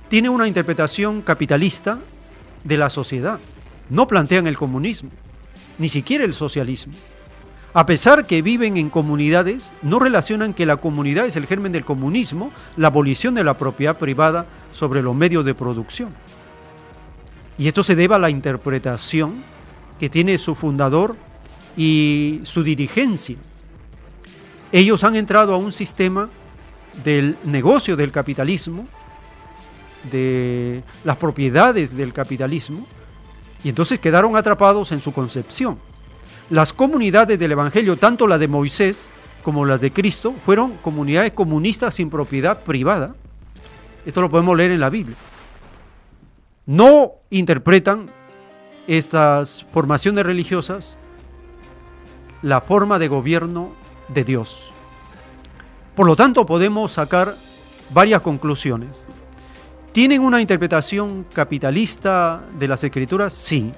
[0.09, 1.99] tiene una interpretación capitalista
[2.65, 3.39] de la sociedad.
[3.89, 5.11] No plantean el comunismo,
[5.78, 6.93] ni siquiera el socialismo.
[7.73, 11.85] A pesar que viven en comunidades, no relacionan que la comunidad es el germen del
[11.85, 16.11] comunismo, la abolición de la propiedad privada sobre los medios de producción.
[17.59, 19.45] Y esto se debe a la interpretación
[20.01, 21.14] que tiene su fundador
[21.77, 23.36] y su dirigencia.
[24.72, 26.31] Ellos han entrado a un sistema
[27.05, 28.89] del negocio del capitalismo,
[30.10, 32.85] de las propiedades del capitalismo,
[33.62, 35.78] y entonces quedaron atrapados en su concepción.
[36.48, 39.10] Las comunidades del Evangelio, tanto la de Moisés
[39.43, 43.14] como las de Cristo, fueron comunidades comunistas sin propiedad privada.
[44.06, 45.16] Esto lo podemos leer en la Biblia.
[46.64, 48.09] No interpretan
[48.98, 50.98] estas formaciones religiosas
[52.42, 53.72] la forma de gobierno
[54.08, 54.72] de Dios.
[55.94, 57.36] Por lo tanto, podemos sacar
[57.90, 59.04] varias conclusiones.
[59.92, 63.34] ¿Tienen una interpretación capitalista de las escrituras?
[63.34, 63.72] Sí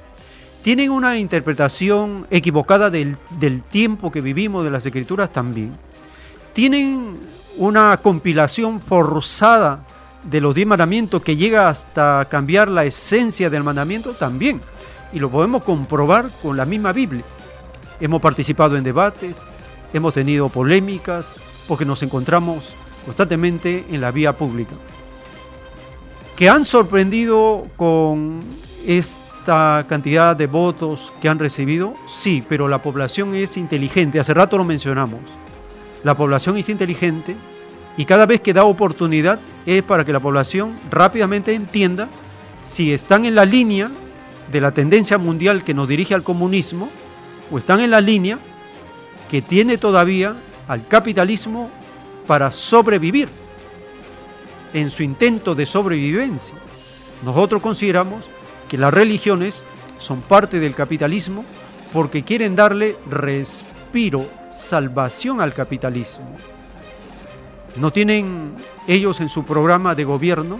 [0.62, 3.16] tienen una interpretación equivocada del,
[3.68, 5.76] tiempo que vivimos de las escrituras también.
[6.52, 7.18] Tienen
[7.56, 9.84] una compilación forzada
[10.22, 14.62] de los diez mandamientos que llega hasta cambiar la esencia del mandamiento también.
[15.12, 17.24] Y lo podemos comprobar con la misma Biblia.
[18.00, 19.42] Hemos participado en debates,
[19.92, 22.74] hemos tenido polémicas, porque nos encontramos
[23.04, 24.74] constantemente en la vía pública.
[26.36, 28.40] Que han sorprendido con
[28.86, 31.94] esta cantidad de votos que han recibido?
[32.06, 35.20] Sí, pero la población es inteligente, hace rato lo mencionamos.
[36.04, 37.36] La población es inteligente
[37.96, 42.08] y cada vez que da oportunidad es para que la población rápidamente entienda
[42.62, 43.90] si están en la línea
[44.52, 46.90] de la tendencia mundial que nos dirige al comunismo
[47.50, 48.38] o están en la línea
[49.30, 50.36] que tiene todavía
[50.68, 51.70] al capitalismo
[52.26, 53.28] para sobrevivir
[54.74, 56.54] en su intento de sobrevivencia.
[57.24, 58.26] Nosotros consideramos
[58.68, 59.64] que las religiones
[59.98, 61.44] son parte del capitalismo
[61.92, 66.36] porque quieren darle respiro, salvación al capitalismo.
[67.76, 68.54] No tienen
[68.86, 70.58] ellos en su programa de gobierno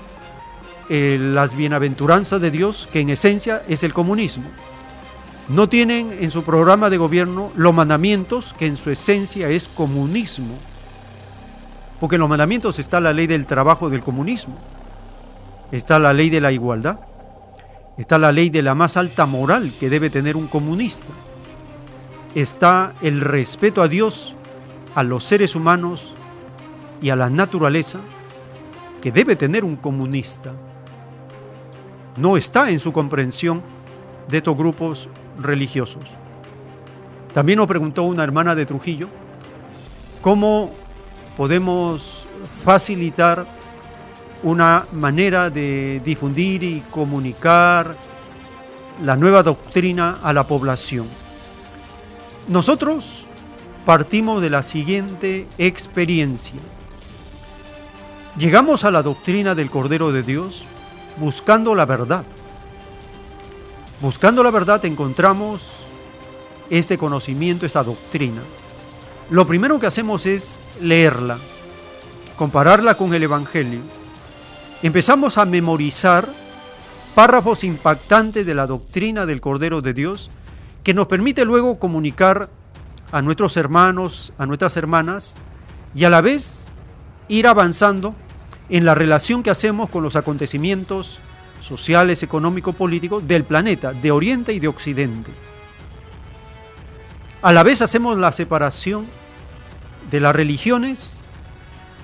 [0.88, 4.44] eh, las bienaventuranzas de Dios, que en esencia es el comunismo.
[5.48, 10.56] No tienen en su programa de gobierno los mandamientos, que en su esencia es comunismo.
[12.00, 14.56] Porque en los mandamientos está la ley del trabajo del comunismo,
[15.70, 16.98] está la ley de la igualdad,
[17.96, 21.12] Está la ley de la más alta moral que debe tener un comunista.
[22.34, 24.34] Está el respeto a Dios,
[24.94, 26.14] a los seres humanos
[27.02, 28.00] y a la naturaleza
[29.02, 30.54] que debe tener un comunista.
[32.16, 33.62] No está en su comprensión
[34.28, 35.08] de estos grupos
[35.40, 36.02] religiosos.
[37.32, 39.08] También nos preguntó una hermana de Trujillo
[40.20, 40.70] cómo
[41.36, 42.26] podemos
[42.64, 43.46] facilitar
[44.42, 47.96] una manera de difundir y comunicar
[49.02, 51.06] la nueva doctrina a la población.
[52.48, 53.26] Nosotros
[53.86, 56.60] partimos de la siguiente experiencia.
[58.36, 60.64] Llegamos a la doctrina del Cordero de Dios
[61.16, 62.24] buscando la verdad.
[64.00, 65.86] Buscando la verdad encontramos
[66.70, 68.42] este conocimiento, esta doctrina.
[69.30, 71.38] Lo primero que hacemos es leerla,
[72.36, 73.80] compararla con el Evangelio
[74.82, 76.28] empezamos a memorizar
[77.14, 80.30] párrafos impactantes de la doctrina del Cordero de Dios
[80.82, 82.50] que nos permite luego comunicar
[83.12, 85.36] a nuestros hermanos, a nuestras hermanas
[85.94, 86.66] y a la vez
[87.28, 88.14] ir avanzando
[88.68, 91.20] en la relación que hacemos con los acontecimientos
[91.60, 95.30] sociales, económicos, políticos del planeta, de Oriente y de Occidente.
[97.42, 99.06] A la vez hacemos la separación
[100.10, 101.14] de las religiones,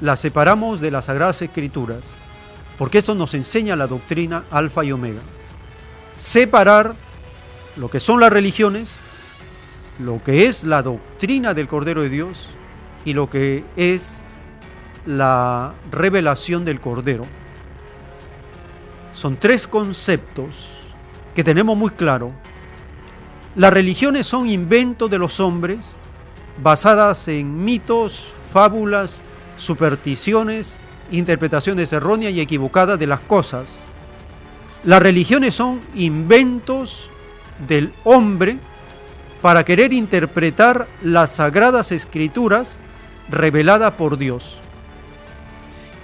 [0.00, 2.14] las separamos de las Sagradas Escrituras
[2.78, 5.20] porque esto nos enseña la doctrina alfa y omega.
[6.16, 6.94] Separar
[7.76, 9.00] lo que son las religiones,
[9.98, 12.48] lo que es la doctrina del Cordero de Dios
[13.04, 14.22] y lo que es
[15.08, 17.26] la revelación del Cordero.
[19.14, 20.68] son tres conceptos
[21.34, 22.30] que tenemos muy claro.
[23.56, 25.96] Las religiones son inventos de los hombres
[26.62, 29.24] basadas en mitos, fábulas,
[29.56, 33.84] supersticiones, interpretaciones erróneas y equivocadas de las cosas.
[34.84, 37.10] Las religiones son inventos
[37.66, 38.58] del hombre
[39.40, 42.78] para querer interpretar las sagradas escrituras
[43.30, 44.58] reveladas por Dios.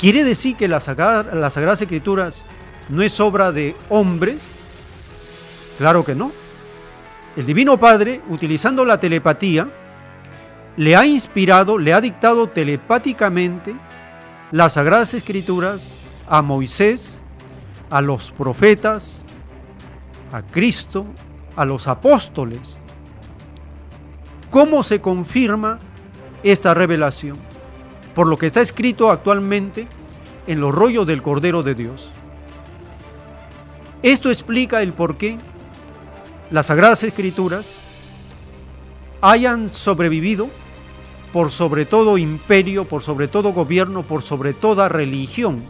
[0.05, 2.44] ¿Quiere decir que las, sagradas escrituras
[2.90, 4.52] no es obra de hombres?
[5.78, 6.31] Claro que no.
[7.36, 9.66] El Divino Padre, utilizando la telepatía,
[10.76, 13.74] le ha inspirado, le ha dictado telepáticamente
[14.52, 17.22] las sagradas escrituras a Moisés,
[17.89, 19.24] a los profetas,
[20.32, 21.06] a Cristo,
[21.56, 22.78] a los apóstoles.
[24.51, 25.78] ¿Cómo se confirma
[26.43, 27.53] esta revelación?
[28.15, 29.89] Por lo que está escrito actualmente
[30.47, 32.11] en los rollos del Cordero de Dios.
[34.03, 35.39] Esto explica el por qué
[36.51, 37.81] las Sagradas Escrituras
[39.23, 40.51] hayan sobrevivido
[41.32, 45.65] por sobre todo imperio, por sobre todo gobierno, por sobre toda religión.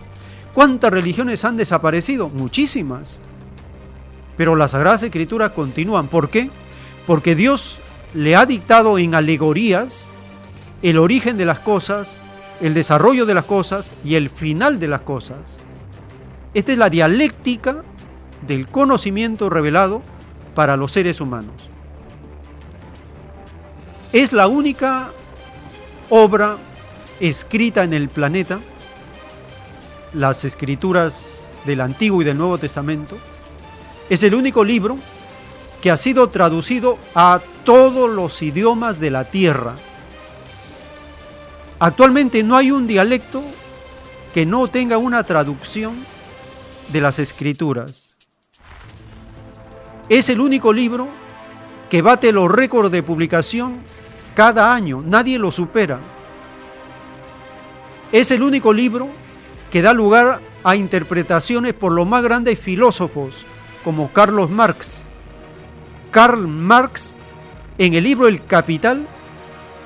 [0.52, 2.28] ¿Cuántas religiones han desaparecido?
[2.28, 3.22] Muchísimas.
[4.36, 6.08] Pero las Sagradas Escrituras continúan.
[6.08, 6.50] ¿Por qué?
[7.06, 7.80] Porque Dios
[8.12, 10.08] le ha dictado en alegorías
[10.82, 12.24] el origen de las cosas,
[12.60, 15.62] el desarrollo de las cosas y el final de las cosas.
[16.54, 17.82] Esta es la dialéctica
[18.46, 20.02] del conocimiento revelado
[20.54, 21.70] para los seres humanos.
[24.12, 25.10] Es la única
[26.10, 26.56] obra
[27.20, 28.60] escrita en el planeta,
[30.12, 33.18] las escrituras del Antiguo y del Nuevo Testamento,
[34.08, 34.98] es el único libro
[35.80, 39.74] que ha sido traducido a todos los idiomas de la tierra.
[41.84, 43.44] Actualmente no hay un dialecto
[44.32, 46.02] que no tenga una traducción
[46.90, 48.16] de las escrituras.
[50.08, 51.08] Es el único libro
[51.90, 53.82] que bate los récords de publicación
[54.34, 56.00] cada año, nadie lo supera.
[58.12, 59.10] Es el único libro
[59.70, 63.44] que da lugar a interpretaciones por los más grandes filósofos
[63.84, 65.02] como Carlos Marx.
[66.10, 67.18] Karl Marx
[67.76, 69.06] en el libro El Capital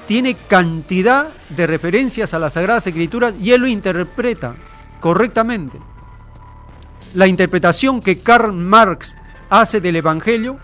[0.08, 4.56] tiene cantidad de referencias a las Sagradas Escrituras y él lo interpreta
[5.00, 5.78] correctamente.
[7.12, 9.18] La interpretación que Karl Marx
[9.50, 10.58] hace del Evangelio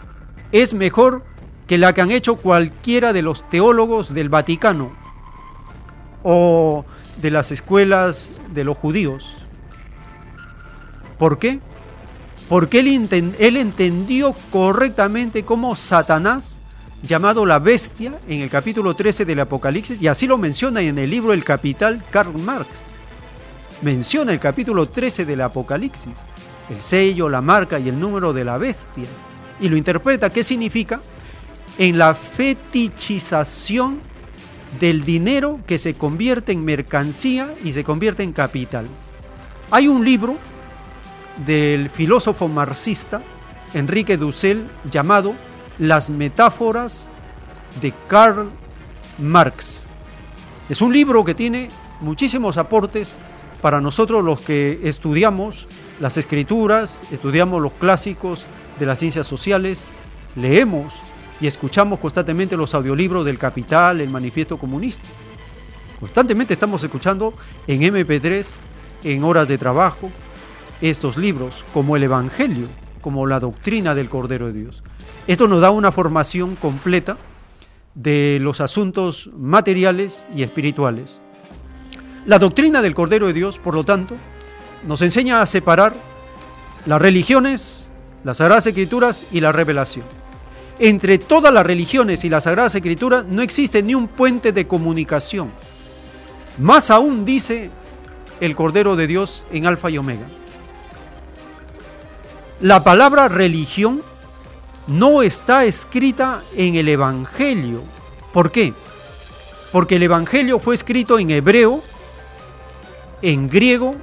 [0.51, 1.27] es mejor
[1.67, 4.93] que la que han hecho cualquiera de los teólogos del Vaticano
[6.23, 6.87] o
[7.21, 9.37] de las escuelas de los judíos.
[11.19, 11.61] ¿Por qué?
[12.49, 16.61] Porque él, él entendió correctamente cómo Satanás,
[17.07, 21.11] llamado la bestia, en el capítulo 13 del Apocalipsis, y así lo menciona en el
[21.11, 22.69] libro El Capital Karl Marx,
[23.83, 26.27] menciona el capítulo 13 del Apocalipsis,
[26.71, 29.05] el sello, la marca y el número de la bestia,
[29.61, 31.01] y lo interpreta, ¿qué significa?
[31.79, 34.01] en la fetichización
[34.79, 38.87] del dinero que se convierte en mercancía y se convierte en capital.
[39.71, 40.37] Hay un libro
[41.47, 43.23] del filósofo marxista
[43.73, 45.35] Enrique Dussel llamado
[45.79, 47.11] Las metáforas
[47.81, 48.51] de Karl
[49.19, 49.87] Marx.
[50.69, 51.69] Es un libro que tiene
[52.01, 53.17] muchísimos aportes
[53.61, 55.67] para nosotros los que estudiamos
[56.01, 58.47] las escrituras, estudiamos los clásicos
[58.79, 59.91] de las ciencias sociales,
[60.37, 61.01] leemos
[61.41, 65.09] y escuchamos constantemente los audiolibros del Capital, el Manifiesto Comunista.
[66.01, 67.35] Constantemente estamos escuchando
[67.67, 68.57] en MP3,
[69.05, 70.11] en horas de trabajo,
[70.81, 72.69] estos libros, como el Evangelio,
[73.01, 74.83] como la doctrina del Cordero de Dios.
[75.27, 77.17] Esto nos da una formación completa
[77.95, 81.21] de los asuntos materiales y espirituales.
[82.27, 84.15] La doctrina del Cordero de Dios, por lo tanto,
[84.87, 85.95] nos enseña a separar
[86.87, 87.91] las religiones,
[88.25, 90.05] las Sagradas Escrituras y la revelación
[90.79, 95.51] entre todas las religiones y las Sagradas Escrituras no existe ni un puente de comunicación.
[96.59, 97.71] Más aún dice
[98.41, 100.27] el Cordero de Dios en Alfa y Omega.
[102.61, 104.03] La palabra religión
[104.87, 107.83] no está escrita en el Evangelio.
[108.33, 108.75] ¿Por qué?
[109.73, 111.83] Porque el Evangelio fue escrito en hebreo,
[113.23, 113.97] en griego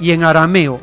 [0.00, 0.80] y en arameo.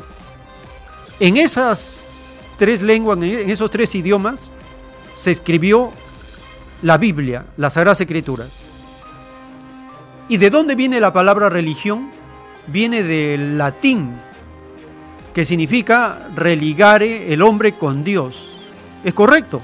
[1.20, 2.08] En esas
[2.56, 4.50] tres lenguas, en esos tres idiomas,
[5.14, 5.92] se escribió
[6.80, 8.64] la Biblia, las Sagradas Escrituras.
[10.28, 12.10] ¿Y de dónde viene la palabra religión?
[12.68, 14.16] Viene del latín,
[15.34, 18.51] que significa religare el hombre con Dios.
[19.04, 19.60] Es correcto,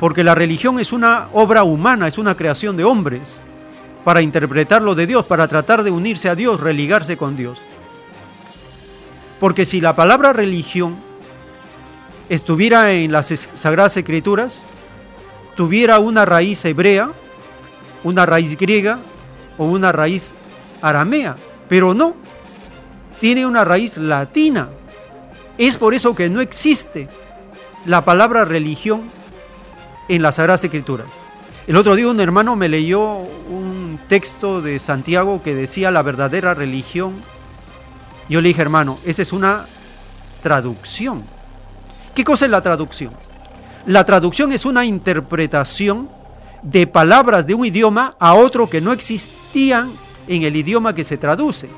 [0.00, 3.40] porque la religión es una obra humana, es una creación de hombres,
[4.04, 7.60] para interpretar lo de Dios, para tratar de unirse a Dios, religarse con Dios.
[9.40, 10.96] Porque si la palabra religión
[12.28, 14.62] estuviera en las Sagradas Escrituras,
[15.56, 17.10] tuviera una raíz hebrea,
[18.04, 19.00] una raíz griega
[19.58, 20.34] o una raíz
[20.82, 21.34] aramea,
[21.68, 22.14] pero no,
[23.18, 24.68] tiene una raíz latina.
[25.58, 27.08] Es por eso que no existe
[27.86, 29.04] la palabra religión
[30.08, 31.06] en las Sagradas Escrituras.
[31.66, 36.54] El otro día un hermano me leyó un texto de Santiago que decía la verdadera
[36.54, 37.14] religión.
[38.28, 39.66] Yo le dije, hermano, esa es una
[40.42, 41.24] traducción.
[42.14, 43.12] ¿Qué cosa es la traducción?
[43.86, 46.08] La traducción es una interpretación
[46.62, 49.92] de palabras de un idioma a otro que no existían
[50.26, 51.68] en el idioma que se traduce.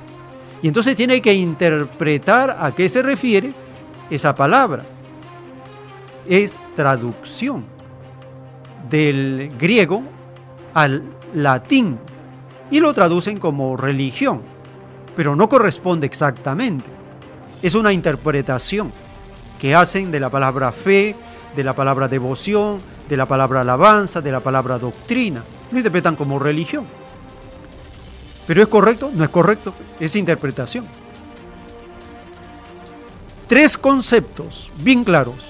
[0.62, 3.52] Y entonces tiene que interpretar a qué se refiere
[4.10, 4.85] esa palabra.
[6.28, 7.64] Es traducción
[8.88, 10.02] del griego
[10.74, 11.02] al
[11.34, 11.98] latín
[12.70, 14.42] y lo traducen como religión,
[15.16, 16.90] pero no corresponde exactamente.
[17.62, 18.92] Es una interpretación
[19.59, 21.16] que hacen de la palabra fe,
[21.56, 25.42] de la palabra devoción, de la palabra alabanza, de la palabra doctrina.
[25.70, 26.86] Lo interpretan como religión.
[28.46, 29.10] ¿Pero es correcto?
[29.12, 29.74] No es correcto.
[29.98, 30.86] Es interpretación.
[33.46, 35.47] Tres conceptos bien claros.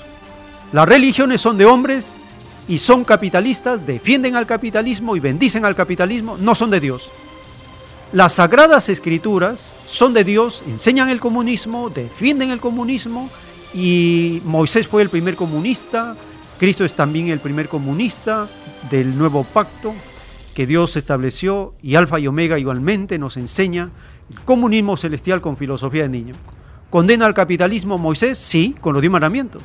[0.73, 2.19] Las religiones son de hombres
[2.69, 7.11] y son capitalistas, defienden al capitalismo y bendicen al capitalismo, no son de Dios.
[8.13, 13.31] Las sagradas escrituras son de Dios, enseñan el comunismo, defienden el comunismo
[13.73, 16.15] y Moisés fue el primer comunista,
[16.59, 18.47] Cristo es también el primer comunista
[18.91, 19.95] del nuevo pacto
[20.55, 23.91] que Dios estableció y Alfa y Omega igualmente nos enseña
[24.31, 26.35] el comunismo celestial con filosofía de niño.
[26.91, 28.39] ¿Condena al capitalismo Moisés?
[28.39, 29.63] Sí, con los diez mandamientos.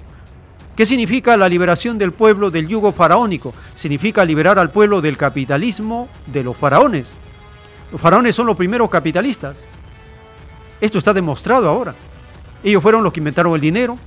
[0.76, 3.54] ¿Qué significa la liberación del pueblo del yugo faraónico?
[3.76, 7.20] Significa liberar al pueblo del capitalismo de los faraones.
[7.92, 9.68] Los faraones son los primeros capitalistas.
[10.82, 11.94] Esto está demostrado ahora.
[12.64, 14.00] Ellos fueron los que inventaron el dinero,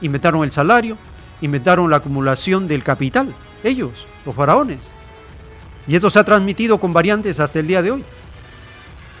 [0.00, 0.98] inventaron el salario,
[1.40, 3.32] inventaron la acumulación del capital.
[3.62, 4.92] Ellos, los faraones.
[5.86, 8.04] Y esto se ha transmitido con variantes hasta el día de hoy.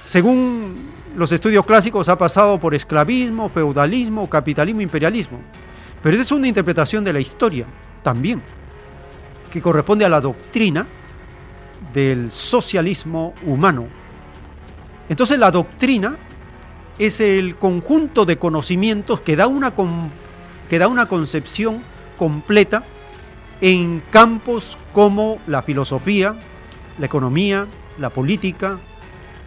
[0.04, 0.74] Según
[1.16, 5.38] los estudios clásicos ha pasado por esclavismo, feudalismo, capitalismo, imperialismo.
[6.02, 7.66] Pero esa es una interpretación de la historia
[8.02, 8.42] también,
[9.50, 10.86] que corresponde a la doctrina
[11.92, 13.88] del socialismo humano.
[15.08, 16.18] Entonces la doctrina
[16.98, 19.72] es el conjunto de conocimientos que da una,
[20.68, 21.82] que da una concepción
[22.16, 22.84] completa
[23.60, 26.36] en campos como la filosofía,
[26.98, 27.66] la economía,
[27.98, 28.78] la política,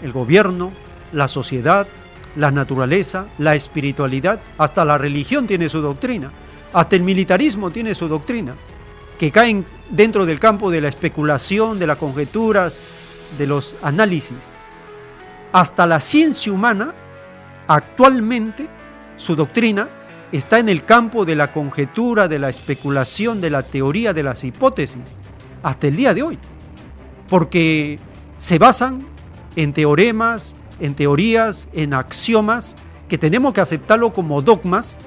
[0.01, 0.71] el gobierno,
[1.11, 1.87] la sociedad,
[2.35, 6.31] la naturaleza, la espiritualidad, hasta la religión tiene su doctrina,
[6.73, 8.55] hasta el militarismo tiene su doctrina,
[9.19, 12.79] que caen dentro del campo de la especulación, de las conjeturas,
[13.37, 14.37] de los análisis.
[15.51, 16.93] Hasta la ciencia humana,
[17.67, 18.67] actualmente,
[19.17, 19.89] su doctrina
[20.31, 24.43] está en el campo de la conjetura, de la especulación, de la teoría, de las
[24.43, 25.17] hipótesis,
[25.61, 26.39] hasta el día de hoy,
[27.29, 27.99] porque
[28.37, 29.05] se basan
[29.55, 32.75] en teoremas, en teorías, en axiomas,
[33.07, 34.97] que tenemos que aceptarlo como dogmas,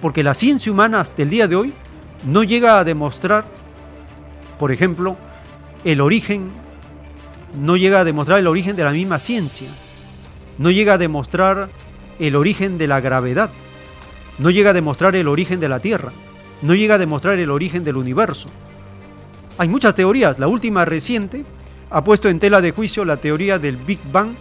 [0.00, 1.74] porque la ciencia humana hasta el día de hoy
[2.24, 3.44] no llega a demostrar,
[4.58, 5.16] por ejemplo,
[5.84, 6.50] el origen,
[7.60, 9.68] no llega a demostrar el origen de la misma ciencia,
[10.58, 11.68] no llega a demostrar
[12.18, 13.50] el origen de la gravedad,
[14.38, 16.12] no llega a demostrar el origen de la Tierra,
[16.62, 18.48] no llega a demostrar el origen del universo.
[19.58, 21.44] Hay muchas teorías, la última reciente
[21.90, 24.36] ha puesto en tela de juicio la teoría del Big Bang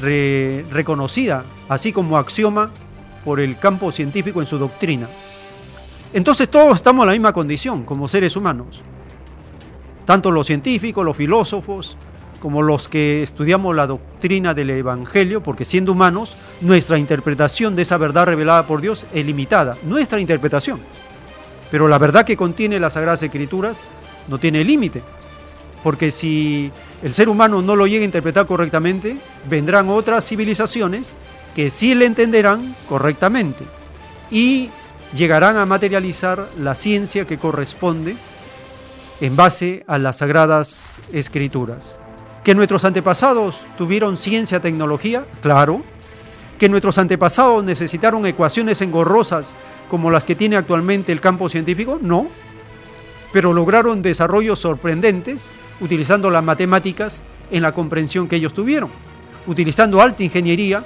[0.00, 2.70] reconocida, así como axioma
[3.24, 5.08] por el campo científico en su doctrina.
[6.12, 8.82] Entonces todos estamos en la misma condición como seres humanos,
[10.04, 11.96] tanto los científicos, los filósofos,
[12.40, 17.96] como los que estudiamos la doctrina del Evangelio, porque siendo humanos, nuestra interpretación de esa
[17.96, 20.80] verdad revelada por Dios es limitada, nuestra interpretación.
[21.70, 23.84] Pero la verdad que contiene las Sagradas Escrituras
[24.28, 25.02] no tiene límite,
[25.82, 26.72] porque si
[27.02, 31.14] el ser humano no lo llega a interpretar correctamente, vendrán otras civilizaciones
[31.54, 33.64] que sí le entenderán correctamente
[34.30, 34.70] y
[35.14, 38.16] llegarán a materializar la ciencia que corresponde
[39.20, 41.98] en base a las sagradas escrituras.
[42.44, 45.82] Que nuestros antepasados tuvieron ciencia, tecnología, claro.
[46.58, 49.56] Que nuestros antepasados necesitaron ecuaciones engorrosas
[49.90, 52.28] como las que tiene actualmente el campo científico, no.
[53.36, 55.52] Pero lograron desarrollos sorprendentes
[55.82, 58.88] utilizando las matemáticas en la comprensión que ellos tuvieron,
[59.46, 60.82] utilizando alta ingeniería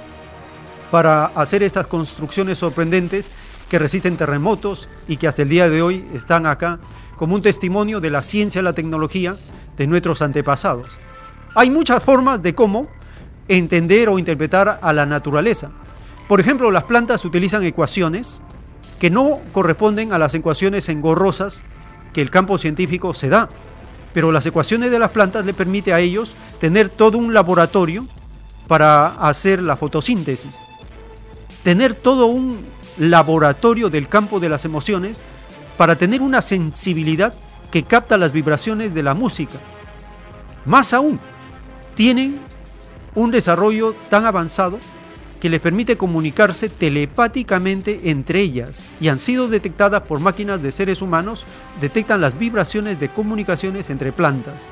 [0.91, 3.31] para hacer estas construcciones sorprendentes
[3.69, 6.81] que resisten terremotos y que hasta el día de hoy están acá
[7.15, 9.33] como un testimonio de la ciencia y la tecnología
[9.77, 10.87] de nuestros antepasados.
[11.55, 12.89] Hay muchas formas de cómo
[13.47, 15.71] entender o interpretar a la naturaleza.
[16.27, 18.43] Por ejemplo, las plantas utilizan ecuaciones
[18.99, 21.63] que no corresponden a las ecuaciones engorrosas
[22.13, 23.49] que el campo científico se da.
[24.13, 28.07] Pero las ecuaciones de las plantas le permite a ellos tener todo un laboratorio
[28.67, 30.59] para hacer la fotosíntesis.
[31.63, 32.63] Tener todo un
[32.97, 35.23] laboratorio del campo de las emociones
[35.77, 37.33] para tener una sensibilidad
[37.71, 39.57] que capta las vibraciones de la música.
[40.65, 41.19] Más aún,
[41.95, 42.39] tienen
[43.15, 44.79] un desarrollo tan avanzado
[45.41, 51.01] que les permite comunicarse telepáticamente entre ellas y han sido detectadas por máquinas de seres
[51.01, 51.45] humanos,
[51.81, 54.69] detectan las vibraciones de comunicaciones entre plantas.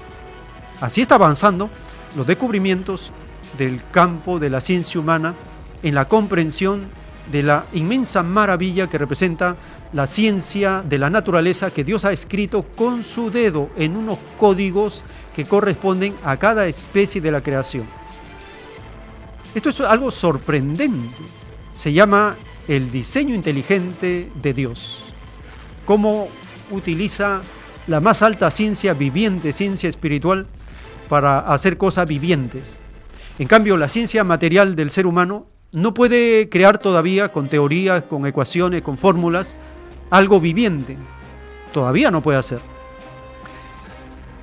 [0.80, 1.72] Así está avanzando
[2.16, 3.12] los descubrimientos
[3.58, 5.34] del campo de la ciencia humana
[5.82, 6.88] en la comprensión
[7.32, 9.56] de la inmensa maravilla que representa
[9.92, 15.04] la ciencia de la naturaleza que Dios ha escrito con su dedo en unos códigos
[15.36, 17.99] que corresponden a cada especie de la creación.
[19.56, 21.24] Esto es algo sorprendente.
[21.74, 22.36] Se llama
[22.68, 25.06] el diseño inteligente de Dios.
[25.86, 26.28] Cómo
[26.70, 27.42] utiliza
[27.88, 30.46] la más alta ciencia viviente, ciencia espiritual,
[31.08, 32.82] para hacer cosas vivientes.
[33.40, 38.28] En cambio, la ciencia material del ser humano no puede crear todavía con teorías, con
[38.28, 39.58] ecuaciones, con fórmulas,
[40.12, 40.98] algo viviente.
[41.74, 42.60] Todavía no puede hacer.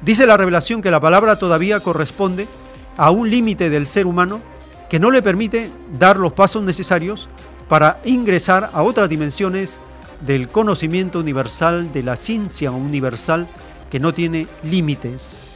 [0.03, 2.49] Dice la revelación que la palabra todavía corresponde
[2.97, 4.41] a un límite del ser humano
[4.89, 7.29] que no le permite dar los pasos necesarios
[7.69, 9.81] para ingresar a otras dimensiones
[10.21, 13.47] del conocimiento universal, de la ciencia universal
[13.91, 15.53] que no tiene límites.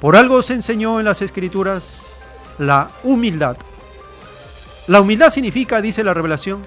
[0.00, 2.14] Por algo se enseñó en las escrituras
[2.58, 3.56] la humildad.
[4.86, 6.62] La humildad significa, dice la revelación,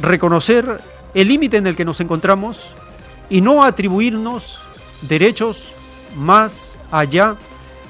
[0.00, 0.80] reconocer
[1.14, 2.68] el límite en el que nos encontramos
[3.30, 4.62] y no atribuirnos
[5.02, 5.72] derechos
[6.16, 7.36] más allá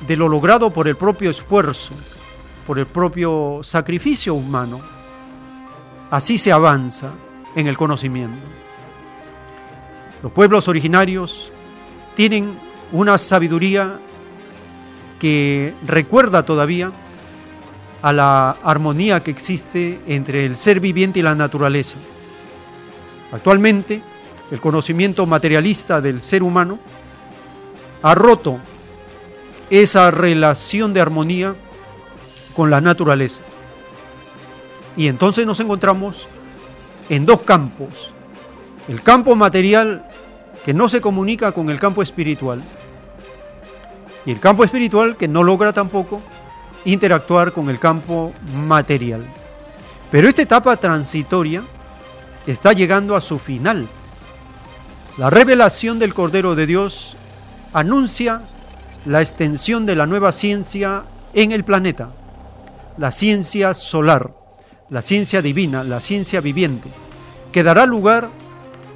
[0.07, 1.93] de lo logrado por el propio esfuerzo,
[2.69, 4.83] por el propio sacrificio humano.
[6.11, 7.13] Así se avanza
[7.57, 8.37] en el conocimiento.
[10.23, 11.51] Los pueblos originarios
[12.15, 12.59] tienen
[12.93, 13.99] una sabiduría
[15.19, 16.93] que recuerda todavía
[18.03, 21.97] a la armonía que existe entre el ser viviente y la naturaleza.
[23.33, 24.03] Actualmente,
[24.51, 26.79] el conocimiento materialista del ser humano
[28.03, 28.59] ha roto
[29.71, 31.57] esa relación de armonía
[32.59, 33.41] con la naturaleza.
[34.97, 36.27] Y entonces nos encontramos
[37.09, 38.11] en dos campos.
[38.89, 40.05] El campo material
[40.65, 42.61] que no se comunica con el campo espiritual.
[44.27, 46.21] Y el campo espiritual que no logra tampoco
[46.85, 49.25] interactuar con el campo material.
[50.11, 51.63] Pero esta etapa transitoria
[52.45, 53.87] está llegando a su final.
[55.17, 57.17] La revelación del Cordero de Dios
[57.73, 58.43] anuncia
[59.05, 61.05] la extensión de la nueva ciencia
[61.35, 62.18] en el planeta
[62.99, 64.33] la ciencia solar,
[64.91, 66.89] la ciencia divina, la ciencia viviente,
[67.53, 68.31] que dará lugar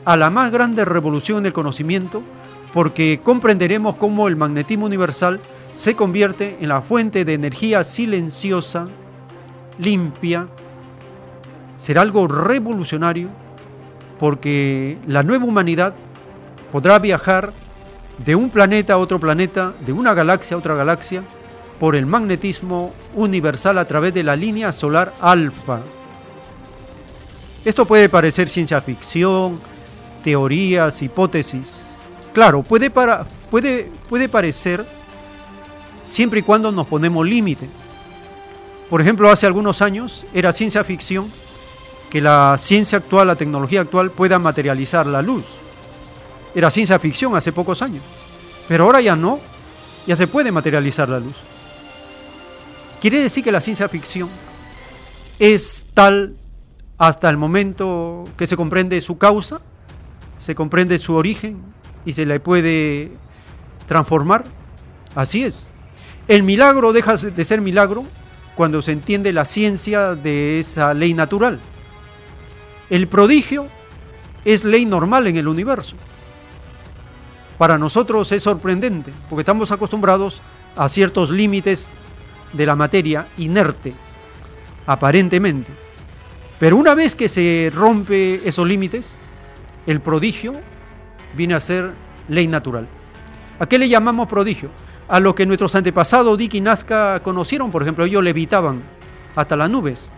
[0.05, 2.23] a la más grande revolución en el conocimiento
[2.73, 8.87] porque comprenderemos cómo el magnetismo universal se convierte en la fuente de energía silenciosa,
[9.79, 10.49] limpia,
[11.77, 13.29] será algo revolucionario
[14.19, 15.95] porque la nueva humanidad
[16.71, 17.53] podrá viajar
[18.25, 21.25] de un planeta a otro planeta, de una galaxia a otra galaxia,
[21.79, 25.81] por el magnetismo universal a través de la línea solar alfa.
[27.65, 29.61] Esto puede parecer ciencia ficción,
[30.23, 31.83] teorías, hipótesis.
[32.33, 34.87] Claro, puede, para, puede, puede parecer
[36.03, 37.69] siempre y cuando nos ponemos límite.
[38.91, 41.31] Por ejemplo, hace algunos años era ciencia ficción
[42.11, 45.57] que la ciencia actual, la tecnología actual pueda materializar la luz.
[46.55, 48.03] Era ciencia ficción hace pocos años.
[48.69, 49.41] Pero ahora ya no,
[50.07, 51.35] ya se puede materializar la luz.
[53.03, 54.29] Quiere decir que la ciencia ficción
[55.41, 56.37] es tal
[56.99, 59.61] hasta el momento que se comprende su causa,
[60.37, 61.61] se comprende su origen
[62.05, 63.11] y se le puede
[63.89, 64.45] transformar.
[65.17, 65.71] Así es.
[66.29, 68.05] El milagro deja de ser milagro
[68.55, 71.59] cuando se entiende la ciencia de esa ley natural.
[72.89, 73.67] El prodigio
[74.45, 75.97] es ley normal en el universo.
[77.59, 80.41] Para nosotros es sorprendente porque estamos acostumbrados
[80.77, 81.91] a ciertos límites
[82.53, 83.95] de la materia inerte,
[84.87, 85.73] aparentemente.
[86.59, 89.17] Pero una vez que se rompe esos límites,
[89.87, 90.55] el prodigio
[91.35, 91.93] viene a ser
[92.29, 92.89] ley natural.
[93.59, 94.71] ¿A qué le llamamos prodigio?
[95.09, 98.83] A lo que nuestros antepasados Dick y Nazca conocieron, por ejemplo, ellos levitaban
[99.35, 100.11] hasta las nubes.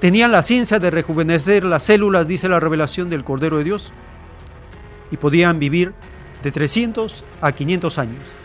[0.00, 3.92] Tenían la ciencia de rejuvenecer las células, dice la revelación del Cordero de Dios,
[5.10, 5.92] y podían vivir
[6.42, 8.39] de 300 a 500 años.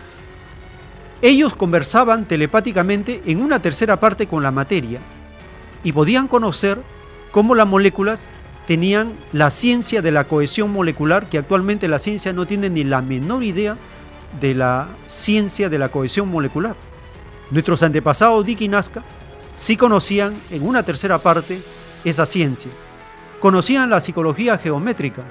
[1.25, 4.99] Ellos conversaban telepáticamente en una tercera parte con la materia.
[5.83, 6.79] y podían conocer
[7.31, 8.29] cómo las moléculas
[8.67, 13.01] tenían la ciencia de la cohesión molecular, que actualmente la ciencia no tiene ni la
[13.01, 13.75] menor idea
[14.39, 16.75] de la ciencia de la cohesión molecular.
[17.49, 19.03] Nuestros antepasados Dick y Nazca
[19.55, 21.59] sí conocían en una tercera parte
[22.03, 22.71] esa ciencia.
[23.39, 25.23] Conocían la psicología geométrica.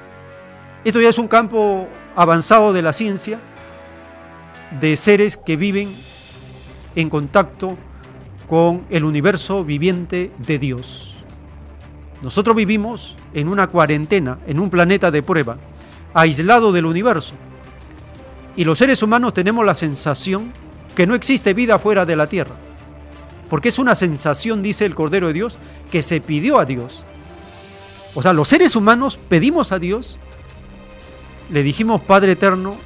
[0.85, 3.39] Esto ya es un campo avanzado de la ciencia
[4.81, 5.95] de seres que viven
[6.97, 7.77] en contacto
[8.49, 11.15] con el universo viviente de Dios.
[12.23, 15.59] Nosotros vivimos en una cuarentena, en un planeta de prueba,
[16.13, 17.35] aislado del universo.
[18.57, 20.53] Y los seres humanos tenemos la sensación
[20.95, 22.55] que no existe vida fuera de la Tierra.
[23.51, 25.59] Porque es una sensación, dice el Cordero de Dios,
[25.91, 27.05] que se pidió a Dios.
[28.15, 30.19] O sea, los seres humanos pedimos a Dios,
[31.51, 32.77] le dijimos, Padre Eterno,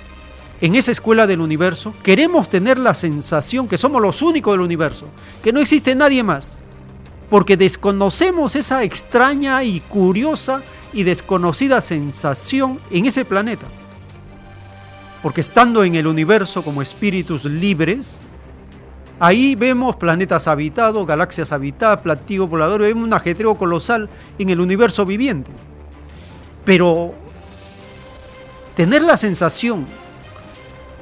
[0.61, 5.07] en esa escuela del universo, queremos tener la sensación que somos los únicos del universo,
[5.43, 6.59] que no existe nadie más,
[7.31, 10.63] porque desconocemos esa extraña y curiosa
[10.93, 13.67] y desconocida sensación en ese planeta.
[15.23, 18.21] Porque estando en el universo como espíritus libres,
[19.21, 24.09] ahí vemos planetas habitados, galaxias habitadas, platillos voladores, vemos un ajetreo colosal
[24.39, 25.51] en el universo viviente.
[26.65, 27.15] Pero
[28.75, 29.87] tener la sensación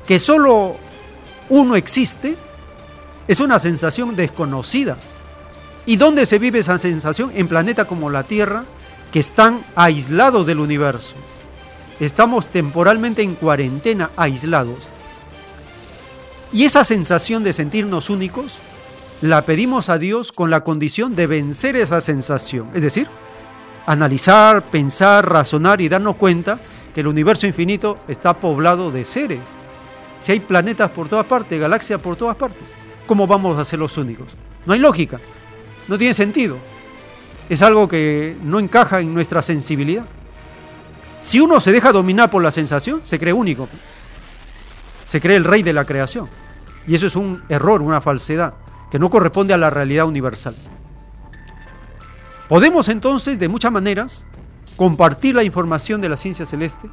[0.06, 0.76] que solo
[1.48, 2.36] uno existe
[3.28, 4.96] es una sensación desconocida.
[5.84, 7.32] ¿Y dónde se vive esa sensación?
[7.34, 8.64] En planetas como la Tierra,
[9.12, 11.14] que están aislados del universo.
[12.00, 14.90] Estamos temporalmente en cuarentena, aislados.
[16.52, 18.58] Y esa sensación de sentirnos únicos,
[19.22, 22.68] la pedimos a Dios con la condición de vencer esa sensación.
[22.74, 23.08] Es decir,
[23.86, 26.58] analizar, pensar, razonar y darnos cuenta
[26.94, 29.58] que el universo infinito está poblado de seres
[30.16, 32.72] si hay planetas por todas partes, galaxias por todas partes?
[33.06, 34.34] ¿Cómo vamos a ser los únicos?
[34.64, 35.20] No hay lógica,
[35.88, 36.58] no tiene sentido.
[37.48, 40.06] Es algo que no encaja en nuestra sensibilidad.
[41.20, 43.68] Si uno se deja dominar por la sensación, se cree único.
[45.04, 46.28] Se cree el rey de la creación.
[46.86, 48.54] Y eso es un error, una falsedad,
[48.90, 50.54] que no corresponde a la realidad universal.
[52.48, 54.26] Podemos entonces, de muchas maneras,
[54.76, 56.88] compartir la información de la ciencia celeste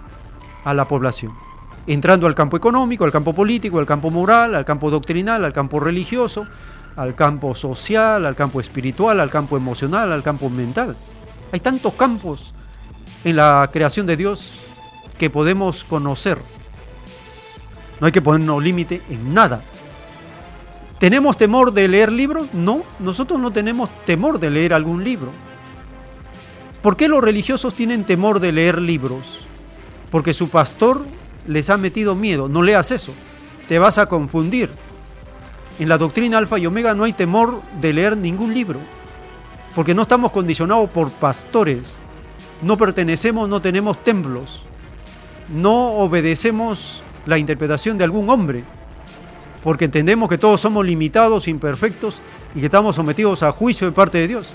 [0.63, 1.33] a la población
[1.87, 5.79] entrando al campo económico, al campo político, al campo moral, al campo doctrinal, al campo
[5.79, 6.47] religioso,
[6.95, 10.95] al campo social, al campo espiritual, al campo emocional, al campo mental.
[11.51, 12.53] Hay tantos campos
[13.23, 14.59] en la creación de Dios
[15.17, 16.37] que podemos conocer.
[17.99, 19.61] No hay que ponernos límite en nada.
[20.99, 22.53] ¿Tenemos temor de leer libros?
[22.53, 25.31] No, nosotros no tenemos temor de leer algún libro.
[26.81, 29.47] ¿Por qué los religiosos tienen temor de leer libros?
[30.11, 31.05] Porque su pastor
[31.47, 32.47] les ha metido miedo.
[32.47, 33.13] No leas eso,
[33.67, 34.69] te vas a confundir.
[35.79, 38.79] En la doctrina alfa y omega no hay temor de leer ningún libro,
[39.73, 42.03] porque no estamos condicionados por pastores,
[42.61, 44.63] no pertenecemos, no tenemos templos,
[45.49, 48.63] no obedecemos la interpretación de algún hombre,
[49.63, 52.21] porque entendemos que todos somos limitados, imperfectos
[52.53, 54.53] y que estamos sometidos a juicio de parte de Dios.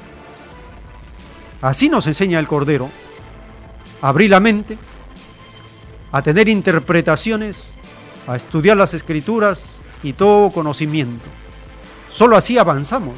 [1.61, 2.89] Así nos enseña el Cordero.
[4.01, 4.79] Abrí la mente,
[6.11, 7.75] a tener interpretaciones,
[8.27, 11.25] a estudiar las escrituras y todo conocimiento.
[12.11, 13.15] Solo así avanzamos.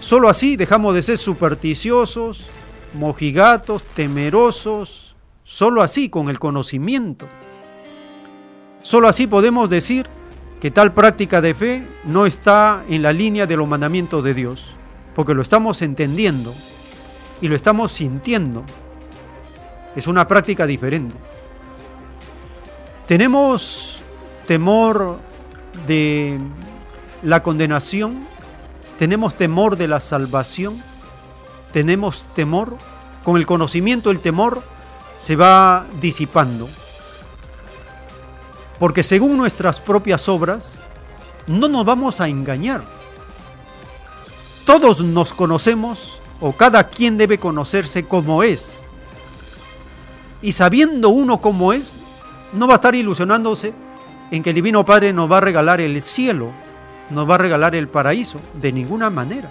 [0.00, 2.46] Solo así dejamos de ser supersticiosos,
[2.94, 5.14] mojigatos, temerosos.
[5.44, 7.26] Solo así con el conocimiento.
[8.82, 10.06] Solo así podemos decir
[10.60, 14.70] que tal práctica de fe no está en la línea de los mandamientos de Dios,
[15.14, 16.54] porque lo estamos entendiendo
[17.40, 18.64] y lo estamos sintiendo.
[19.96, 21.16] Es una práctica diferente.
[23.10, 23.98] Tenemos
[24.46, 25.18] temor
[25.88, 26.38] de
[27.24, 28.24] la condenación,
[29.00, 30.80] tenemos temor de la salvación,
[31.72, 32.76] tenemos temor.
[33.24, 34.62] Con el conocimiento el temor
[35.16, 36.68] se va disipando.
[38.78, 40.80] Porque según nuestras propias obras,
[41.48, 42.84] no nos vamos a engañar.
[44.64, 48.84] Todos nos conocemos o cada quien debe conocerse como es.
[50.42, 51.98] Y sabiendo uno cómo es,
[52.52, 53.72] no va a estar ilusionándose
[54.30, 56.52] en que el Divino Padre nos va a regalar el cielo,
[57.10, 59.48] nos va a regalar el paraíso, de ninguna manera.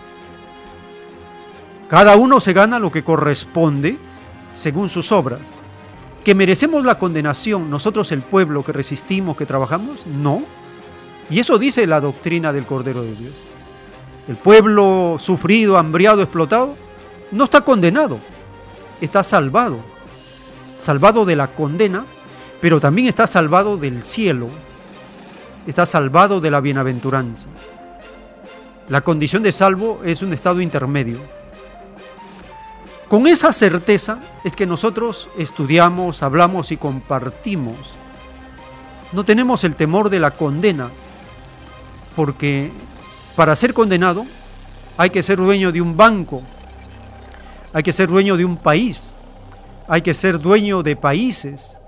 [1.89, 3.97] Cada uno se gana lo que corresponde
[4.53, 5.53] según sus obras.
[6.23, 10.05] ¿Que merecemos la condenación nosotros el pueblo que resistimos, que trabajamos?
[10.05, 10.43] No.
[11.29, 13.33] Y eso dice la doctrina del Cordero de Dios.
[14.27, 16.75] El pueblo sufrido, hambriado, explotado,
[17.31, 18.19] no está condenado,
[19.01, 19.79] está salvado.
[20.77, 22.05] Salvado de la condena
[22.61, 24.49] pero también está salvado del cielo,
[25.65, 27.49] está salvado de la bienaventuranza.
[28.89, 31.19] La condición de salvo es un estado intermedio,
[33.07, 37.75] Con esa certeza es que nosotros estudiamos, hablamos y compartimos.
[39.11, 40.91] No tenemos el temor de la condena,
[42.15, 42.71] porque
[43.35, 44.27] para ser condenado
[44.95, 46.43] hay que ser dueño de un banco,
[47.73, 49.17] hay que ser dueño de un país,
[49.87, 51.78] hay que ser dueño de países.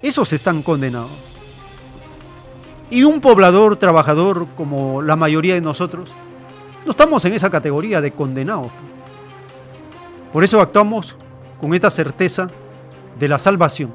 [0.00, 1.10] Esos están condenados.
[2.90, 6.10] Y un poblador, trabajador, como la mayoría de nosotros,
[6.86, 8.70] no estamos en esa categoría de condenados.
[10.32, 11.16] Por eso actuamos
[11.60, 12.48] con esta certeza
[13.18, 13.92] de la salvación.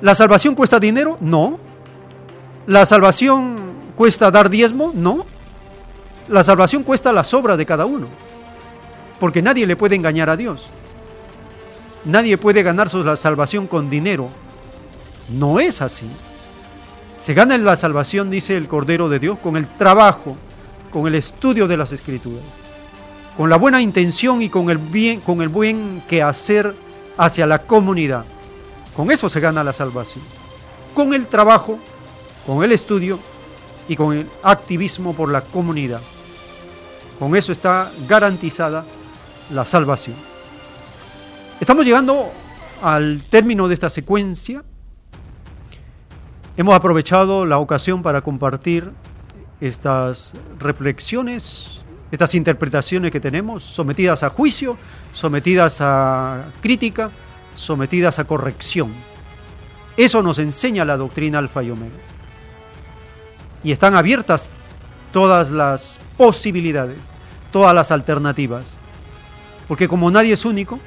[0.00, 1.16] ¿La salvación cuesta dinero?
[1.20, 1.58] No.
[2.66, 3.56] ¿La salvación
[3.96, 4.92] cuesta dar diezmo?
[4.94, 5.24] No.
[6.28, 8.08] La salvación cuesta las obras de cada uno.
[9.18, 10.70] Porque nadie le puede engañar a Dios.
[12.04, 14.28] Nadie puede ganar su salvación con dinero.
[15.28, 16.08] No es así.
[17.18, 20.36] Se gana la salvación, dice el Cordero de Dios, con el trabajo,
[20.90, 22.42] con el estudio de las Escrituras,
[23.36, 26.74] con la buena intención y con el bien, con el buen quehacer
[27.16, 28.24] hacia la comunidad.
[28.96, 30.24] Con eso se gana la salvación.
[30.94, 31.78] Con el trabajo,
[32.46, 33.18] con el estudio
[33.88, 36.00] y con el activismo por la comunidad.
[37.18, 38.84] Con eso está garantizada
[39.50, 40.16] la salvación.
[41.60, 42.32] Estamos llegando
[42.82, 44.64] al término de esta secuencia
[46.58, 48.90] Hemos aprovechado la ocasión para compartir
[49.60, 54.76] estas reflexiones, estas interpretaciones que tenemos, sometidas a juicio,
[55.12, 57.12] sometidas a crítica,
[57.54, 58.92] sometidas a corrección.
[59.96, 61.94] Eso nos enseña la doctrina alfa y omega.
[63.62, 64.50] Y están abiertas
[65.12, 66.98] todas las posibilidades,
[67.52, 68.76] todas las alternativas.
[69.68, 70.80] Porque como nadie es único,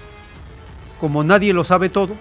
[1.01, 2.15] como nadie lo sabe todo,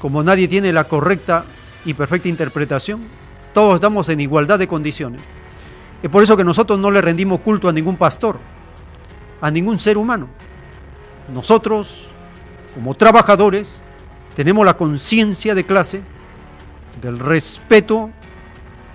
[0.00, 1.44] como nadie tiene la correcta
[1.84, 3.00] y perfecta interpretación,
[3.54, 5.22] todos estamos en igualdad de condiciones.
[6.02, 8.40] Es por eso que nosotros no le rendimos culto a ningún pastor,
[9.40, 10.28] a ningún ser humano.
[11.32, 12.08] Nosotros,
[12.74, 13.84] como trabajadores,
[14.34, 16.02] tenemos la conciencia de clase
[17.00, 18.10] del respeto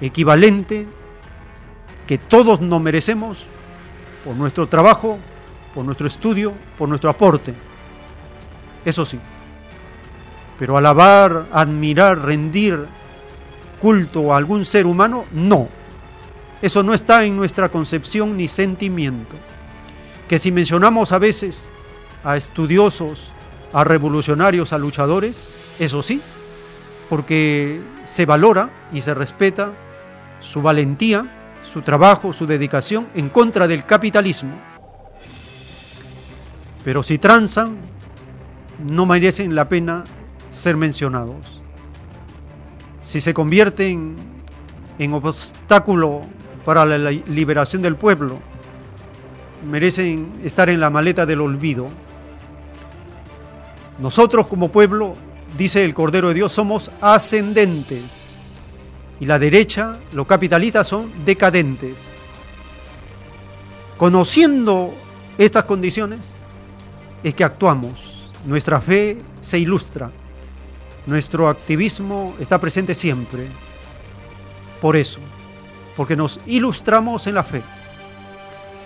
[0.01, 0.85] equivalente
[2.05, 3.47] que todos nos merecemos
[4.25, 5.17] por nuestro trabajo,
[5.73, 7.66] por nuestro estudio, por nuestro aporte.
[8.87, 9.19] Eso sí,
[10.57, 12.85] pero alabar, admirar, rendir
[13.81, 15.67] culto a algún ser humano, no.
[16.61, 19.35] Eso no está en nuestra concepción ni sentimiento.
[20.29, 21.69] Que si mencionamos a veces
[22.23, 23.33] a estudiosos,
[23.73, 25.49] a revolucionarios, a luchadores,
[25.79, 26.21] eso sí,
[27.09, 29.73] porque se valora y se respeta
[30.39, 34.57] su valentía, su trabajo, su dedicación en contra del capitalismo.
[36.85, 37.96] Pero si transan,
[38.79, 40.03] no merecen la pena
[40.49, 41.61] ser mencionados.
[43.01, 44.15] Si se convierten
[44.99, 46.21] en obstáculo
[46.65, 48.39] para la liberación del pueblo,
[49.69, 51.87] merecen estar en la maleta del olvido.
[53.99, 55.15] Nosotros como pueblo,
[55.57, 58.25] dice el Cordero de Dios, somos ascendentes
[59.19, 62.15] y la derecha, los capitalistas son decadentes.
[63.97, 64.93] Conociendo
[65.37, 66.35] estas condiciones
[67.23, 70.11] es que actuamos, nuestra fe se ilustra.
[71.05, 73.47] Nuestro activismo está presente siempre.
[74.81, 75.19] Por eso,
[75.95, 77.63] porque nos ilustramos en la fe,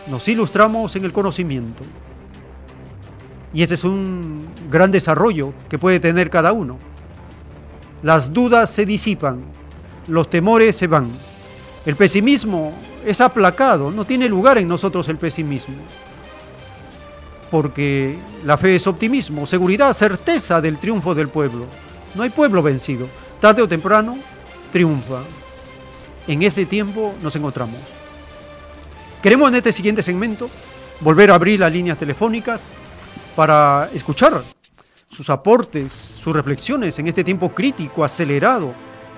[0.07, 1.83] nos ilustramos en el conocimiento.
[3.53, 6.77] Y este es un gran desarrollo que puede tener cada uno.
[8.01, 9.41] Las dudas se disipan,
[10.07, 11.11] los temores se van.
[11.85, 12.71] El pesimismo
[13.05, 15.75] es aplacado, no tiene lugar en nosotros el pesimismo.
[17.51, 21.67] Porque la fe es optimismo, seguridad, certeza del triunfo del pueblo.
[22.15, 23.07] No hay pueblo vencido.
[23.39, 24.17] Tarde o temprano
[24.71, 25.21] triunfa.
[26.27, 27.79] En ese tiempo nos encontramos.
[29.21, 30.49] Queremos en este siguiente segmento
[31.01, 32.73] volver a abrir las líneas telefónicas
[33.35, 34.43] para escuchar
[35.09, 38.73] sus aportes, sus reflexiones en este tiempo crítico, acelerado,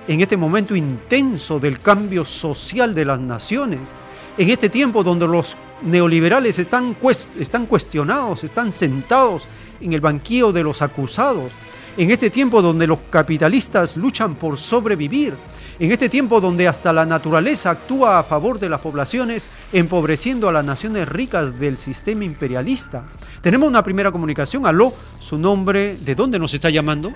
[0.08, 3.94] en este momento intenso del cambio social de las naciones,
[4.36, 6.96] en este tiempo donde los neoliberales están,
[7.38, 9.44] están cuestionados, están sentados
[9.80, 11.52] en el banquillo de los acusados,
[11.96, 15.34] en este tiempo donde los capitalistas luchan por sobrevivir,
[15.78, 20.52] en este tiempo donde hasta la naturaleza actúa a favor de las poblaciones, empobreciendo a
[20.52, 23.04] las naciones ricas del sistema imperialista.
[23.40, 24.66] Tenemos una primera comunicación.
[24.66, 27.12] Aló, su nombre, ¿de dónde nos está llamando?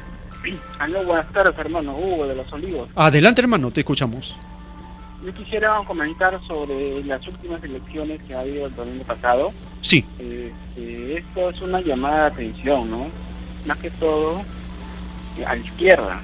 [0.78, 1.96] Aló, buenas tardes, hermano.
[1.96, 2.88] Hugo, de Los Olivos.
[2.94, 4.36] Adelante, hermano, te escuchamos.
[5.28, 9.52] Yo quisiera comentar sobre las últimas elecciones que ha habido el domingo pasado.
[9.82, 10.02] Sí.
[10.18, 13.08] Este, esto es una llamada de atención, ¿no?
[13.66, 14.40] Más que todo
[15.46, 16.22] a la izquierda.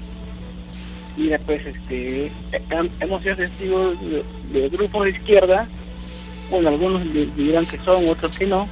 [1.18, 2.32] Mira, pues este,
[2.98, 3.98] hemos sido testigos
[4.50, 5.68] de, grupos de izquierda,
[6.50, 7.02] bueno, algunos
[7.36, 8.66] dirán que son, otros que no,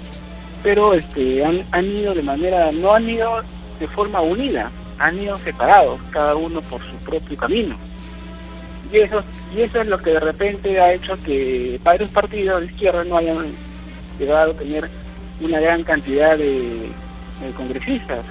[0.62, 3.42] pero este, han, han ido de manera, no han ido
[3.78, 7.76] de forma unida, han ido separados, cada uno por su propio camino.
[8.92, 9.22] Y eso,
[9.56, 13.16] y eso es lo que de repente ha hecho que varios partidos de izquierda no
[13.16, 13.38] hayan
[14.18, 14.88] llegado a tener
[15.40, 16.90] una gran cantidad de,
[17.56, 18.24] congresistas.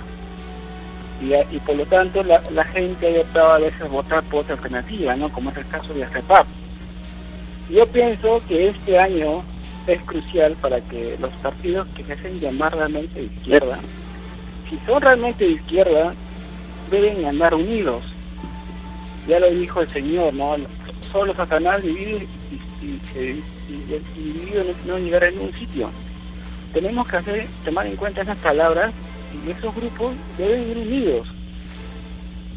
[1.20, 4.56] Y, y, por lo tanto la, la, gente ha optado a veces votar por otra
[4.56, 5.32] alternativa, ¿no?
[5.32, 6.48] como es el caso de ACEPAP.
[7.70, 9.44] Yo pienso que este año
[9.88, 13.80] es crucial para que los partidos que se hacen llamar realmente de izquierda,
[14.70, 16.14] si son realmente de izquierda,
[16.90, 18.04] deben andar unidos.
[19.28, 20.56] Ya lo dijo el Señor, ¿no?
[21.12, 22.26] Solo Satanás divide
[22.82, 25.90] y, y, y, y no llegará en un sitio.
[26.74, 28.92] Tenemos que hacer, tomar en cuenta esas palabras
[29.46, 31.28] y esos grupos deben ir unidos.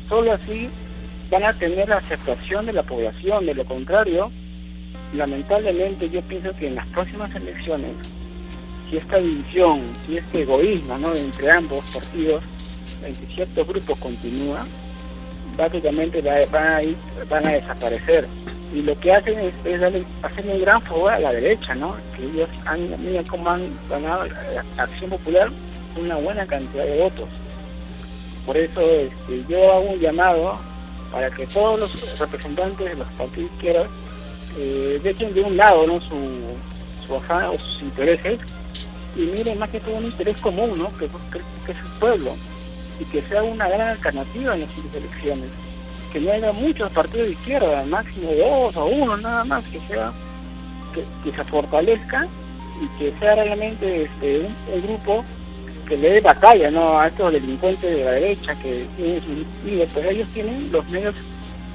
[0.08, 0.68] Solo así
[1.30, 4.30] van a tener la aceptación de la población, de lo contrario,
[5.14, 7.92] lamentablemente yo pienso que en las próximas elecciones,
[8.90, 11.14] si esta división, si este egoísmo ¿no?
[11.14, 12.42] entre ambos partidos,
[13.04, 14.66] entre ciertos grupos continúa,
[16.82, 16.96] ir,
[17.28, 18.26] van a desaparecer.
[18.72, 19.80] Y lo que hacen es, es
[20.22, 21.96] hacer un gran favor a la derecha, ¿no?
[22.16, 25.50] Que ellos han, mira cómo han ganado la Acción Popular
[25.96, 27.28] una buena cantidad de votos.
[28.46, 30.58] Por eso este, yo hago un llamado
[31.12, 33.88] para que todos los representantes de los partidos izquierdas
[34.58, 38.40] eh, dejen de un lado su, su afán o sus intereses
[39.16, 40.96] y miren más que todo un interés común, ¿no?
[40.98, 41.10] que es
[41.68, 42.34] el pueblo,
[43.00, 45.50] y que sea una gran alternativa en las elecciones.
[46.12, 50.12] Que no haya muchos partidos de izquierda, máximo dos o uno nada más, que sea
[50.94, 52.28] que, se fortalezca
[52.80, 55.24] y que sea realmente este, un, grupo
[55.88, 56.98] que le dé batalla ¿no?
[56.98, 61.14] a estos delincuentes de la derecha que tienen sus pues ellos tienen los medios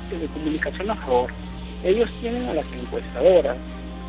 [0.09, 1.29] de comunicación a favor
[1.83, 3.57] ellos tienen a las encuestadoras,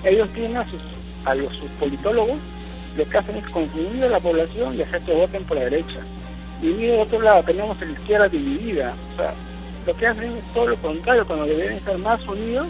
[0.04, 0.80] ellos tienen a sus,
[1.24, 2.38] a los sus politólogos,
[2.96, 6.00] lo que hacen es confundir a la población y hacer que voten por la derecha.
[6.62, 9.34] Y de otro lado tenemos a la izquierda dividida, o sea,
[9.86, 12.66] lo que hacen es todo lo contrario, cuando deben estar más unidos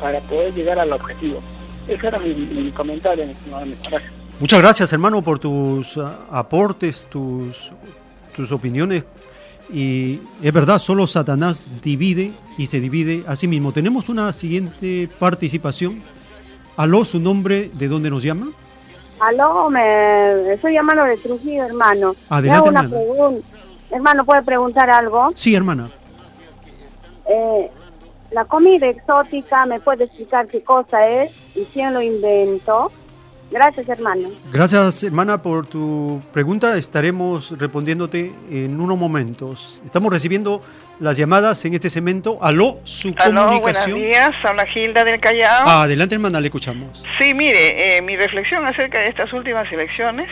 [0.00, 1.40] para poder llegar al objetivo.
[1.88, 4.02] Ese era mi, mi comentario, Gracias.
[4.38, 7.72] Muchas gracias, hermano, por tus uh, aportes, tus,
[8.34, 9.04] tus opiniones
[9.72, 13.72] y es verdad, solo Satanás divide y se divide a sí mismo.
[13.72, 16.02] Tenemos una siguiente participación.
[16.76, 18.48] Aló, su nombre, ¿de dónde nos llama?
[19.20, 22.14] Aló, me estoy llamando de Trujillo, hermano.
[22.28, 23.38] Adelante, una hermana.
[23.90, 25.30] Hermano, ¿puede preguntar algo?
[25.34, 25.90] Sí, hermana.
[27.26, 27.70] Eh,
[28.30, 32.90] la comida exótica, ¿me puede explicar qué cosa es y quién lo inventó?
[33.50, 34.30] Gracias, hermano.
[34.50, 36.76] Gracias, hermana, por tu pregunta.
[36.76, 39.80] Estaremos respondiéndote en unos momentos.
[39.86, 40.62] Estamos recibiendo
[40.98, 42.38] las llamadas en este segmento.
[42.42, 43.98] Aló, su Aló, buenos comunicación.
[44.00, 45.64] días, habla Gilda del Callao.
[45.66, 47.04] Ah, adelante, hermana, le escuchamos.
[47.20, 50.28] Sí, mire, eh, mi reflexión acerca de estas últimas elecciones,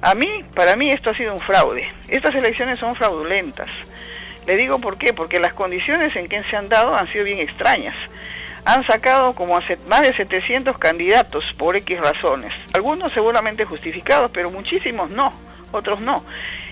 [0.00, 1.86] a mí, para mí esto ha sido un fraude.
[2.08, 3.68] Estas elecciones son fraudulentas.
[4.46, 7.38] Le digo por qué, porque las condiciones en que se han dado han sido bien
[7.40, 7.94] extrañas.
[8.64, 12.52] Han sacado como más de 700 candidatos por X razones.
[12.74, 15.32] Algunos seguramente justificados, pero muchísimos no,
[15.72, 16.24] otros no.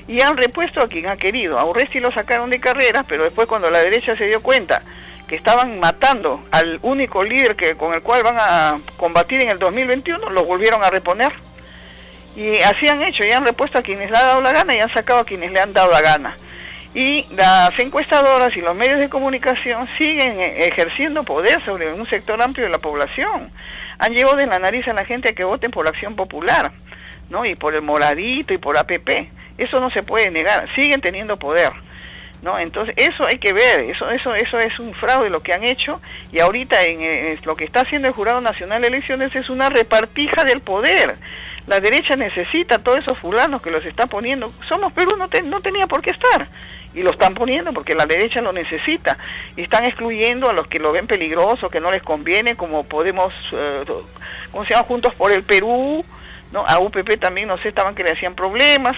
[0.08, 1.58] Y han repuesto a quien ha querido.
[1.58, 4.82] A Urresti lo sacaron de carrera, pero después cuando la derecha se dio cuenta
[5.26, 9.58] que estaban matando al único líder que con el cual van a combatir en el
[9.58, 11.32] 2021, lo volvieron a reponer.
[12.36, 14.78] Y así han hecho, y han repuesto a quienes le ha dado la gana y
[14.78, 16.36] han sacado a quienes le han dado la gana.
[16.98, 22.40] Y las encuestadoras y los medios de comunicación siguen eh, ejerciendo poder sobre un sector
[22.40, 23.51] amplio de la población.
[23.98, 26.73] Han llevado de la nariz a la gente a que voten por la acción popular,
[27.28, 27.44] ¿no?
[27.44, 29.28] Y por el moradito y por APP.
[29.59, 31.70] Eso no se puede negar, siguen teniendo poder.
[32.40, 32.59] ¿No?
[32.59, 36.01] Entonces, eso hay que ver, eso eso eso es un fraude lo que han hecho
[36.31, 39.68] y ahorita en, eh, lo que está haciendo el Jurado Nacional de Elecciones es una
[39.68, 41.16] repartija del poder.
[41.66, 44.52] La derecha necesita a todos esos fulanos que los está poniendo.
[44.68, 46.47] Somos Perú no, te- no tenía por qué estar
[46.97, 49.18] y lo están poniendo porque la derecha lo necesita
[49.55, 53.35] y están excluyendo a los que lo ven peligroso, que no les conviene, como Podemos,
[53.52, 53.85] eh,
[54.51, 54.86] ¿cómo se llama?
[54.86, 56.02] Juntos por el Perú,
[56.52, 56.64] ¿no?
[56.66, 58.97] A UPP también, no sé, estaban que le hacían problemas,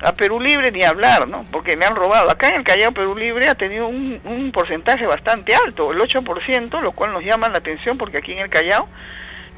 [0.00, 1.44] a Perú Libre ni hablar, ¿no?
[1.52, 2.28] Porque le han robado.
[2.28, 6.80] Acá en el Callao Perú Libre ha tenido un, un porcentaje bastante alto, el 8%,
[6.80, 8.88] lo cual nos llama la atención porque aquí en el Callao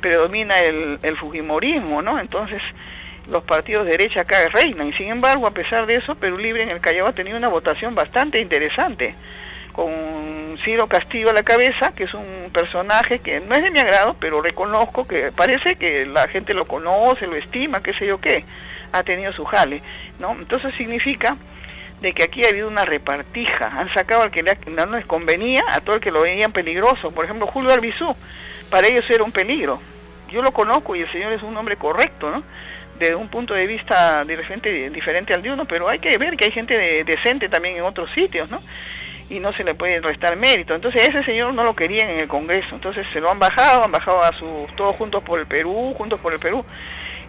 [0.02, 2.18] predomina el, el fujimorismo, ¿no?
[2.18, 2.60] Entonces
[3.30, 4.88] los partidos de derecha acá reinan.
[4.88, 7.48] Y sin embargo a pesar de eso Perú Libre en el Callao ha tenido una
[7.48, 9.14] votación bastante interesante.
[9.72, 13.78] Con Ciro Castillo a la cabeza que es un personaje que no es de mi
[13.78, 18.20] agrado pero reconozco que parece que la gente lo conoce, lo estima, qué sé yo
[18.20, 18.44] qué
[18.92, 19.82] ha tenido su jale,
[20.18, 20.32] ¿no?
[20.32, 21.36] Entonces significa
[22.00, 25.80] de que aquí ha habido una repartija, han sacado al que no les convenía, a
[25.80, 28.16] todo el que lo veían peligroso, por ejemplo Julio Arbizú,
[28.70, 29.80] para ellos era un peligro,
[30.30, 32.42] yo lo conozco y el señor es un hombre correcto, ¿no?
[33.08, 36.44] De un punto de vista diferente, diferente al de uno, pero hay que ver que
[36.44, 38.60] hay gente de- decente también en otros sitios, ¿no?
[39.30, 40.74] Y no se le puede restar mérito.
[40.74, 43.92] Entonces ese señor no lo querían en el Congreso, entonces se lo han bajado, han
[43.92, 46.64] bajado a sus, todos juntos por el Perú, juntos por el Perú.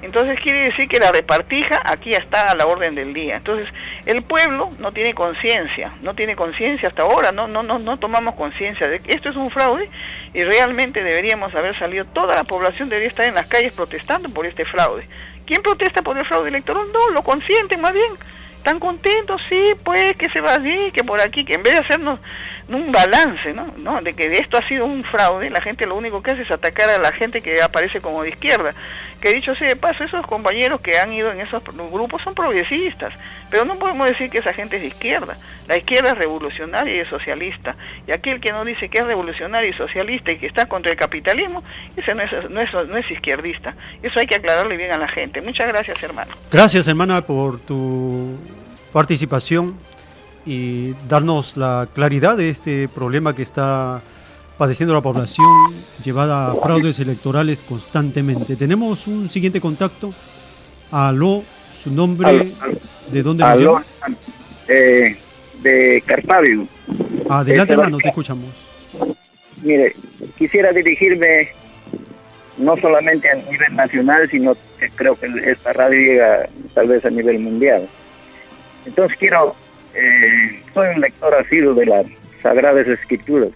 [0.02, 3.36] Entonces quiere decir que la repartija aquí está a la orden del día.
[3.36, 3.70] Entonces
[4.08, 8.34] el pueblo no tiene conciencia, no tiene conciencia hasta ahora, no, no, no, no tomamos
[8.34, 9.88] conciencia de que esto es un fraude
[10.34, 14.48] y realmente deberíamos haber salido, toda la población debería estar en las calles protestando por
[14.48, 15.08] este fraude.
[15.46, 16.88] ¿Quién protesta por el fraude electoral?
[16.94, 18.14] No, lo consienten más bien.
[18.58, 21.80] Están contentos, sí, pues, que se va allí, que por aquí, que en vez de
[21.80, 22.20] hacernos
[22.76, 23.74] un balance, ¿no?
[23.78, 24.02] ¿no?
[24.02, 26.90] De que esto ha sido un fraude, la gente lo único que hace es atacar
[26.90, 28.74] a la gente que aparece como de izquierda.
[29.20, 33.14] Que dicho sea de paso, esos compañeros que han ido en esos grupos son progresistas,
[33.50, 35.38] pero no podemos decir que esa gente es de izquierda.
[35.68, 37.76] La izquierda es revolucionaria y es socialista.
[38.08, 40.98] Y aquel que no dice que es revolucionario y socialista y que está contra el
[40.98, 41.64] capitalismo,
[41.96, 43.76] ese no es, no es, no es izquierdista.
[44.02, 45.42] Eso hay que aclararle bien a la gente.
[45.42, 46.32] Muchas gracias, hermano.
[46.52, 48.38] Gracias, hermana, por tu
[48.92, 49.78] participación
[50.46, 54.02] y darnos la claridad de este problema que está
[54.58, 55.48] padeciendo la población
[56.04, 58.56] llevada a fraudes electorales constantemente.
[58.56, 60.14] Tenemos un siguiente contacto.
[60.92, 62.46] Aló, su nombre, Aló.
[63.12, 63.84] ¿de dónde nos Aló,
[64.68, 65.18] eh,
[65.62, 66.68] de Carpavio.
[67.30, 68.50] Adelante, Este, hermano, te escuchamos.
[69.64, 69.96] Mire,
[70.38, 71.50] quisiera dirigirme
[72.58, 77.10] no solamente a nivel nacional, sino que creo que esta radio llega tal vez a
[77.10, 77.88] nivel mundial.
[78.86, 79.56] Entonces quiero,
[79.94, 82.06] eh, soy un lector asiduo de las
[82.42, 83.50] Sagradas Escrituras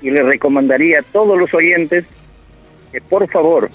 [0.00, 2.06] y le recomendaría a todos los oyentes
[2.92, 3.70] que por favor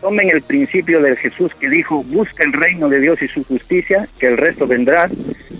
[0.00, 4.08] tomen el principio de Jesús que dijo, busca el reino de Dios y su justicia,
[4.18, 5.10] que el resto vendrá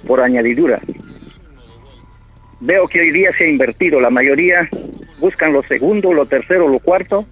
[0.07, 0.81] por añadidura.
[2.61, 4.69] Veo que hoy día se ha invertido, la mayoría
[5.19, 7.27] buscan lo segundo, lo tercero, lo cuarto,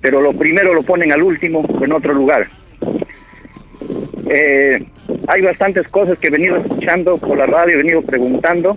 [0.00, 2.48] pero lo primero lo ponen al último en otro lugar.
[4.28, 4.86] Eh,
[5.30, 8.76] hay bastantes cosas que he venido escuchando por la radio, he venido preguntando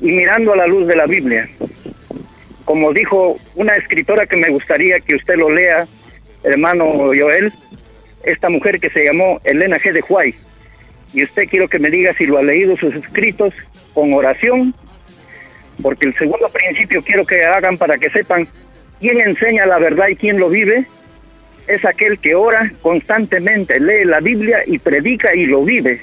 [0.00, 1.46] y mirando a la luz de la Biblia.
[2.64, 5.86] Como dijo una escritora que me gustaría que usted lo lea,
[6.42, 7.52] hermano Joel,
[8.24, 9.92] esta mujer que se llamó Elena G.
[9.92, 10.34] de Huay.
[11.12, 13.52] Y usted quiero que me diga si lo ha leído sus escritos
[13.92, 14.74] con oración,
[15.82, 18.48] porque el segundo principio quiero que hagan para que sepan
[19.00, 20.86] quién enseña la verdad y quién lo vive,
[21.72, 26.00] es aquel que ora constantemente, lee la Biblia y predica y lo vive.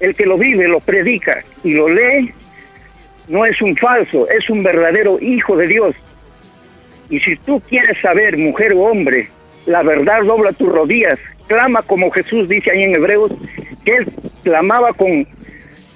[0.00, 2.32] El que lo vive, lo predica y lo lee,
[3.28, 5.94] no es un falso, es un verdadero hijo de Dios.
[7.10, 9.28] Y si tú quieres saber, mujer o hombre,
[9.66, 13.32] la verdad dobla tus rodillas, clama como Jesús dice ahí en Hebreos,
[13.84, 14.06] que él
[14.42, 15.26] clamaba con,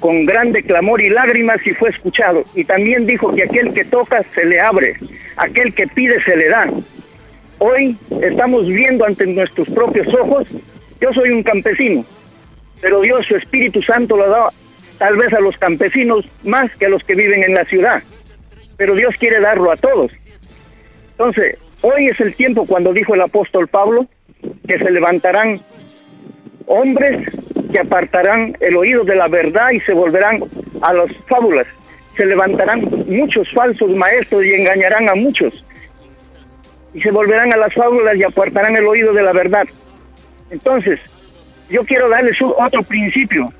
[0.00, 2.42] con grande clamor y lágrimas y fue escuchado.
[2.54, 4.96] Y también dijo que aquel que toca se le abre,
[5.36, 6.68] aquel que pide se le da.
[7.66, 10.46] Hoy estamos viendo ante nuestros propios ojos,
[11.00, 12.04] yo soy un campesino,
[12.82, 14.48] pero Dios su Espíritu Santo lo da
[14.98, 18.02] tal vez a los campesinos más que a los que viven en la ciudad,
[18.76, 20.12] pero Dios quiere darlo a todos.
[21.12, 24.08] Entonces, hoy es el tiempo cuando dijo el apóstol Pablo
[24.68, 25.58] que se levantarán
[26.66, 27.26] hombres
[27.72, 30.42] que apartarán el oído de la verdad y se volverán
[30.82, 31.66] a las fábulas.
[32.14, 35.64] Se levantarán muchos falsos maestros y engañarán a muchos.
[36.94, 39.64] Y se volverán a las fábulas y apartarán el oído de la verdad.
[40.50, 41.00] Entonces,
[41.68, 43.52] yo quiero darles otro principio.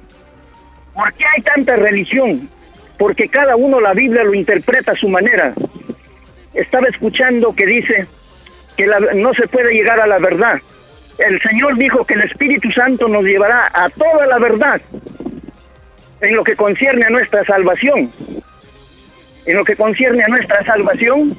[0.95, 2.49] ¿Por qué hay tanta religión?
[2.97, 5.53] Porque cada uno la Biblia lo interpreta a su manera.
[6.55, 8.07] Estaba escuchando que dice
[8.77, 10.61] que la- no se puede llegar a la verdad.
[11.19, 14.81] El Señor dijo que el Espíritu Santo nos llevará a toda la verdad
[16.21, 18.13] en lo que concierne a nuestra salvación.
[19.47, 21.37] En lo que concierne a nuestra salvación,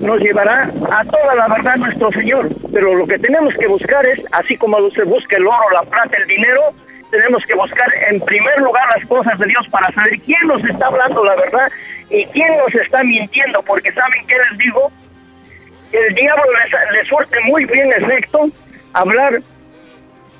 [0.00, 2.48] nos llevará a toda la verdad nuestro Señor.
[2.72, 6.16] Pero lo que tenemos que buscar es, así como se busca el oro, la plata,
[6.16, 6.74] el dinero,
[7.10, 10.86] tenemos que buscar en primer lugar las cosas de Dios para saber quién nos está
[10.86, 11.70] hablando la verdad
[12.10, 14.90] y quién nos está mintiendo, porque saben qué les digo,
[15.92, 18.48] el diablo les, les muy bien efecto
[18.92, 19.38] hablar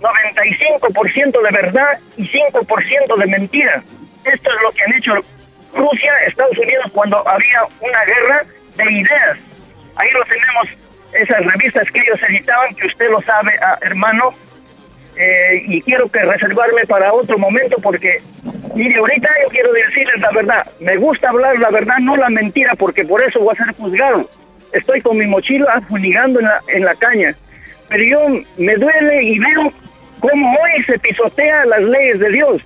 [0.01, 3.83] 95% de verdad y 5% de mentira.
[4.25, 5.15] Esto es lo que han hecho
[5.75, 8.45] Rusia, Estados Unidos cuando había una guerra
[8.77, 9.39] de ideas.
[9.97, 10.69] Ahí lo tenemos,
[11.13, 14.35] esas revistas que ellos editaban, que usted lo sabe, ah, hermano,
[15.17, 18.19] eh, y quiero que reservarme para otro momento porque,
[18.75, 20.67] mire, ahorita yo quiero decirles la verdad.
[20.81, 24.29] Me gusta hablar la verdad, no la mentira, porque por eso voy a ser juzgado.
[24.73, 27.35] Estoy con mi mochila fumigando en la, en la caña.
[27.89, 29.73] Pero yo me duele y veo
[30.21, 32.63] cómo hoy se pisotea las leyes de Dios.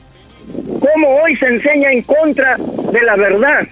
[0.81, 3.69] Cómo hoy se enseña en contra de la verdad.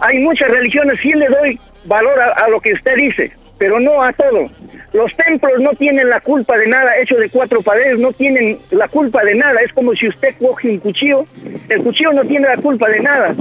[0.00, 4.12] Hay muchas religiones, sí le doy valor a, lo que usted dice, pero no a
[4.12, 4.46] todo.
[4.92, 8.88] Los templos no tienen la culpa de nada, hecho de cuatro paredes, no tienen la
[8.88, 9.60] culpa de nada.
[9.60, 11.24] Es como si usted coge un cuchillo,
[11.68, 13.34] el cuchillo no tiene la culpa de nada.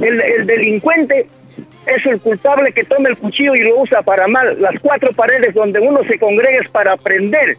[0.00, 1.26] El, el delincuente
[1.86, 4.60] es el culpable que toma el cuchillo y lo usa para mal.
[4.60, 7.56] Las cuatro paredes donde uno se congrega es para aprender.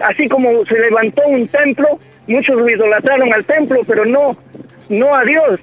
[0.00, 4.36] Así como se levantó un templo, muchos lo idolatraron al templo, pero no,
[4.88, 5.60] no a Dios.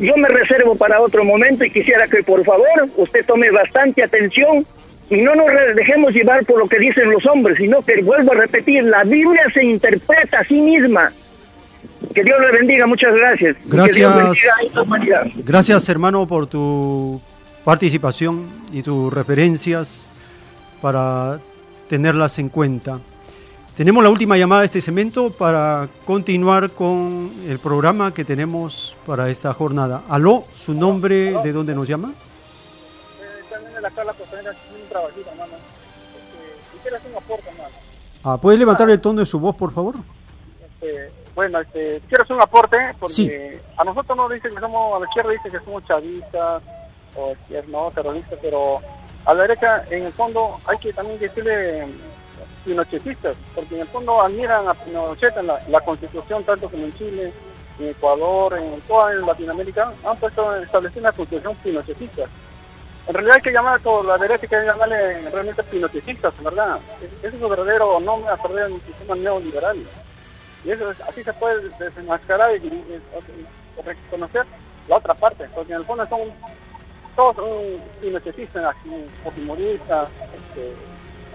[0.00, 4.64] Yo me reservo para otro momento y quisiera que por favor usted tome bastante atención
[5.10, 8.36] y no nos dejemos llevar por lo que dicen los hombres, sino que vuelvo a
[8.36, 11.12] repetir, la Biblia se interpreta a sí misma.
[12.14, 13.56] Que Dios le bendiga, muchas gracias.
[13.66, 14.12] Gracias.
[15.44, 17.20] Gracias, hermano, por tu
[17.64, 20.10] participación y tus referencias
[20.80, 21.40] para
[21.88, 23.00] tenerlas en cuenta.
[23.78, 29.30] Tenemos la última llamada de este segmento para continuar con el programa que tenemos para
[29.30, 30.02] esta jornada.
[30.08, 32.12] Aló, su nombre, ¿de dónde nos llama?
[38.24, 39.94] Ah, ¿Puede levantar el tono de su voz, por favor?
[40.60, 44.98] Este, bueno, este, quiero hacer un aporte porque a nosotros nos dicen que somos, a
[44.98, 46.64] la izquierda dicen que somos chavistas
[47.14, 47.32] o
[47.68, 48.80] no, terroristas, pero
[49.24, 51.86] a la derecha, en el fondo, hay que también decirle
[52.68, 57.32] pinochetistas, porque en el fondo admiran a Pinochet en la, constitución, tanto como en Chile,
[57.78, 62.24] en Ecuador, en toda Latinoamérica, han puesto establecido una constitución pinochetista.
[63.06, 66.78] En realidad hay que llamar a la derecha, hay que llamarle realmente pinochetistas, ¿verdad?
[67.22, 69.78] Ese es un verdadero nombre a perder el sistema neoliberal.
[70.62, 73.00] Y eso así se puede desenmascarar y,
[73.82, 74.44] reconocer
[74.88, 76.20] la otra parte, porque en el fondo son
[77.16, 77.48] todos son
[78.00, 78.76] pinochetistas,
[79.24, 80.74] fujimoristas, este,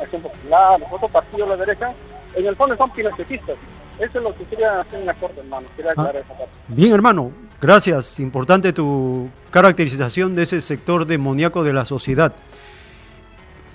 [0.02, 1.94] Acción Popular, los otros partidos de la derecha,
[2.36, 3.56] en el fondo son pinochetistas.
[4.00, 5.68] Eso es lo que quería hacer un acuerdo, hermano.
[5.76, 6.52] Quería ah, aclarar esa parte.
[6.68, 7.32] Bien, hermano.
[7.62, 8.20] Gracias.
[8.20, 12.34] Importante tu caracterización de ese sector demoníaco de la sociedad.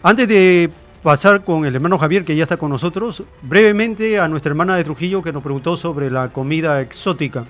[0.03, 0.71] Antes de
[1.03, 4.85] pasar con el hermano Javier, que ya está con nosotros, brevemente a nuestra hermana de
[4.85, 7.47] Trujillo que nos preguntó sobre la comida exótica.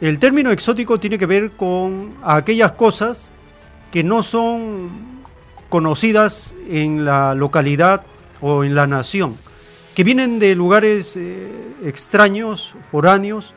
[0.00, 3.32] El término exótico tiene que ver con aquellas cosas
[3.90, 5.17] que no son
[5.68, 8.02] conocidas en la localidad
[8.40, 9.36] o en la nación,
[9.94, 11.50] que vienen de lugares eh,
[11.84, 13.54] extraños, foráneos,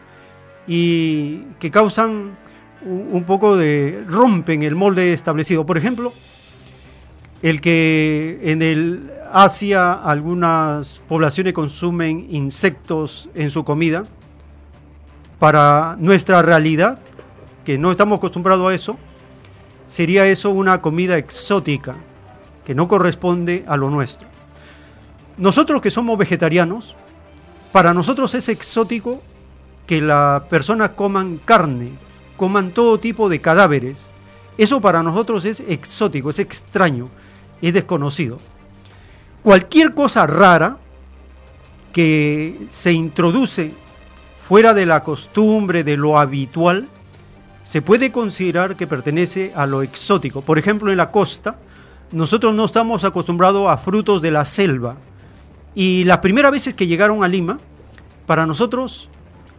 [0.67, 2.38] y que causan
[2.83, 4.03] un, poco de...
[4.07, 5.65] rompen el molde establecido.
[5.65, 6.13] Por ejemplo,
[7.41, 14.05] el que en el Asia algunas poblaciones consumen insectos en su comida,
[15.39, 16.99] para nuestra realidad,
[17.65, 18.97] que no estamos acostumbrados a eso,
[19.91, 21.97] sería eso una comida exótica,
[22.63, 24.26] que no corresponde a lo nuestro.
[25.38, 26.95] Nosotros que somos vegetarianos,
[27.73, 29.22] para nosotros es exótico
[29.85, 31.91] que la persona coman carne,
[32.38, 34.11] coman todo tipo de cadáveres.
[34.57, 37.09] Eso para nosotros es exótico, es extraño,
[37.61, 38.38] es desconocido.
[39.43, 40.77] Cualquier cosa rara
[41.91, 43.73] que se introduce
[44.47, 46.88] fuera de la costumbre, de lo habitual,
[47.63, 50.41] se puede considerar que pertenece a lo exótico.
[50.41, 51.57] Por ejemplo, en la costa,
[52.11, 54.97] nosotros no estamos acostumbrados a frutos de la selva.
[55.75, 57.59] Y las primeras veces que llegaron a Lima,
[58.25, 59.09] para nosotros,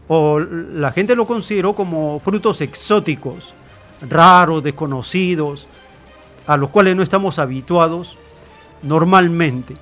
[0.08, 3.54] o la gente lo consideró como frutos exóticos,
[4.08, 5.68] raros, desconocidos,
[6.46, 8.18] a los cuales no estamos habituados
[8.82, 9.76] normalmente.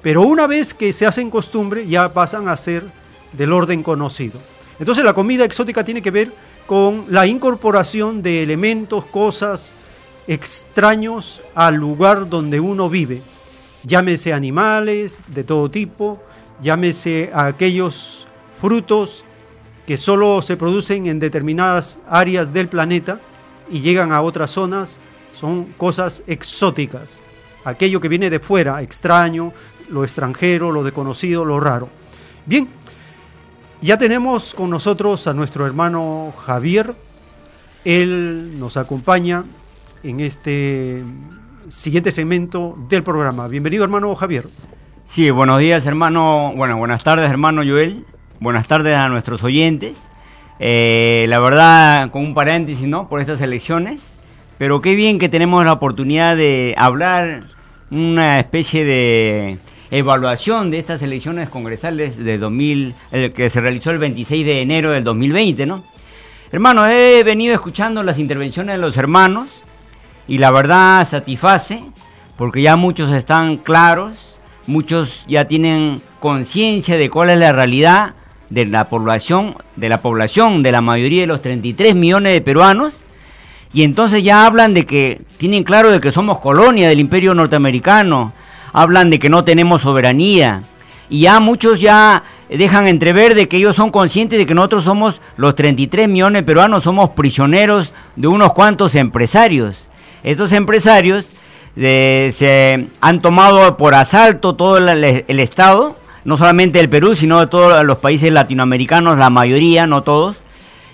[0.00, 2.84] Pero una vez que se hacen costumbre, ya pasan a ser
[3.32, 4.40] del orden conocido.
[4.78, 6.32] Entonces la comida exótica tiene que ver
[6.66, 9.74] con la incorporación de elementos, cosas
[10.26, 13.22] extraños al lugar donde uno vive.
[13.84, 16.22] Llámese animales de todo tipo,
[16.60, 18.28] llámese a aquellos
[18.60, 19.24] frutos
[19.86, 23.20] que solo se producen en determinadas áreas del planeta
[23.68, 25.00] y llegan a otras zonas,
[25.38, 27.20] son cosas exóticas.
[27.64, 29.52] Aquello que viene de fuera, extraño,
[29.88, 31.88] lo extranjero, lo desconocido, lo raro.
[32.46, 32.68] Bien,
[33.82, 36.94] ya tenemos con nosotros a nuestro hermano Javier.
[37.84, 39.44] Él nos acompaña
[40.04, 41.02] en este
[41.66, 43.48] siguiente segmento del programa.
[43.48, 44.44] Bienvenido, hermano Javier.
[45.04, 46.52] Sí, buenos días, hermano.
[46.56, 48.06] Bueno, buenas tardes, hermano Joel.
[48.38, 49.98] Buenas tardes a nuestros oyentes.
[50.60, 53.08] Eh, la verdad, con un paréntesis, ¿no?
[53.08, 54.16] Por estas elecciones.
[54.58, 57.46] Pero qué bien que tenemos la oportunidad de hablar
[57.90, 59.58] una especie de
[59.92, 64.90] evaluación de estas elecciones congresales de 2000, el que se realizó el 26 de enero
[64.90, 65.84] del 2020, ¿no?
[66.50, 69.48] Hermano, he venido escuchando las intervenciones de los hermanos
[70.26, 71.84] y la verdad satisface
[72.38, 78.14] porque ya muchos están claros, muchos ya tienen conciencia de cuál es la realidad
[78.48, 83.04] de la población, de la población, de la mayoría de los 33 millones de peruanos
[83.74, 88.32] y entonces ya hablan de que tienen claro de que somos colonia del imperio norteamericano,
[88.72, 90.62] hablan de que no tenemos soberanía.
[91.08, 95.20] Y ya muchos ya dejan entrever de que ellos son conscientes de que nosotros somos
[95.36, 99.88] los 33 millones de peruanos, somos prisioneros de unos cuantos empresarios.
[100.22, 101.30] Estos empresarios
[101.76, 107.46] eh, se han tomado por asalto todo el, Estado, no solamente el Perú, sino de
[107.46, 110.36] todos los países latinoamericanos, la mayoría, no todos.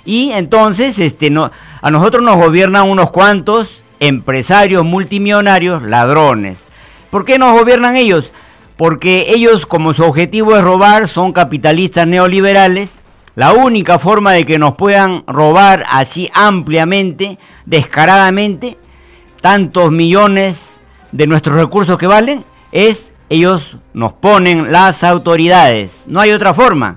[0.05, 1.51] Y entonces este, no,
[1.83, 6.69] a nosotros nos gobiernan unos cuantos empresarios multimillonarios ladrones.
[7.11, 8.33] ¿Por qué nos gobiernan ellos?
[8.77, 12.91] Porque ellos como su objetivo es robar, son capitalistas neoliberales.
[13.35, 18.77] La única forma de que nos puedan robar así ampliamente, descaradamente,
[19.41, 20.81] tantos millones
[21.13, 26.03] de nuestros recursos que valen, es ellos nos ponen las autoridades.
[26.07, 26.97] No hay otra forma.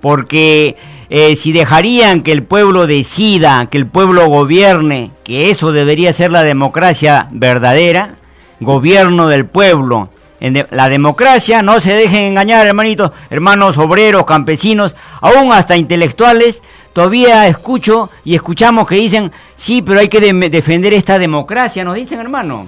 [0.00, 0.76] Porque
[1.08, 6.30] eh, si dejarían que el pueblo decida, que el pueblo gobierne, que eso debería ser
[6.30, 8.15] la democracia verdadera,
[8.60, 10.10] gobierno del pueblo.
[10.38, 16.62] En la democracia, no se dejen engañar, hermanitos, hermanos obreros, campesinos, aún hasta intelectuales,
[16.92, 22.20] todavía escucho y escuchamos que dicen, sí, pero hay que defender esta democracia, nos dicen,
[22.20, 22.66] hermano.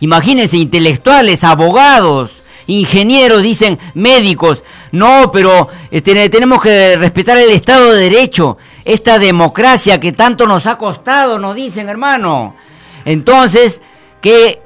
[0.00, 4.62] Imagínense, intelectuales, abogados, ingenieros, dicen médicos.
[4.92, 10.66] No, pero este, tenemos que respetar el Estado de Derecho, esta democracia que tanto nos
[10.66, 12.56] ha costado, nos dicen, hermano.
[13.04, 13.80] Entonces,
[14.20, 14.60] qué,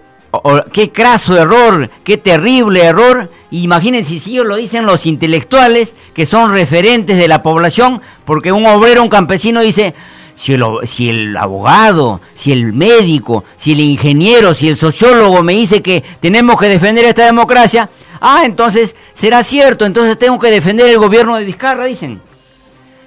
[0.72, 3.30] qué craso error, qué terrible error.
[3.50, 8.66] Imagínense si ellos lo dicen los intelectuales, que son referentes de la población, porque un
[8.66, 9.94] obrero, un campesino dice,
[10.34, 15.54] si el, si el, abogado, si el médico, si el ingeniero, si el sociólogo me
[15.54, 17.88] dice que tenemos que defender esta democracia,
[18.20, 22.20] ah, entonces será cierto, entonces tengo que defender el gobierno de Vizcarra, dicen.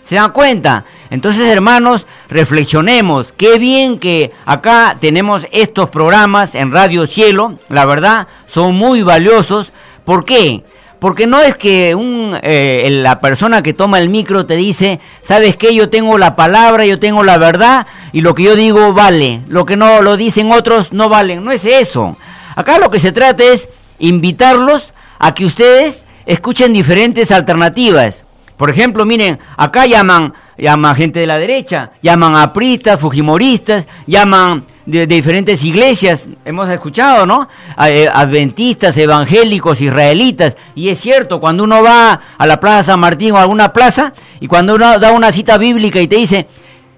[0.04, 0.86] ¿Se dan cuenta?
[1.10, 3.32] Entonces, hermanos, reflexionemos.
[3.32, 7.58] Qué bien que acá tenemos estos programas en Radio Cielo.
[7.70, 9.72] La verdad, son muy valiosos.
[10.04, 10.64] ¿Por qué?
[11.00, 15.56] Porque no es que un, eh, la persona que toma el micro te dice, sabes
[15.56, 19.42] qué, yo tengo la palabra, yo tengo la verdad y lo que yo digo vale,
[19.48, 22.18] lo que no lo dicen otros no valen, no es eso.
[22.56, 23.70] Acá lo que se trata es
[24.00, 28.26] invitarlos a que ustedes escuchen diferentes alternativas.
[28.58, 34.66] Por ejemplo, miren, acá llaman, llaman gente de la derecha, llaman a pristas, fujimoristas, llaman
[34.88, 37.48] de, diferentes iglesias, hemos escuchado, ¿no?
[37.86, 40.58] Eh, adventistas, evangélicos, israelitas.
[40.74, 44.14] Y es cierto, cuando uno va a la Plaza San Martín o a alguna plaza,
[44.40, 46.48] y cuando uno da una cita bíblica y te dice,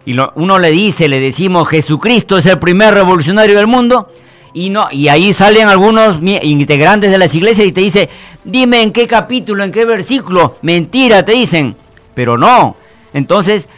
[0.05, 4.09] y uno le dice, le decimos, Jesucristo es el primer revolucionario del mundo,
[4.53, 8.09] y no y ahí salen algunos integrantes de las iglesias y te dice
[8.43, 11.75] dime en qué capítulo en qué versículo mentira te dicen
[12.13, 12.75] pero no
[13.13, 13.69] entonces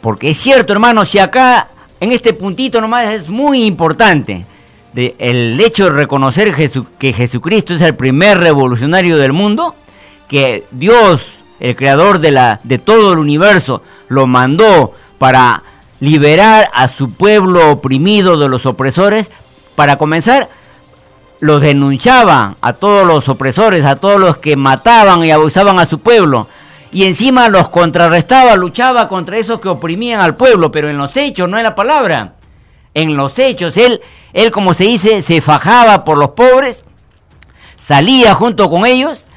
[0.00, 1.68] porque es cierto hermano si acá
[2.00, 4.46] en este puntito nomás es muy importante.
[4.94, 6.54] El hecho de reconocer
[6.98, 9.76] que Jesucristo es el primer revolucionario del mundo,
[10.26, 11.22] que Dios,
[11.60, 15.62] el creador de, la, de todo el universo, lo mandó para
[16.00, 19.30] liberar a su pueblo oprimido de los opresores,
[19.80, 20.50] para comenzar,
[21.38, 26.00] los denunciaba a todos los opresores, a todos los que mataban y abusaban a su
[26.00, 26.48] pueblo
[26.92, 31.48] y encima los contrarrestaba, luchaba contra esos que oprimían al pueblo, pero en los hechos,
[31.48, 32.34] no en la palabra.
[32.92, 34.02] En los hechos, él,
[34.34, 36.84] él como se dice, se fajaba por los pobres,
[37.74, 39.28] salía junto con ellos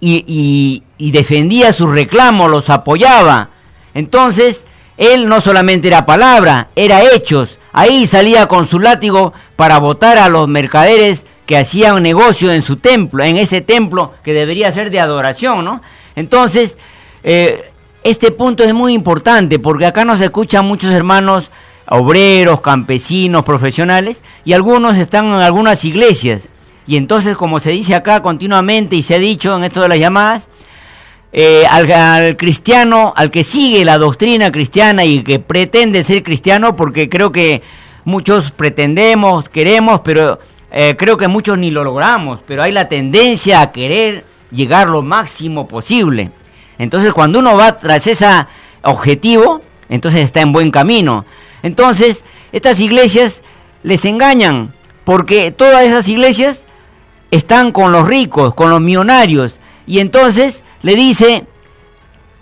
[0.00, 3.50] y, y defendía sus reclamos, los apoyaba.
[3.94, 4.64] Entonces,
[4.96, 7.60] él no solamente era palabra, era hechos.
[7.76, 12.76] Ahí salía con su látigo para votar a los mercaderes que hacían negocio en su
[12.76, 15.82] templo, en ese templo que debería ser de adoración, ¿no?
[16.14, 16.78] Entonces,
[17.24, 17.72] eh,
[18.04, 21.50] este punto es muy importante porque acá nos escuchan muchos hermanos
[21.88, 26.48] obreros, campesinos, profesionales y algunos están en algunas iglesias.
[26.86, 29.98] Y entonces, como se dice acá continuamente y se ha dicho en esto de las
[29.98, 30.46] llamadas,
[31.36, 37.08] eh, al, cristiano, al que sigue la doctrina cristiana y que pretende ser cristiano, porque
[37.08, 37.60] creo que
[38.04, 40.38] muchos pretendemos, queremos, pero
[40.70, 45.02] eh, creo que muchos ni lo logramos, pero hay la tendencia a querer llegar lo
[45.02, 46.30] máximo posible.
[46.78, 48.28] Entonces cuando uno va tras ese
[48.82, 51.24] objetivo, entonces está en buen camino.
[51.64, 52.22] Entonces
[52.52, 53.42] estas iglesias
[53.82, 54.72] les engañan,
[55.02, 56.64] porque todas esas iglesias
[57.32, 61.46] están con los ricos, con los millonarios, y entonces le dice,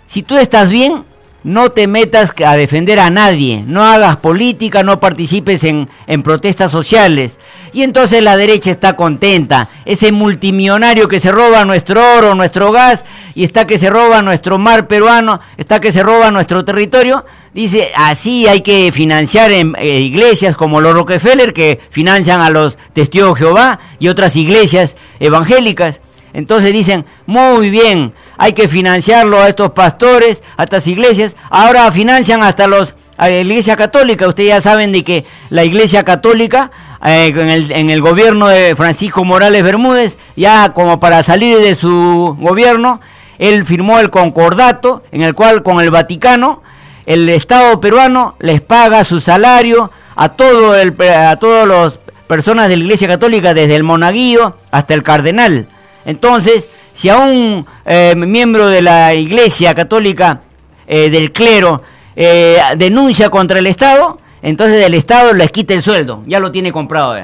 [0.07, 1.05] si tú estás bien,
[1.43, 6.71] no te metas a defender a nadie, no hagas política, no participes en, en, protestas
[6.71, 7.37] sociales.
[7.73, 9.67] Y entonces la derecha está contenta.
[9.83, 13.03] Ese multimillonario que se roba nuestro oro, nuestro gas,
[13.35, 17.89] y está que se roba nuestro mar peruano, está que se roba nuestro territorio, dice,
[17.95, 23.33] así hay que financiar en, eh, iglesias como los Rockefeller, que financian a los testigos
[23.33, 25.99] de Jehová y otras iglesias evangélicas.
[26.33, 31.35] Entonces dicen, muy bien, hay que financiarlo a estos pastores, a estas iglesias.
[31.49, 34.27] Ahora financian hasta los, la iglesia católica.
[34.27, 36.71] Ustedes ya saben de que la iglesia católica,
[37.05, 41.75] eh, en, el, en el gobierno de Francisco Morales Bermúdez, ya como para salir de
[41.75, 42.99] su gobierno,
[43.37, 46.63] él firmó el concordato en el cual con el Vaticano,
[47.05, 52.77] el Estado peruano les paga su salario a todo el, a todas las personas de
[52.77, 55.67] la Iglesia Católica, desde el monaguillo hasta el cardenal.
[56.05, 60.41] Entonces, si a un eh, miembro de la Iglesia Católica,
[60.87, 61.81] eh, del clero,
[62.15, 66.71] eh, denuncia contra el Estado, entonces el Estado les quita el sueldo, ya lo tiene
[66.71, 67.15] comprado.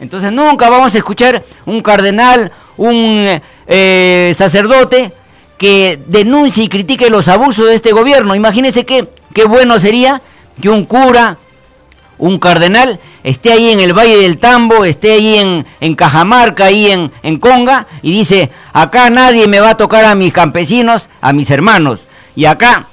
[0.00, 3.40] Entonces nunca vamos a escuchar un cardenal, un
[4.34, 5.12] sacerdote
[5.58, 8.34] que denuncie y critique los abusos de este gobierno.
[8.34, 10.20] Imagínense qué, qué bueno sería
[10.60, 11.36] que un cura,
[12.18, 17.12] un cardenal, esté ahí en el Valle del Tambo, esté ahí en, Cajamarca, ahí en,
[17.22, 21.50] en Conga, y dice, acá nadie me va a tocar a mis campesinos, a mis
[21.50, 22.00] hermanos.
[22.34, 22.86] Y acá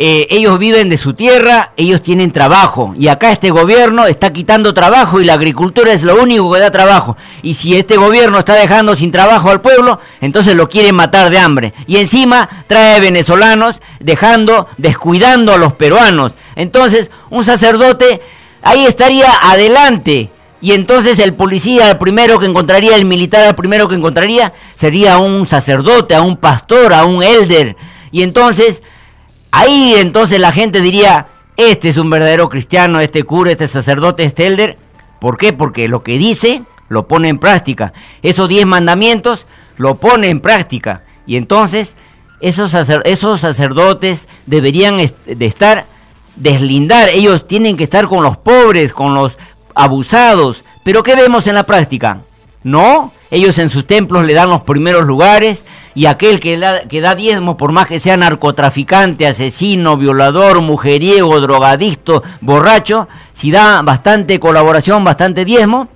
[0.00, 2.94] eh, ellos viven de su tierra, ellos tienen trabajo.
[2.96, 6.70] Y acá este gobierno está quitando trabajo y la agricultura es lo único que da
[6.70, 7.16] trabajo.
[7.42, 11.40] Y si este gobierno está dejando sin trabajo al pueblo, entonces lo quieren matar de
[11.40, 11.74] hambre.
[11.88, 16.30] Y encima trae venezolanos dejando, descuidando a los peruanos.
[16.54, 18.20] Entonces un sacerdote
[18.62, 20.30] ahí estaría adelante.
[20.60, 25.18] Y entonces el policía, el primero que encontraría, el militar, el primero que encontraría, sería
[25.18, 27.74] un sacerdote, a un pastor, a un elder.
[28.12, 28.80] Y entonces
[29.50, 34.46] Ahí entonces la gente diría, este es un verdadero cristiano, este cura, este sacerdote, este
[34.46, 34.78] elder.
[35.20, 35.52] ¿Por qué?
[35.52, 37.92] Porque lo que dice lo pone en práctica.
[38.22, 39.46] Esos diez mandamientos
[39.76, 41.02] lo pone en práctica.
[41.26, 41.96] Y entonces
[42.40, 42.72] esos,
[43.04, 45.86] esos sacerdotes deberían de estar,
[46.36, 47.08] deslindar.
[47.10, 49.36] Ellos tienen que estar con los pobres, con los
[49.74, 50.64] abusados.
[50.84, 52.20] Pero ¿qué vemos en la práctica?
[52.62, 55.64] No, ellos en sus templos le dan los primeros lugares
[55.98, 61.40] y aquel que da, que da diezmo, por más que sea narcotraficante, asesino, violador, mujeriego,
[61.40, 65.88] drogadicto, borracho, si da bastante colaboración, bastante diezmo,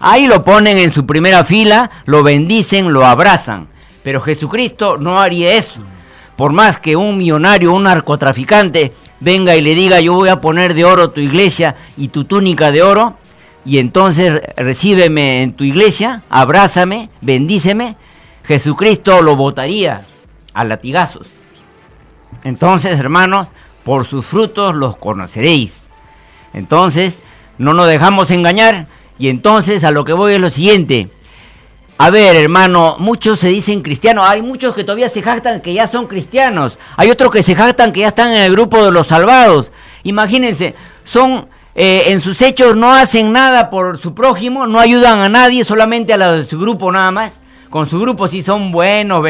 [0.00, 3.68] ahí lo ponen en su primera fila, lo bendicen, lo abrazan.
[4.02, 5.80] Pero Jesucristo no haría eso.
[6.36, 10.72] Por más que un millonario, un narcotraficante, venga y le diga yo voy a poner
[10.72, 13.18] de oro tu iglesia y tu túnica de oro,
[13.66, 17.96] y entonces recíbeme en tu iglesia, abrázame, bendíceme,
[18.50, 20.02] Jesucristo lo votaría
[20.54, 21.28] a latigazos.
[22.42, 23.46] Entonces, hermanos,
[23.84, 25.72] por sus frutos los conoceréis.
[26.52, 27.22] Entonces,
[27.58, 28.88] no nos dejamos engañar.
[29.20, 31.08] Y entonces a lo que voy es lo siguiente.
[31.96, 34.28] A ver, hermano, muchos se dicen cristianos.
[34.28, 36.76] Hay muchos que todavía se jactan que ya son cristianos.
[36.96, 39.70] Hay otros que se jactan que ya están en el grupo de los salvados.
[40.02, 41.46] Imagínense, son
[41.76, 46.12] eh, en sus hechos no hacen nada por su prójimo, no ayudan a nadie, solamente
[46.12, 47.40] a la de su grupo nada más
[47.70, 49.24] con su grupo sí son buenos,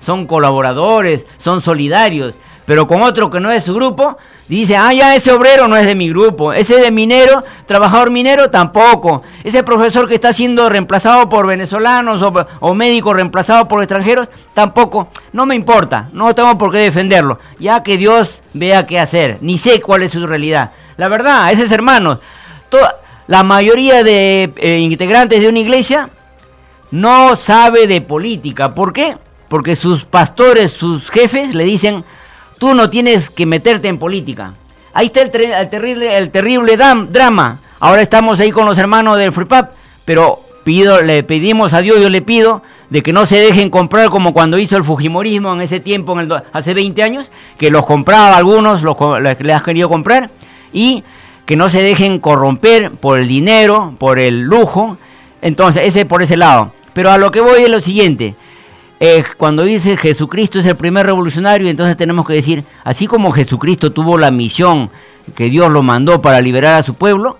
[0.00, 2.34] son colaboradores, son solidarios,
[2.66, 5.86] pero con otro que no es su grupo, dice, ah, ya ese obrero no es
[5.86, 11.28] de mi grupo, ese de minero, trabajador minero tampoco, ese profesor que está siendo reemplazado
[11.28, 12.20] por venezolanos
[12.60, 17.84] o, médico reemplazado por extranjeros, tampoco, no me importa, no tengo por qué defenderlo, ya
[17.84, 20.72] que Dios vea qué hacer, ni sé cuál es su realidad.
[20.96, 22.18] La verdad, esos hermanos,
[23.28, 26.10] la mayoría de eh, integrantes de una iglesia
[26.90, 28.74] no sabe de política.
[28.74, 29.16] ¿Por qué?
[29.48, 32.04] Porque sus pastores, sus jefes le dicen,
[32.58, 34.54] tú no tienes que meterte en política.
[34.92, 37.60] Ahí está el, terrible, el terrible drama.
[37.78, 39.72] Ahora estamos ahí con los hermanos del FreePap,
[40.04, 44.08] pero pido, le pedimos a Dios, yo le pido, de que no se dejen comprar
[44.08, 47.84] como cuando hizo el Fujimorismo en ese tiempo, en el, hace 20 años, que los
[47.84, 50.30] compraba algunos, los, les has querido comprar,
[50.72, 51.04] y
[51.44, 54.96] que no se dejen corromper por el dinero, por el lujo.
[55.42, 56.72] Entonces, ese por ese lado.
[56.96, 58.36] Pero a lo que voy es lo siguiente.
[59.00, 63.92] Eh, cuando dice Jesucristo es el primer revolucionario, entonces tenemos que decir, así como Jesucristo
[63.92, 64.88] tuvo la misión
[65.34, 67.36] que Dios lo mandó para liberar a su pueblo,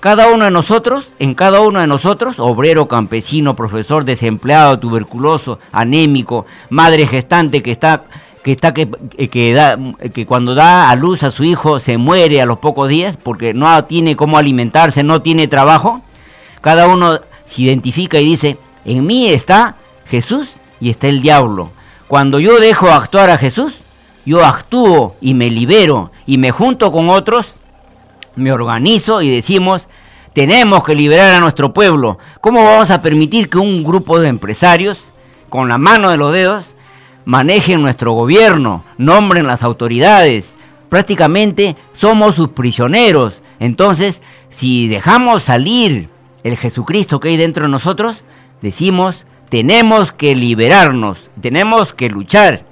[0.00, 6.46] cada uno de nosotros, en cada uno de nosotros, obrero, campesino, profesor, desempleado, tuberculoso, anémico,
[6.70, 8.04] madre gestante que está
[8.42, 8.88] que está que,
[9.30, 9.78] que, da,
[10.14, 13.52] que cuando da a luz a su hijo se muere a los pocos días porque
[13.52, 16.00] no tiene cómo alimentarse, no tiene trabajo,
[16.62, 20.48] cada uno se identifica y dice, en mí está Jesús
[20.80, 21.70] y está el diablo.
[22.08, 23.74] Cuando yo dejo actuar a Jesús,
[24.26, 27.56] yo actúo y me libero y me junto con otros,
[28.36, 29.88] me organizo y decimos,
[30.32, 32.18] tenemos que liberar a nuestro pueblo.
[32.40, 35.12] ¿Cómo vamos a permitir que un grupo de empresarios,
[35.48, 36.74] con la mano de los dedos,
[37.24, 40.56] manejen nuestro gobierno, nombren las autoridades?
[40.88, 43.42] Prácticamente somos sus prisioneros.
[43.60, 46.08] Entonces, si dejamos salir
[46.42, 48.22] el Jesucristo que hay dentro de nosotros,
[48.64, 52.64] decimos, tenemos que liberarnos, tenemos que luchar.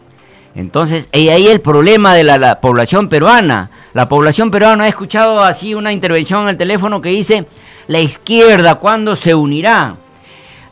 [0.54, 3.70] Entonces, ahí el problema de la, población peruana.
[3.92, 7.46] La población peruana ha escuchado así una intervención en el teléfono que dice,
[7.88, 9.96] la izquierda, ¿cuándo se unirá?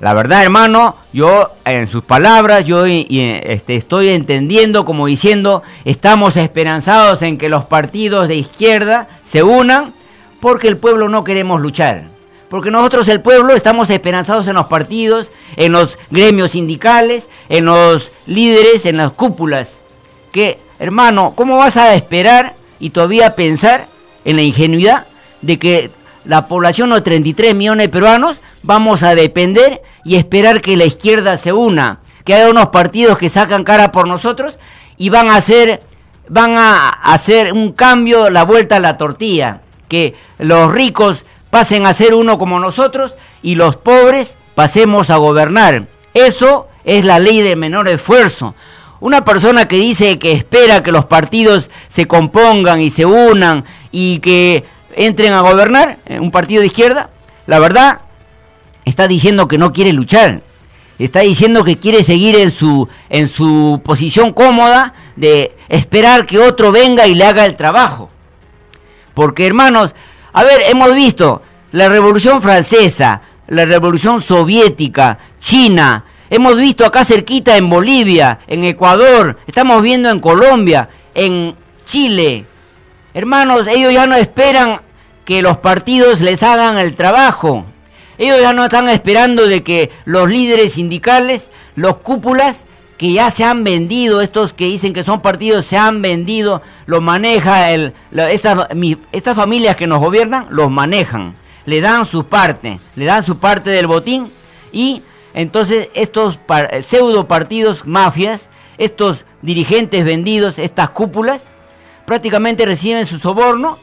[0.01, 7.21] La verdad, hermano, yo en sus palabras, yo este, estoy entendiendo como diciendo, estamos esperanzados
[7.21, 9.93] en que los partidos de izquierda se unan
[10.41, 12.20] porque el pueblo no queremos luchar.
[12.51, 18.11] Porque nosotros el pueblo estamos esperanzados en los partidos, en los gremios sindicales, en los
[18.27, 19.79] líderes, en las cúpulas.
[20.33, 23.87] Que, hermano, ¿cómo vas a esperar y todavía pensar
[24.25, 25.07] en la ingenuidad
[25.43, 25.91] de que
[26.25, 31.37] la población de 33 millones de peruanos vamos a depender y esperar que la izquierda
[31.37, 32.01] se una?
[32.25, 34.59] Que haya unos partidos que sacan cara por nosotros
[34.97, 35.85] y van a hacer,
[36.29, 39.61] van a hacer un cambio, la vuelta a la tortilla.
[39.87, 45.87] Que los ricos pasen a ser uno como nosotros y los pobres pasemos a gobernar.
[46.15, 48.55] Eso es la ley de menor esfuerzo.
[49.01, 54.19] Una persona que dice que espera que los partidos se compongan y se unan y
[54.19, 54.65] que
[54.95, 57.11] entren a gobernar, eh, un partido de izquierda,
[57.47, 58.01] la verdad
[58.85, 60.43] está diciendo que no quiere luchar.
[60.99, 66.73] Está diciendo que quiere seguir en su, en su posición cómoda de esperar que otro
[66.73, 68.11] venga y le haga el trabajo.
[69.15, 69.95] Porque hermanos,
[70.33, 71.43] a ver, hemos visto
[71.73, 79.39] la Revolución Francesa, la Revolución Soviética, China, hemos visto acá cerquita en Bolivia, en Ecuador,
[79.47, 82.45] estamos viendo en Colombia, en Chile.
[83.13, 84.81] Hermanos, ellos ya no esperan
[85.25, 87.65] que los partidos les hagan el trabajo.
[88.19, 92.67] Ellos ya no están esperando de que los líderes sindicales, los cúpulas,
[93.01, 97.01] que ya se han vendido, estos que dicen que son partidos se han vendido, los
[97.01, 98.69] maneja el, estas,
[99.11, 103.71] estas familias que nos gobiernan, los manejan, le dan su parte, le dan su parte
[103.71, 104.31] del botín
[104.71, 105.01] y
[105.33, 106.41] entonces estos
[106.83, 111.49] pseudo partidos mafias, estos dirigentes vendidos, estas cúpulas,
[112.05, 113.79] prácticamente reciben su soborno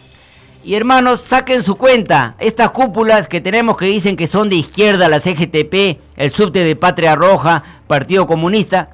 [0.64, 2.36] y hermanos, saquen su cuenta.
[2.38, 6.76] Estas cúpulas que tenemos que dicen que son de izquierda, la CGTP, el subte de
[6.76, 8.90] Patria Roja, Partido Comunista,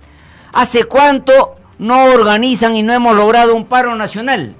[0.53, 4.55] ¿Hace cuánto no organizan y no hemos logrado un paro nacional?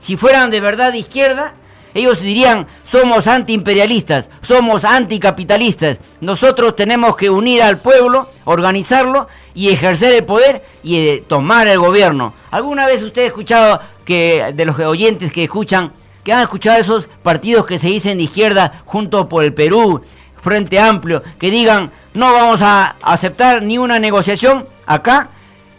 [0.00, 1.54] Si fueran de verdad de izquierda,
[1.94, 10.12] ellos dirían, somos antiimperialistas, somos anticapitalistas, nosotros tenemos que unir al pueblo, organizarlo y ejercer
[10.12, 12.34] el poder y eh, tomar el gobierno.
[12.50, 15.92] ¿Alguna vez usted ha escuchado que de los oyentes que escuchan,
[16.24, 20.02] que han escuchado esos partidos que se dicen de izquierda junto por el Perú,
[20.36, 25.30] Frente Amplio, que digan, no vamos a aceptar ni una negociación Acá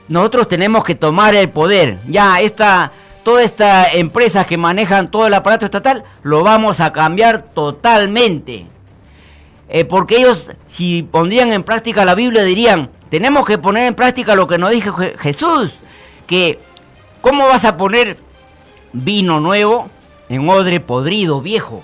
[0.08, 2.00] nosotros tenemos que tomar el poder.
[2.08, 2.92] Ya esta,
[3.24, 8.68] toda esta empresas que manejan todo el aparato estatal, lo vamos a cambiar totalmente.
[9.70, 14.36] Eh, porque ellos, si pondrían en práctica la Biblia, dirían, tenemos que poner en práctica
[14.36, 15.74] lo que nos dijo Jesús,
[16.26, 16.60] que
[17.22, 18.18] ¿cómo vas a poner
[18.94, 19.90] vino nuevo
[20.30, 21.84] en odre podrido, viejo?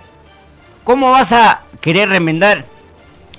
[0.83, 2.65] ¿Cómo vas a querer remendar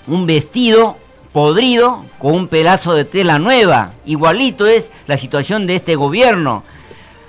[0.07, 0.97] un vestido
[1.35, 3.91] podrido con un pedazo de tela nueva.
[4.05, 6.63] Igualito es la situación de este gobierno.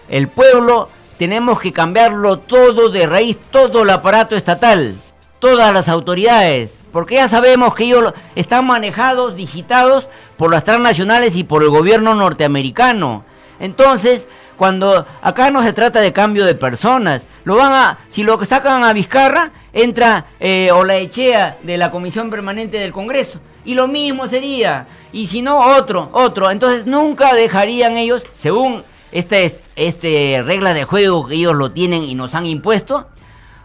[0.08, 4.93] El pueblo tenemos que cambiarlo todo de raíz, todo el aparato estatal,
[5.40, 11.43] todas las autoridades, porque ya sabemos que ellos están manejados, digitados por las transnacionales y
[11.43, 13.24] por el gobierno norteamericano.
[13.59, 14.27] Entonces,
[14.58, 18.84] cuando acá no se trata de cambio de personas, lo van a, si lo sacan
[18.84, 24.88] a Vizcarra, entra eh, Olaechea de la Comisión Permanente del Congreso y lo mismo sería.
[25.11, 26.51] Y si no, otro, otro.
[26.51, 32.16] Entonces nunca dejarían ellos, según este, este regla de juego que ellos lo tienen y
[32.16, 33.08] nos han impuesto,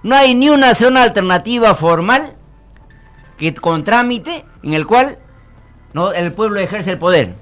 [0.02, 2.35] no hay ni una zona alternativa formal
[3.36, 5.19] que con trámite en el cual
[5.93, 6.12] ¿no?
[6.12, 7.35] el pueblo ejerce el poder.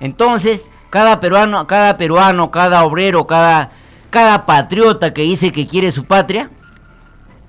[0.00, 3.70] Entonces, cada peruano, cada peruano, cada obrero, cada,
[4.10, 6.50] cada patriota que dice que quiere su patria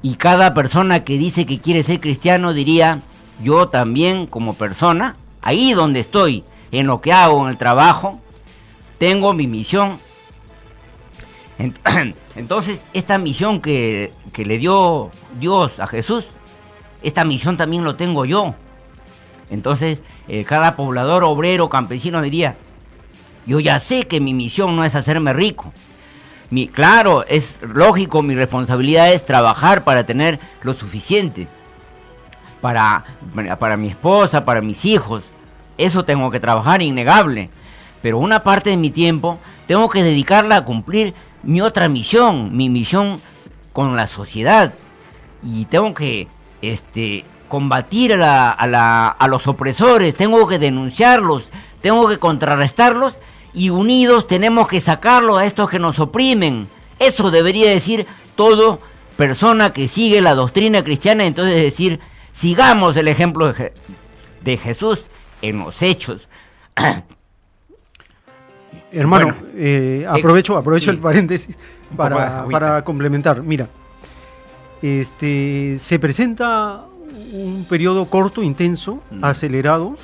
[0.01, 3.01] y cada persona que dice que quiere ser cristiano diría,
[3.43, 8.21] yo también como persona, ahí donde estoy, en lo que hago, en el trabajo,
[8.97, 9.99] tengo mi misión.
[12.37, 16.23] Entonces, esta misión que, le dio Dios a Jesús,
[17.01, 18.55] esta misión también lo tengo yo.
[19.49, 22.55] Entonces, eh, cada poblador, obrero, campesino diría,
[23.45, 25.73] Yo ya sé que mi misión no es hacerme rico.
[26.49, 31.47] Mi, claro, es lógico, mi responsabilidad es trabajar para tener lo suficiente.
[32.61, 33.03] Para,
[33.59, 35.23] para mi esposa, para mis hijos.
[35.77, 37.49] Eso tengo que trabajar, innegable.
[38.01, 42.69] Pero una parte de mi tiempo tengo que dedicarla a cumplir mi otra misión, mi
[42.69, 43.19] misión
[43.73, 44.73] con la sociedad.
[45.43, 46.27] Y tengo que
[46.61, 51.43] este, combatir a, a los opresores, tengo que denunciarlos,
[51.81, 53.17] tengo que contrarrestarlos
[53.53, 56.67] y unidos tenemos que sacarlo a estos que nos oprimen.
[56.99, 58.79] Eso debería decir todo
[59.15, 61.99] persona que sigue la doctrina cristiana, entonces decir,
[62.31, 64.99] sigamos el ejemplo de, Jesús
[65.41, 66.27] en los hechos.
[68.91, 71.57] Hermano, eh, aprovecho, aprovecho el paréntesis
[71.95, 73.41] para, para complementar.
[73.41, 73.69] Mira,
[74.81, 76.85] este, se presenta
[77.31, 79.23] un periodo corto, intenso, mm.
[79.23, 79.95] acelerado,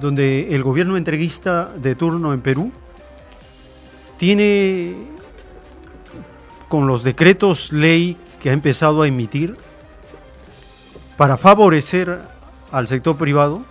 [0.00, 2.72] donde el gobierno entreguista de turno en Perú
[4.16, 4.94] tiene,
[6.68, 9.56] con los decretos ley que ha empezado a emitir,
[11.16, 12.20] para favorecer
[12.70, 13.64] al sector privado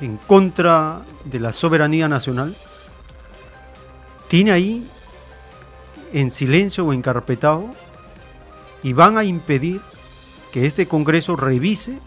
[0.00, 2.54] en contra de la soberanía nacional,
[4.28, 4.86] tiene ahí
[6.12, 7.70] en silencio o encarpetado
[8.82, 9.80] y van a impedir
[10.52, 11.98] que este Congreso revise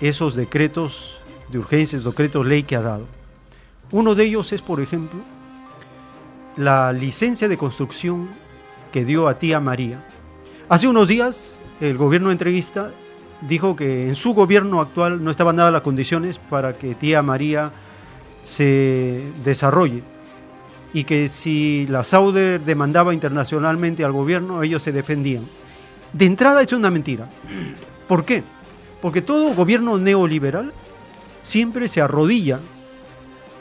[0.00, 1.13] esos decretos
[1.54, 3.06] de urgencia, esos decretos ley que ha dado.
[3.92, 5.20] Uno de ellos es, por ejemplo,
[6.56, 8.28] la licencia de construcción
[8.92, 10.04] que dio a tía María.
[10.68, 12.92] Hace unos días el gobierno entreguista
[13.40, 17.70] dijo que en su gobierno actual no estaban dadas las condiciones para que tía María
[18.42, 20.02] se desarrolle
[20.92, 25.44] y que si la Sauder demandaba internacionalmente al gobierno, ellos se defendían.
[26.12, 27.28] De entrada es una mentira.
[28.08, 28.42] ¿Por qué?
[29.00, 30.72] Porque todo gobierno neoliberal
[31.44, 32.58] siempre se arrodilla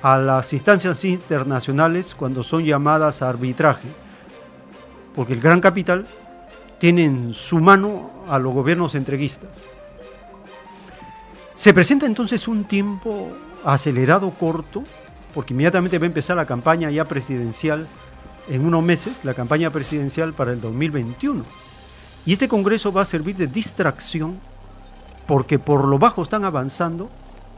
[0.02, 3.88] a las instancias internacionales cuando son llamadas a arbitraje.
[5.16, 6.08] Porque el gran capital
[6.80, 9.66] tiene en su mano a los gobiernos entreguistas.
[11.54, 13.32] Se presenta entonces un tiempo
[13.64, 14.84] acelerado, corto,
[15.36, 17.88] porque inmediatamente va a empezar la campaña ya presidencial
[18.50, 21.44] en unos meses, la campaña presidencial para el 2021.
[22.26, 24.40] Y este Congreso va a servir de distracción
[25.28, 27.10] porque por lo bajo están avanzando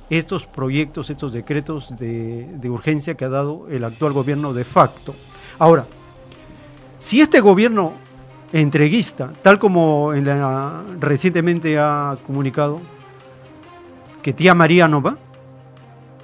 [0.09, 5.15] estos proyectos, estos decretos de, urgencia que ha dado el actual gobierno de facto.
[5.59, 5.87] Ahora,
[6.97, 7.93] si este gobierno
[8.53, 10.11] entreguista, tal como
[10.99, 12.81] recientemente ha comunicado
[14.21, 15.17] que tía María no va,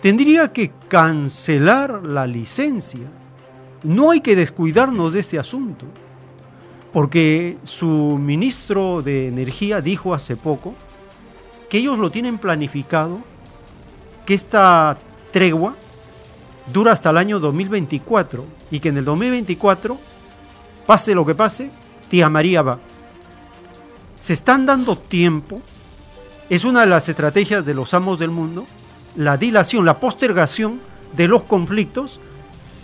[0.02, 3.08] tendría que cancelar la licencia.
[3.84, 5.86] No hay que descuidarnos de este asunto
[6.92, 10.76] porque su ministro de Energía dijo hace poco
[11.70, 13.22] que ellos lo tienen planificado,
[14.26, 14.98] que esta
[15.32, 15.76] tregua
[16.72, 19.98] dura hasta el año 2024 y que en el 2024,
[20.86, 21.72] pase lo que pase,
[22.10, 22.80] tía María va.
[24.18, 25.62] Se están dando tiempo,
[26.50, 28.66] es una de las estrategias de los amos del mundo,
[29.16, 30.80] la dilación, la postergación
[31.14, 32.20] de los conflictos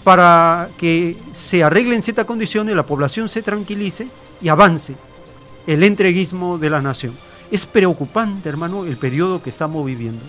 [0.03, 4.07] para que se arreglen ciertas condiciones, la población se tranquilice
[4.41, 4.95] y avance
[5.67, 7.13] el entreguismo de la nación.
[7.51, 10.25] Es preocupante, hermano, el periodo que estamos viviendo.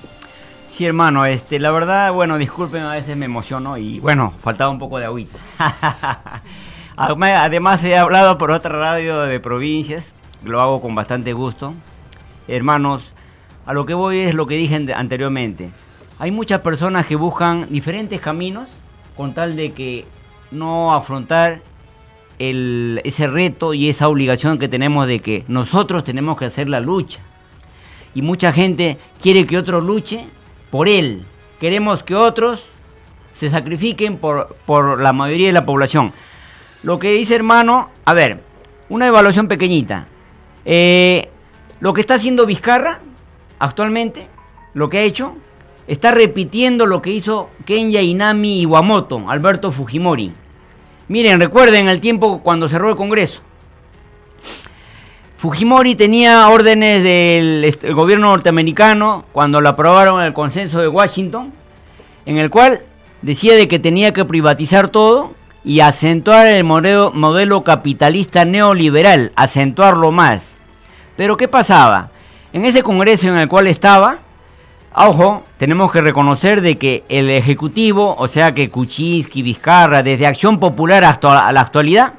[0.68, 4.78] Sí, hermano, este, la verdad, bueno, disculpen, a veces me emociono y bueno, faltaba un
[4.78, 5.38] poco de agüita.
[6.96, 10.14] Además, he hablado por otra radio de provincias,
[10.44, 11.74] lo hago con bastante gusto.
[12.46, 13.12] Hermanos,
[13.66, 15.70] a lo que voy es lo que dije anteriormente.
[16.18, 18.68] Hay muchas personas que buscan diferentes caminos
[19.16, 20.04] con tal de que
[20.50, 21.60] no afrontar
[22.38, 26.80] el, ese reto y esa obligación que tenemos de que nosotros tenemos que hacer la
[26.80, 27.20] lucha.
[28.14, 30.24] Y mucha gente quiere que otro luche
[30.70, 31.24] por él.
[31.60, 32.64] Queremos que otros
[33.34, 36.12] se sacrifiquen por, por la mayoría de la población.
[36.82, 38.40] Lo que dice hermano, a ver,
[38.88, 40.06] una evaluación pequeñita.
[40.64, 41.28] Eh,
[41.80, 43.00] lo que está haciendo Vizcarra
[43.58, 44.28] actualmente,
[44.74, 45.36] lo que ha hecho,
[45.86, 50.32] está repitiendo lo que hizo Kenya Inami Iwamoto, Alberto Fujimori.
[51.08, 53.40] Miren, recuerden el tiempo cuando cerró el Congreso.
[55.38, 61.52] Fujimori tenía órdenes del gobierno norteamericano cuando lo aprobaron el consenso de Washington,
[62.26, 62.80] en el cual
[63.22, 65.34] decía de que tenía que privatizar todo
[65.64, 70.56] y acentuar el modelo, modelo capitalista neoliberal, acentuarlo más.
[71.16, 72.10] Pero ¿qué pasaba?
[72.52, 74.18] En ese congreso en el cual estaba,
[74.92, 80.58] Ojo, tenemos que reconocer de que el Ejecutivo, o sea que Kuczynski, Vizcarra, desde Acción
[80.58, 82.14] Popular hasta la actualidad,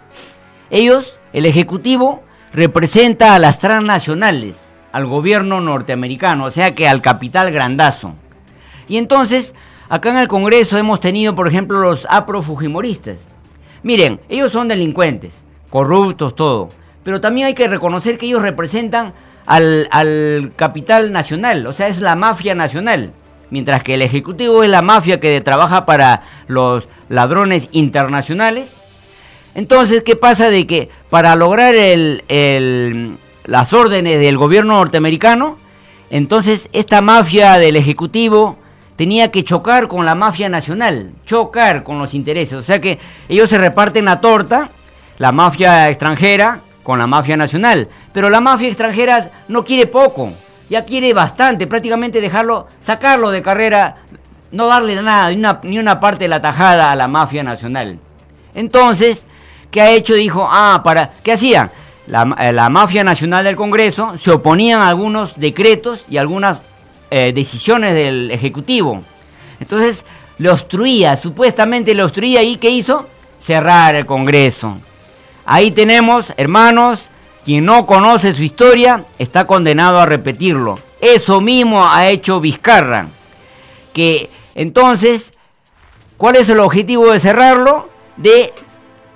[0.69, 4.55] ellos, el Ejecutivo, representa a las transnacionales,
[4.91, 8.13] al gobierno norteamericano, o sea que al capital grandazo.
[8.87, 9.53] Y entonces
[9.87, 13.17] acá en el Congreso hemos tenido, por ejemplo, los afrofujimoristas.
[13.83, 15.33] Miren, ellos son delincuentes,
[15.69, 16.69] corruptos, todo.
[17.03, 19.13] Pero también hay que reconocer que ellos representan
[19.45, 23.13] al, al capital nacional, o sea, es la mafia nacional.
[23.51, 28.78] Mientras que el Ejecutivo es la mafia que trabaja para los ladrones internacionales.
[29.59, 31.75] Entonces, ¿qué pasa de que para lograr
[33.43, 35.57] las órdenes del gobierno norteamericano,
[36.09, 38.55] entonces esta mafia del Ejecutivo
[38.95, 42.53] tenía que chocar con la mafia nacional, chocar con los intereses.
[42.53, 44.69] O sea que ellos se reparten la torta,
[45.17, 47.89] la mafia extranjera con la mafia nacional.
[48.13, 50.31] Pero la mafia extranjera no quiere poco,
[50.69, 53.97] ya quiere bastante, prácticamente dejarlo, sacarlo de carrera,
[54.53, 57.99] no darle nada, ni una, ni una parte de la tajada a la mafia nacional.
[58.55, 59.25] Entonces,
[59.71, 60.13] ¿qué ha hecho?
[60.13, 61.71] Dijo, ah, para, ¿qué hacía?
[62.07, 66.59] La, eh, la mafia nacional del Congreso se oponían a algunos decretos y algunas
[67.11, 69.03] eh, decisiones del Ejecutivo.
[69.59, 70.05] Entonces,
[70.37, 73.07] lo obstruía, supuestamente lo obstruía y ¿qué hizo?
[73.39, 74.77] Cerrar el Congreso.
[75.45, 77.09] Ahí tenemos, hermanos,
[77.43, 80.75] quien no conoce su historia está condenado a repetirlo.
[81.01, 83.07] Eso mismo ha hecho Vizcarra.
[83.93, 85.31] Que entonces,
[86.17, 87.89] ¿cuál es el objetivo de cerrarlo?
[88.17, 88.53] De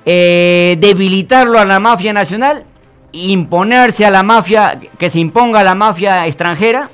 [0.06, 2.66] eh, debilitarlo a la mafia nacional,
[3.12, 6.90] imponerse a la mafia, que se imponga a la mafia extranjera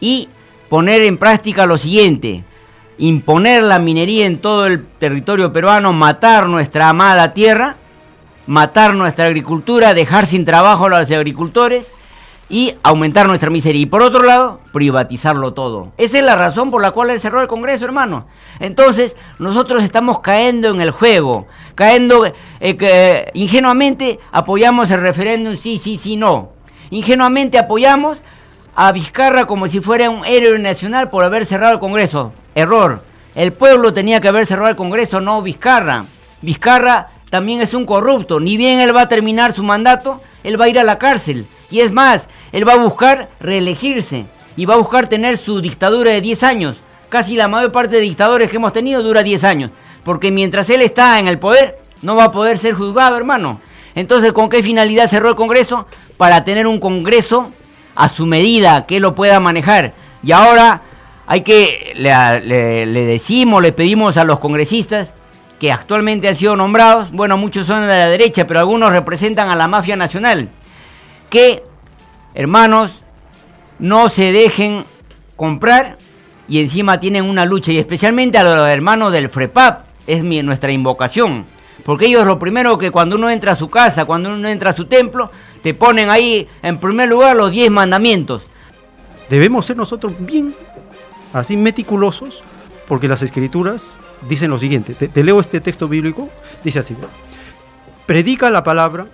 [0.00, 0.28] y
[0.68, 2.44] poner en práctica lo siguiente,
[2.98, 7.76] imponer la minería en todo el territorio peruano, matar nuestra amada tierra,
[8.46, 11.92] matar nuestra agricultura, dejar sin trabajo a los agricultores
[12.48, 13.80] y aumentar nuestra miseria.
[13.80, 15.92] Y por otro lado, privatizarlo todo.
[15.96, 18.26] Esa es la razón por la cual él cerró el Congreso, hermano.
[18.60, 22.24] Entonces, nosotros estamos cayendo en el juego, cayendo
[22.60, 26.50] eh, que, ingenuamente apoyamos el referéndum, sí, sí, sí, no.
[26.90, 28.22] Ingenuamente apoyamos
[28.76, 32.32] a Vizcarra como si fuera un héroe nacional por haber cerrado el Congreso.
[32.54, 33.02] Error.
[33.34, 36.04] El pueblo tenía que haber cerrado el Congreso, no Vizcarra.
[36.42, 38.40] Vizcarra también es un corrupto.
[38.40, 41.46] Ni bien él va a terminar su mandato, él va a ir a la cárcel.
[41.70, 46.12] Y es más, él va a buscar reelegirse y va a buscar tener su dictadura
[46.12, 46.76] de 10 años.
[47.08, 49.70] Casi la mayor parte de dictadores que hemos tenido dura 10 años.
[50.04, 53.60] Porque mientras él está en el poder, no va a poder ser juzgado, hermano.
[53.94, 55.86] Entonces, ¿con qué finalidad cerró el Congreso?
[56.16, 57.50] Para tener un Congreso
[57.94, 59.94] a su medida, que lo pueda manejar.
[60.22, 60.82] Y ahora
[61.26, 65.12] hay que, le, decimos, le pedimos a los congresistas
[65.60, 69.56] que actualmente han sido nombrados, bueno, muchos son de la derecha, pero algunos representan a
[69.56, 70.48] la mafia nacional,
[71.30, 71.62] que,
[72.34, 73.02] hermanos,
[73.78, 74.84] no se dejen
[75.36, 75.96] comprar
[76.48, 80.70] y encima tienen una lucha, y especialmente a los hermanos del FREPAP, es mi, nuestra
[80.70, 81.46] invocación,
[81.84, 84.72] porque ellos lo primero que cuando uno entra a su casa, cuando uno entra a
[84.72, 85.30] su templo,
[85.62, 88.42] te ponen ahí en primer lugar los diez mandamientos.
[89.28, 90.54] Debemos ser nosotros bien,
[91.32, 92.44] así meticulosos,
[92.86, 93.98] porque las escrituras
[94.28, 96.28] dicen lo siguiente, te, leo este texto bíblico,
[96.62, 96.94] dice así,
[98.06, 99.06] predica la palabra,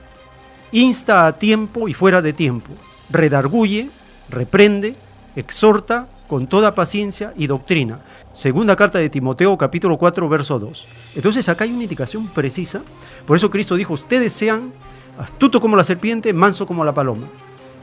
[0.73, 2.73] insta a tiempo y fuera de tiempo,
[3.11, 3.91] redarguye,
[4.29, 4.97] reprende,
[5.37, 8.01] exhorta con toda paciencia y doctrina.
[8.33, 10.89] Segunda carta de Timoteo capítulo 4 verso 2.
[11.17, 12.83] Entonces acá hay una indicación precisa,
[13.27, 14.73] por eso Cristo dijo, ustedes sean
[15.19, 17.27] astuto como la serpiente, manso como la paloma.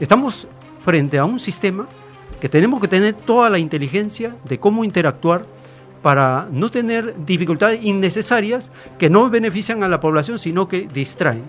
[0.00, 0.48] Estamos
[0.84, 1.86] frente a un sistema
[2.40, 5.46] que tenemos que tener toda la inteligencia de cómo interactuar
[6.02, 11.44] para no tener dificultades innecesarias que no benefician a la población, sino que distraen.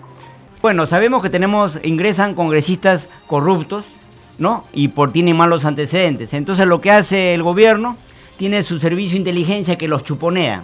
[0.62, 3.86] Bueno, sabemos que tenemos, ingresan congresistas corruptos,
[4.38, 4.66] ¿no?
[4.74, 6.34] Y por tienen malos antecedentes.
[6.34, 7.98] Entonces lo que hace el gobierno,
[8.38, 10.64] tiene su servicio de inteligencia que los chuponea,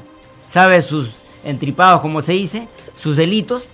[0.49, 1.11] sabe sus
[1.43, 2.67] entripados, como se dice,
[2.99, 3.66] sus delitos,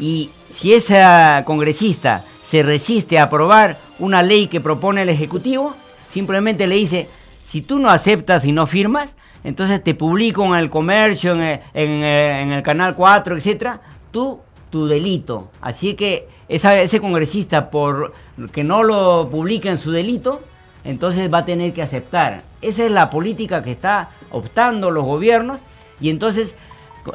[0.00, 1.00] y si ese
[1.44, 5.74] congresista se resiste a aprobar una ley que propone el Ejecutivo,
[6.08, 7.08] simplemente le dice,
[7.46, 11.60] si tú no aceptas y no firmas, entonces te publico en el comercio, en el,
[11.74, 13.80] en, en el canal 4, etcétera,
[14.10, 14.40] tú
[14.72, 15.50] tu delito.
[15.60, 18.14] Así que ese congresista, por
[18.52, 20.40] que no lo publique en su delito,
[20.82, 22.42] entonces va a tener que aceptar.
[22.62, 25.60] Esa es la política que está optando los gobiernos
[26.00, 26.56] y entonces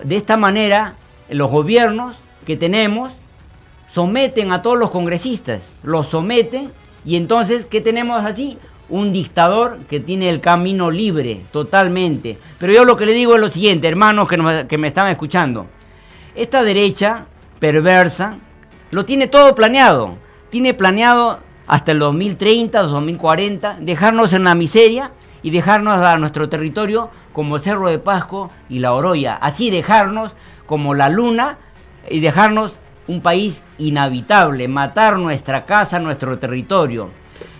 [0.04, 0.94] de esta manera
[1.30, 2.16] los gobiernos
[2.46, 3.12] que tenemos
[3.92, 6.72] someten a todos los congresistas, los someten
[7.04, 8.58] y entonces ¿qué tenemos así?
[8.90, 12.38] Un dictador que tiene el camino libre totalmente.
[12.58, 15.68] Pero yo lo que le digo es lo siguiente, hermanos que, me están escuchando.
[16.36, 17.26] Esta derecha
[17.60, 18.38] perversa
[18.92, 20.18] lo tiene todo planeado.
[20.50, 25.12] Tiene planeado hasta el 2030, 2040, dejarnos en la miseria
[25.44, 29.36] y dejarnos a nuestro territorio como Cerro de Pasco y La Oroya.
[29.36, 30.34] Así dejarnos
[30.66, 31.58] como la luna
[32.10, 37.10] y dejarnos un país inhabitable, matar nuestra casa, nuestro territorio.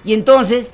[0.04, 0.72] Y entonces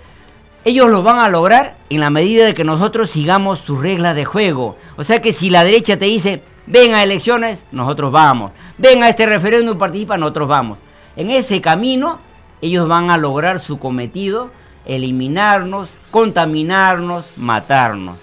[0.65, 4.25] ellos lo van a lograr en la medida de que nosotros sigamos sus reglas de
[4.25, 4.77] juego.
[4.95, 8.51] O sea que si la derecha te dice, ven a elecciones, nosotros vamos.
[8.77, 10.77] Ven a este referéndum, participa, nosotros vamos.
[11.15, 12.19] En ese camino,
[12.61, 14.51] ellos van a lograr su cometido,
[14.85, 18.19] eliminarnos, contaminarnos, matarnos.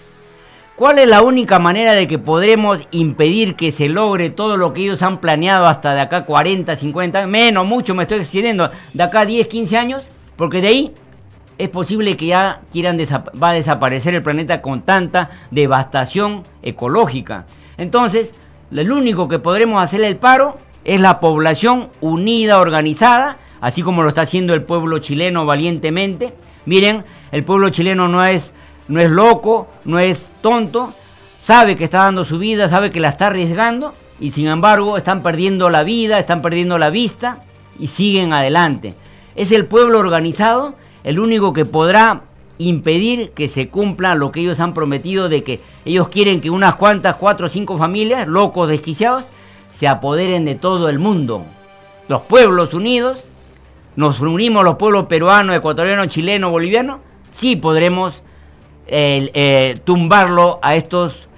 [0.77, 4.81] ¿Cuál es la única manera de que podremos impedir que se logre todo lo que
[4.81, 9.27] ellos han planeado hasta de acá 40, 50, menos, mucho, me estoy excediendo, de acá
[9.27, 10.09] 10, 15 años?
[10.37, 10.95] Porque de ahí
[11.61, 17.45] es posible que ya quieran va a desaparecer el planeta con tanta devastación ecológica.
[17.77, 18.33] Entonces,
[18.71, 24.09] lo único que podremos hacerle el paro es la población unida, organizada, así como lo
[24.09, 26.33] está haciendo el pueblo chileno valientemente.
[26.65, 28.55] Miren, el pueblo chileno no es,
[28.89, 30.95] no es loco, no es tonto,
[31.41, 35.23] sabe que está dando su vida, sabe que la está arriesgando y sin embargo están
[35.23, 37.45] perdiendo la vida, están perdiendo la vista
[37.79, 38.95] y siguen adelante.
[39.37, 42.23] Es el pueblo organizado el único que podrá
[42.59, 46.75] impedir que se cumpla lo que ellos han prometido de que ellos quieren que unas
[46.75, 49.25] cuantas, cuatro o cinco familias, locos, desquiciados,
[49.71, 51.47] se apoderen de todo el mundo.
[52.09, 53.25] Los pueblos unidos,
[53.97, 58.23] nos unimos los pueblos peruanos, ecuatorianos, chilenos, bolivianos, sí podremos
[58.87, 61.30] eh, tumbarlo a estos eh,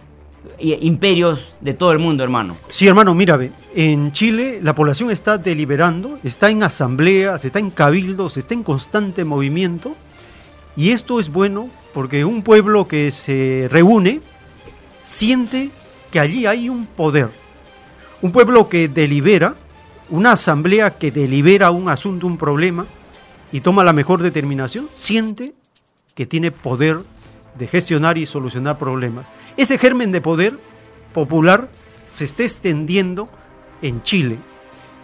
[0.62, 2.57] imperios de todo el mundo, hermano.
[2.68, 3.39] Sí, hermano, mira,
[3.74, 9.24] en Chile la población está deliberando, está en asambleas, está en cabildos, está en constante
[9.24, 9.97] movimiento
[10.76, 14.20] y esto es bueno porque un pueblo que se reúne
[15.02, 15.70] siente
[16.10, 17.28] que allí hay un poder.
[18.20, 19.57] Un pueblo que delibera,
[20.08, 22.86] una asamblea que delibera un asunto, un problema
[23.50, 25.55] y toma la mejor determinación, siente
[26.15, 27.02] que tiene poder
[27.58, 29.32] de gestionar y solucionar problemas.
[29.56, 30.58] Ese germen de poder
[31.12, 31.68] popular
[32.10, 33.28] se está extendiendo
[33.82, 34.39] en Chile.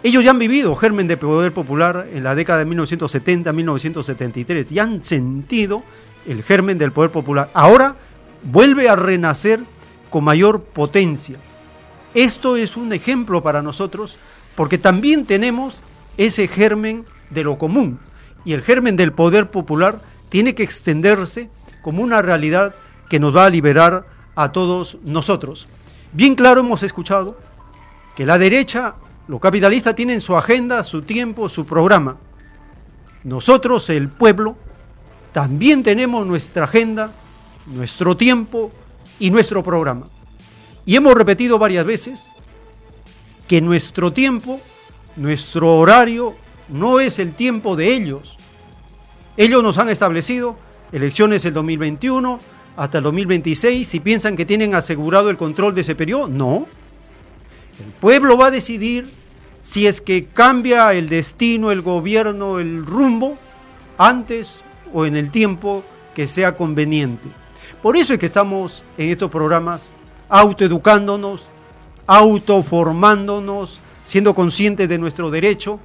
[0.01, 5.03] Ellos ya han vivido germen de poder popular en la década de 1970-1973 y han
[5.03, 5.83] sentido
[6.25, 7.49] el germen del poder popular.
[7.53, 7.97] Ahora
[8.43, 9.59] vuelve a renacer
[10.09, 11.37] con mayor potencia.
[12.13, 14.17] Esto es un ejemplo para nosotros
[14.55, 15.83] porque también tenemos
[16.17, 17.99] ese germen de lo común
[18.45, 21.49] y el germen del poder popular tiene que extenderse
[21.81, 22.75] como una realidad
[23.09, 25.67] que nos va a liberar a todos nosotros.
[26.13, 27.37] Bien claro hemos escuchado
[28.15, 28.95] que la derecha,
[29.27, 32.17] los capitalistas tienen su agenda, su tiempo, su programa.
[33.23, 34.55] Nosotros, el pueblo,
[35.31, 37.11] también tenemos nuestra agenda,
[37.67, 38.71] nuestro tiempo
[39.19, 40.05] y nuestro programa.
[40.85, 42.31] Y hemos repetido varias veces
[43.47, 44.59] que nuestro tiempo,
[45.15, 46.35] nuestro horario,
[46.67, 48.37] no es el tiempo de ellos.
[49.37, 50.57] Ellos nos han establecido
[50.91, 52.39] elecciones el 2021
[52.75, 56.27] hasta el 2026 si piensan que tienen asegurado el control de ese periodo.
[56.27, 56.67] No.
[57.79, 59.09] El pueblo va a decidir
[59.61, 63.37] si es que cambia el destino, el gobierno, el rumbo,
[63.97, 64.61] antes
[64.93, 65.83] o en el tiempo
[66.15, 67.29] que sea conveniente.
[67.81, 69.91] Por eso es que estamos en estos programas
[70.29, 71.47] autoeducándonos,
[72.07, 75.79] autoformándonos, siendo conscientes de nuestro derecho,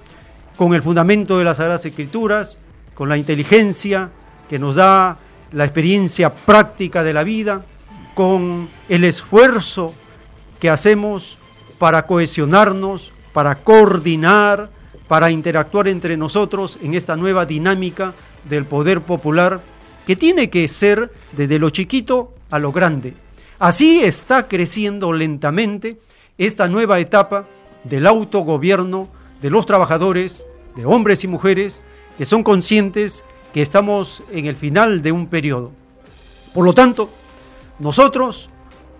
[0.56, 2.58] con el fundamento de las Sagradas Escrituras,
[2.94, 4.10] con la inteligencia,
[4.48, 5.16] que nos da
[5.52, 7.64] la experiencia práctica de la vida,
[8.14, 9.94] con el esfuerzo
[10.60, 11.38] que hacemos
[11.78, 14.70] para cohesionarnos, para coordinar,
[15.08, 18.14] para interactuar entre nosotros en esta nueva dinámica
[18.48, 19.60] del poder popular
[20.06, 23.14] que tiene que ser desde lo chiquito a lo grande.
[23.58, 25.98] Así está creciendo lentamente
[26.38, 27.46] esta nueva etapa
[27.84, 29.08] del autogobierno
[29.40, 31.84] de los trabajadores, de hombres y mujeres
[32.16, 33.24] que son conscientes
[33.54, 35.70] que estamos en el final de un periodo.
[36.52, 37.08] Por lo tanto,
[37.78, 38.50] nosotros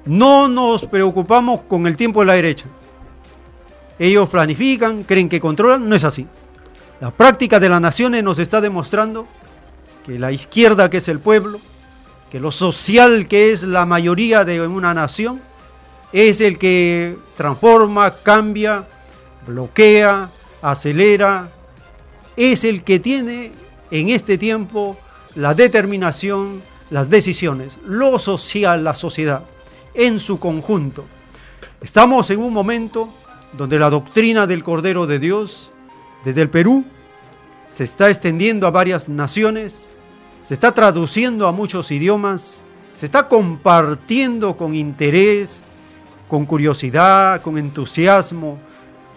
[0.05, 2.67] no nos preocupamos con el tiempo de la derecha.
[3.99, 6.29] Ellos planifican, creen que controlan, no es así.
[7.01, 9.27] La práctica de las naciones nos está demostrando
[10.07, 11.59] que la izquierda, que es el pueblo,
[12.31, 15.41] que lo social, que es la mayoría de una nación,
[16.13, 18.87] es el que transforma, cambia,
[19.49, 20.31] bloquea,
[20.63, 21.51] acelera,
[22.37, 23.64] es el que tiene
[23.95, 24.97] en este tiempo
[25.37, 29.45] la determinación, las decisiones, lo social, la sociedad,
[29.95, 31.05] en su conjunto.
[31.81, 33.09] Estamos en un momento
[33.53, 35.71] donde la doctrina del Cordero de Dios,
[36.25, 36.85] desde el Perú,
[37.69, 39.91] se está extendiendo a varias naciones,
[40.43, 42.65] se está traduciendo a muchos idiomas,
[42.95, 45.63] se está compartiendo con interés,
[46.27, 48.59] con curiosidad, con entusiasmo,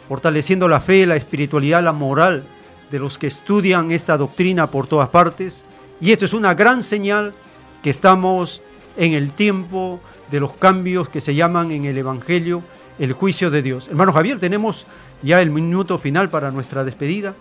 [0.07, 2.47] fortaleciendo la fe, la espiritualidad, la moral
[2.91, 5.65] de los que estudian esta doctrina por todas partes.
[5.99, 7.33] Y esto es una gran señal
[7.81, 8.61] que estamos
[8.95, 9.99] en el tiempo
[10.31, 12.63] de los cambios que se llaman en el Evangelio
[12.99, 13.87] el juicio de Dios.
[13.87, 14.85] Hermano Javier, tenemos
[15.21, 17.35] ya el minuto final para nuestra despedida.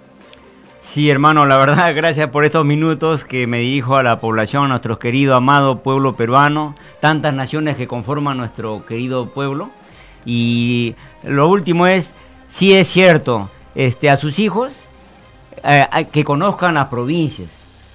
[0.80, 4.68] Sí, hermano, la verdad, gracias por estos minutos que me dirijo a la población, a
[4.68, 9.70] nuestro querido, amado pueblo peruano, tantas naciones que conforman nuestro querido pueblo.
[10.24, 12.14] Y lo último es,
[12.48, 14.72] sí es cierto, este, a sus hijos
[15.62, 17.48] eh, que conozcan las provincias.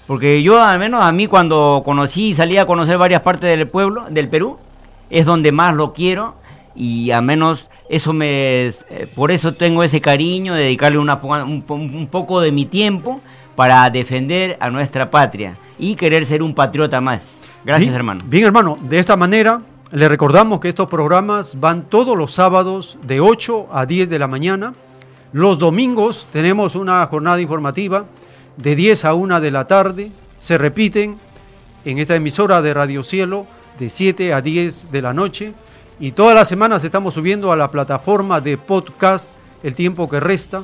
[0.07, 3.67] Porque yo, al menos a mí, cuando conocí y salí a conocer varias partes del
[3.67, 4.57] pueblo, del Perú,
[5.09, 6.35] es donde más lo quiero
[6.75, 8.73] y al menos eso me eh,
[9.14, 13.19] por eso tengo ese cariño de dedicarle una, un, poco de mi tiempo
[13.56, 17.22] para defender a nuestra patria y querer ser un patriota más.
[17.65, 18.22] Gracias, hermano.
[18.25, 23.19] Bien, hermano, de esta manera le recordamos que estos programas van todos los sábados de
[23.19, 24.73] 8 a 10 de la mañana.
[25.34, 28.06] Los domingos tenemos una jornada informativa
[28.58, 30.11] de 10 a 1 de la tarde.
[30.38, 31.16] Se repiten
[31.85, 33.48] en esta emisora de Radio Cielo
[33.80, 35.53] de 7 a 10 de la noche.
[36.01, 40.64] Y todas las semanas estamos subiendo a la plataforma de podcast El tiempo que resta,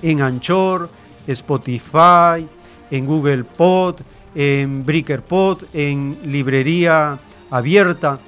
[0.00, 0.88] en Anchor,
[1.26, 2.48] Spotify,
[2.90, 3.96] en Google Pod,
[4.34, 7.18] en Breaker Pod, en Librería
[7.50, 8.20] Abierta,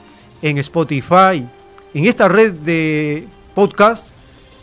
[0.42, 1.48] en Spotify.
[1.94, 4.17] En esta red de podcast,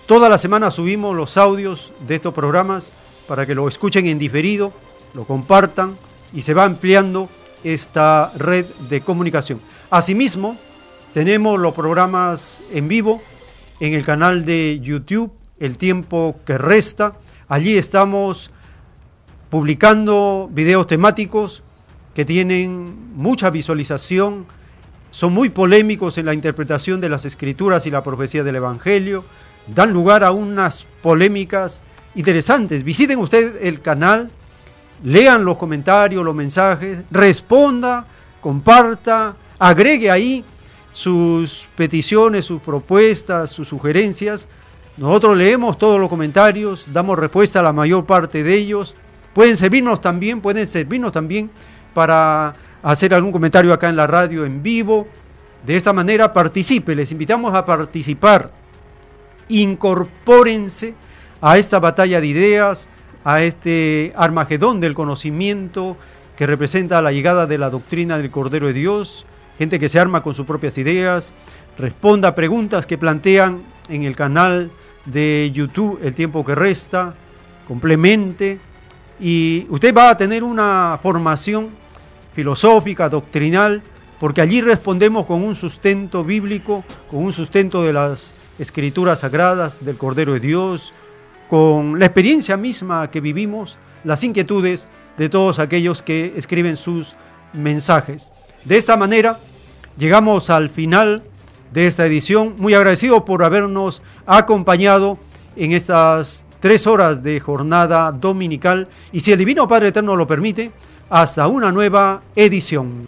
[0.05, 2.93] toda la semana subimos los audios de estos programas
[3.27, 4.71] para que lo escuchen en diferido,
[5.13, 5.95] lo compartan
[6.33, 7.29] y se va ampliando
[7.63, 9.59] esta red de comunicación.
[9.89, 10.57] Asimismo,
[11.13, 13.21] tenemos los programas en vivo
[13.79, 17.13] en el canal de YouTube, El tiempo que resta.
[17.47, 18.51] Allí estamos
[19.49, 21.63] publicando videos temáticos
[22.13, 24.45] que tienen mucha visualización,
[25.11, 29.23] son muy polémicos en la interpretación de las escrituras y la profecía del Evangelio,
[29.67, 31.81] dan lugar a unas polémicas
[32.15, 32.83] interesantes.
[32.83, 34.31] Visiten usted el canal,
[35.03, 38.05] lean los comentarios, los mensajes, responda,
[38.41, 40.45] comparta, agregue ahí
[40.91, 44.47] sus peticiones, sus propuestas, sus sugerencias.
[44.97, 48.95] Nosotros leemos todos los comentarios, damos respuesta a la mayor parte de ellos.
[49.33, 51.51] Pueden servirnos también, pueden servirnos también
[51.93, 55.07] para hacer algún comentario acá en la radio en vivo.
[55.65, 58.51] De esta manera participe, les invitamos a participar.
[59.49, 60.95] Incorpórense
[61.41, 62.89] a esta batalla de ideas,
[63.23, 65.97] a este Armagedón del conocimiento
[66.35, 69.25] que representa la llegada de la doctrina del Cordero de Dios
[69.57, 71.31] gente que se arma con sus propias ideas,
[71.77, 74.71] responda a preguntas que plantean en el canal
[75.05, 77.15] de YouTube El tiempo que resta,
[77.67, 78.59] complemente
[79.19, 81.69] y usted va a tener una formación
[82.33, 83.81] filosófica, doctrinal,
[84.19, 89.97] porque allí respondemos con un sustento bíblico, con un sustento de las escrituras sagradas del
[89.97, 90.93] Cordero de Dios,
[91.49, 97.15] con la experiencia misma que vivimos, las inquietudes de todos aquellos que escriben sus
[97.53, 98.31] mensajes.
[98.63, 99.39] De esta manera,
[99.97, 101.23] llegamos al final
[101.71, 102.55] de esta edición.
[102.57, 105.17] Muy agradecido por habernos acompañado
[105.55, 110.71] en estas tres horas de jornada dominical y si el Divino Padre Eterno lo permite,
[111.09, 113.07] hasta una nueva edición.